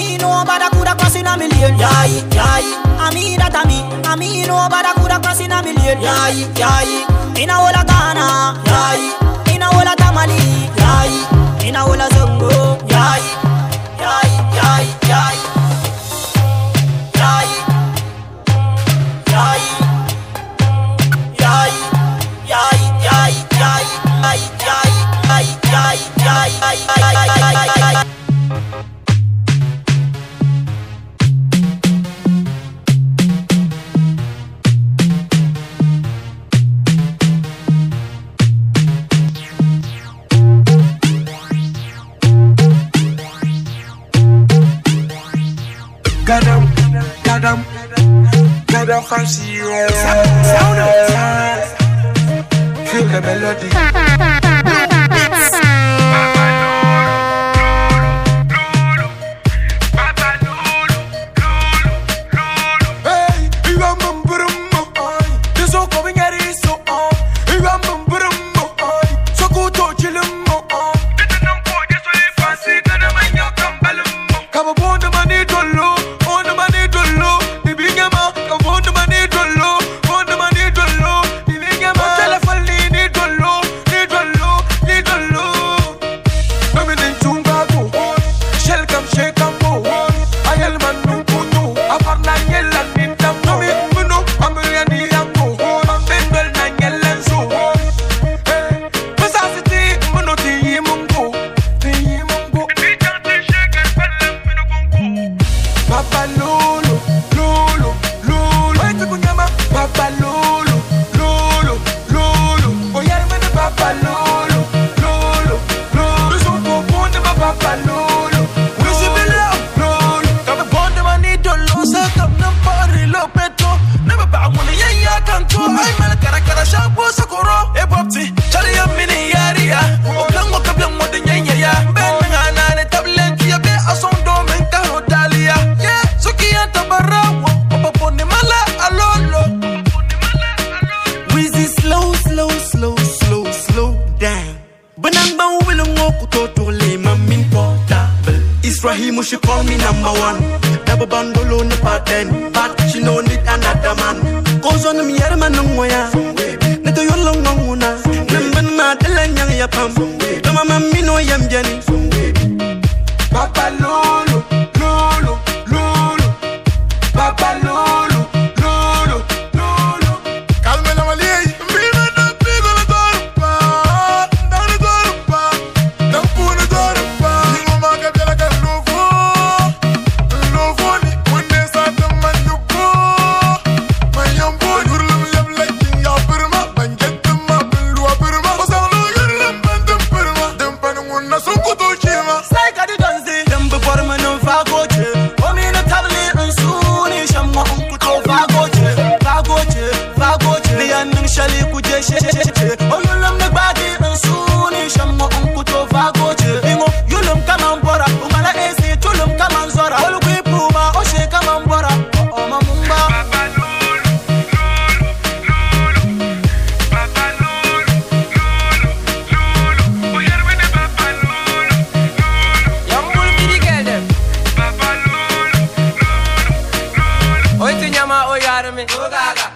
Me, 0.00 0.16
I 0.16 0.16
mean 0.16 0.20
no 0.20 0.44
bad 0.44 0.62
I 0.62 0.68
coulda 0.70 0.94
cross 0.96 1.16
in 1.16 1.26
a 1.26 1.36
million. 1.36 1.78
Yai, 1.78 2.24
yai. 2.32 2.64
I 2.98 3.10
mean 3.14 3.38
that 3.38 3.54
a 3.54 3.66
me, 3.68 3.80
I 4.04 4.16
mean 4.16 4.46
no 4.48 4.56
bad 4.68 4.86
I 4.86 4.92
coulda 4.94 5.20
cross 5.20 5.40
in 5.40 5.52
a 5.52 5.62
million. 5.62 6.00
Yai, 6.00 6.48
yai. 6.56 7.04
In 7.40 7.50
a 7.50 7.54
whole 7.54 7.68
of 7.68 7.86
Ghana, 7.86 8.56
yai. 8.66 9.54
In 9.54 9.62
a 9.62 9.66
whole 9.66 9.86
of 9.86 9.96
Tamale, 9.96 10.38
yai. 10.80 11.12
In 11.66 11.76
a 11.76 11.80
whole 11.80 12.00
of 12.00 12.10
Zongo, 12.12 12.80
yai, 12.90 13.22
Gadam, 46.30 46.62
gadam, 47.24 47.64
gadam 48.68 49.02
from 49.02 49.26
Sierra. 49.26 49.90
Sound, 49.90 50.46
sound, 50.46 50.78
sound. 51.10 52.88
Feel 52.88 53.04
the 53.08 53.20
melody. 53.20 54.39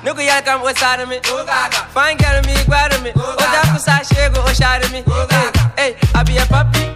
Nunca 0.03 0.22
ia 0.22 0.43
com 0.43 0.59
gostar 0.61 0.99
de 0.99 1.07
mim. 1.07 1.20
Fine 1.22 2.16
quero 2.16 2.47
me 2.47 2.64
guarda 2.64 2.99
me. 2.99 3.12
Outra 3.14 3.72
pessoa 3.72 4.05
chega 4.05 4.41
ou 4.41 4.55
chara 4.55 4.87
me. 4.89 5.05
Ei, 5.76 5.97
a 6.12 6.22
Bia 6.22 6.47
Papi, 6.47 6.95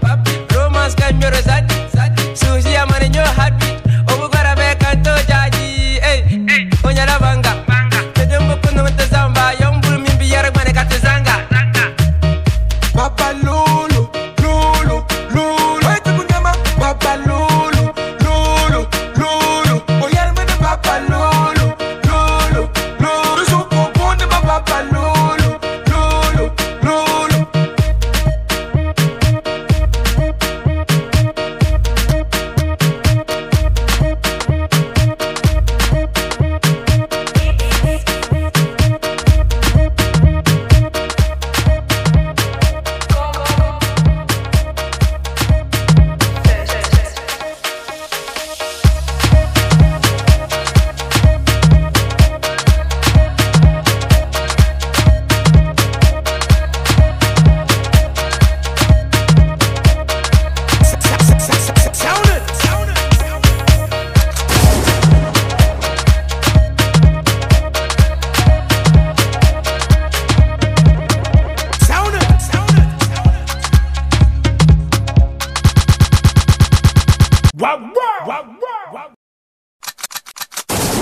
Romance 0.55 0.97
com 0.97 1.15
meu 1.15 1.31
rosado. 1.31 1.75
Surgia, 2.37 2.87
mano, 2.87 3.05
heartbeat. 3.05 3.88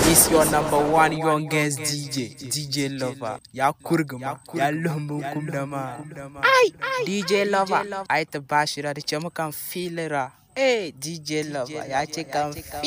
It's 0.09 0.31
your 0.31 0.47
number 0.51 0.79
one 0.91 1.13
youngest 1.19 1.81
DJ, 1.81 2.33
DJ 2.49 2.99
Lover. 2.99 3.39
Ya 3.53 3.73
kurgama, 3.73 4.41
ya 4.55 4.71
lumbu 4.73 5.21
kumdama. 5.33 5.99
DJ 7.05 7.45
Lover. 7.45 8.05
Aita 8.09 8.41
bashira 8.41 8.95
da 8.95 9.03
chama 9.03 9.31
kan 9.31 9.53
filera. 9.53 10.33
Hey, 10.55 10.87
eh, 10.89 10.93
DJ 10.99 11.43
Lover, 11.53 11.91
ya 11.91 12.07
ce 12.07 12.25
kan 12.25 12.53
filera. 12.53 12.81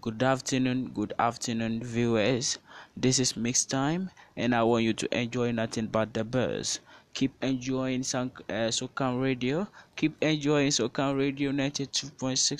Good 0.00 0.22
afternoon, 0.22 0.88
good 0.94 1.12
afternoon, 1.18 1.82
viewers. 1.84 2.58
This 2.96 3.18
is 3.18 3.36
mix 3.36 3.66
time, 3.66 4.08
and 4.34 4.54
I 4.54 4.62
want 4.62 4.84
you 4.84 4.94
to 4.94 5.06
enjoy 5.14 5.52
nothing 5.52 5.88
but 5.88 6.14
the 6.14 6.24
buzz. 6.24 6.80
Keep 7.16 7.32
enjoying 7.40 8.02
uh, 8.02 8.68
Sokan 8.68 9.16
Radio. 9.22 9.66
Keep 9.96 10.20
enjoying 10.20 10.68
Sokan 10.68 11.16
Radio 11.16 11.50
92.6 11.50 12.12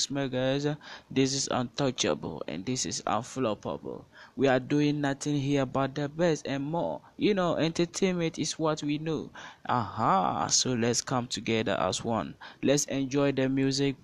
megahertz. 0.09 0.79
This 1.11 1.35
is 1.35 1.47
untouchable 1.53 2.43
and 2.49 2.65
this 2.65 2.87
is 2.87 3.03
unfloppable. 3.07 4.07
We 4.35 4.49
are 4.49 4.59
doing 4.59 5.03
nothing 5.03 5.37
here 5.37 5.67
but 5.67 5.95
the 5.95 6.09
best 6.09 6.47
and 6.49 6.65
more. 6.65 7.03
You 7.19 7.35
know, 7.35 7.57
entertainment 7.57 8.39
is 8.39 8.59
what 8.59 8.83
we 8.83 8.97
know. 8.97 9.29
Aha! 9.69 10.47
So 10.47 10.73
let's 10.73 11.03
come 11.03 11.27
together 11.27 11.77
as 11.79 12.03
one. 12.03 12.35
Let's 12.63 12.87
enjoy 12.87 13.33
the 13.33 13.51
music. 13.51 13.97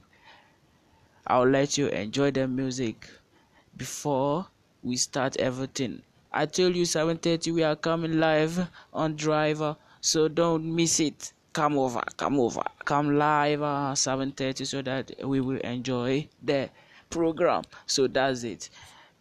I'll 1.27 1.49
let 1.49 1.79
you 1.79 1.89
enjoy 1.89 2.31
the 2.31 2.47
music 2.47 3.09
before 3.75 4.49
we 4.83 4.97
start 4.99 5.39
everything. 5.39 6.03
I 6.31 6.45
tell 6.45 6.77
you 6.77 6.85
7:30 6.85 7.53
we 7.53 7.63
are 7.63 7.77
coming 7.77 8.21
live 8.21 8.69
on 8.93 9.17
Driver, 9.17 9.77
so 10.03 10.27
don't 10.27 10.65
miss 10.65 10.99
it. 10.99 11.33
Come 11.53 11.79
over, 11.79 12.03
come 12.17 12.41
over, 12.41 12.65
come 12.85 13.17
live 13.17 13.63
uh, 13.63 13.95
7:30 13.95 14.67
so 14.67 14.83
that 14.83 15.13
we 15.25 15.41
will 15.41 15.61
enjoy 15.61 16.29
the 16.43 16.69
program. 17.09 17.63
So 17.87 18.09
that's 18.09 18.43
it. 18.43 18.69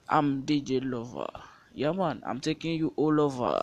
I'm 0.09 0.41
DJ 0.41 0.79
Lover. 0.79 1.29
Yeah 1.75 1.91
man, 1.91 2.23
I'm 2.25 2.39
taking 2.39 2.75
you 2.79 2.93
all 2.97 3.21
over. 3.21 3.61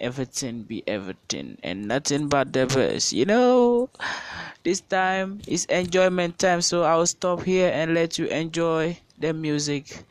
Everything 0.00 0.62
be 0.62 0.84
everything 0.86 1.58
and 1.64 1.88
nothing 1.88 2.28
but 2.28 2.52
the 2.52 2.66
best. 2.66 3.12
You 3.12 3.24
know, 3.26 3.90
this 4.62 4.80
time 4.82 5.40
is 5.48 5.64
enjoyment 5.66 6.38
time, 6.38 6.62
so 6.62 6.84
I'll 6.84 7.06
stop 7.06 7.42
here 7.42 7.72
and 7.74 7.92
let 7.92 8.18
you 8.18 8.26
enjoy 8.26 8.98
the 9.18 9.34
music. 9.34 10.04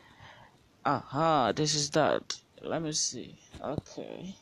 Aha, 0.85 1.53
this 1.53 1.75
is 1.75 1.89
that. 1.91 2.35
Let 2.61 2.81
me 2.81 2.91
see. 2.91 3.35
Okay. 3.63 4.35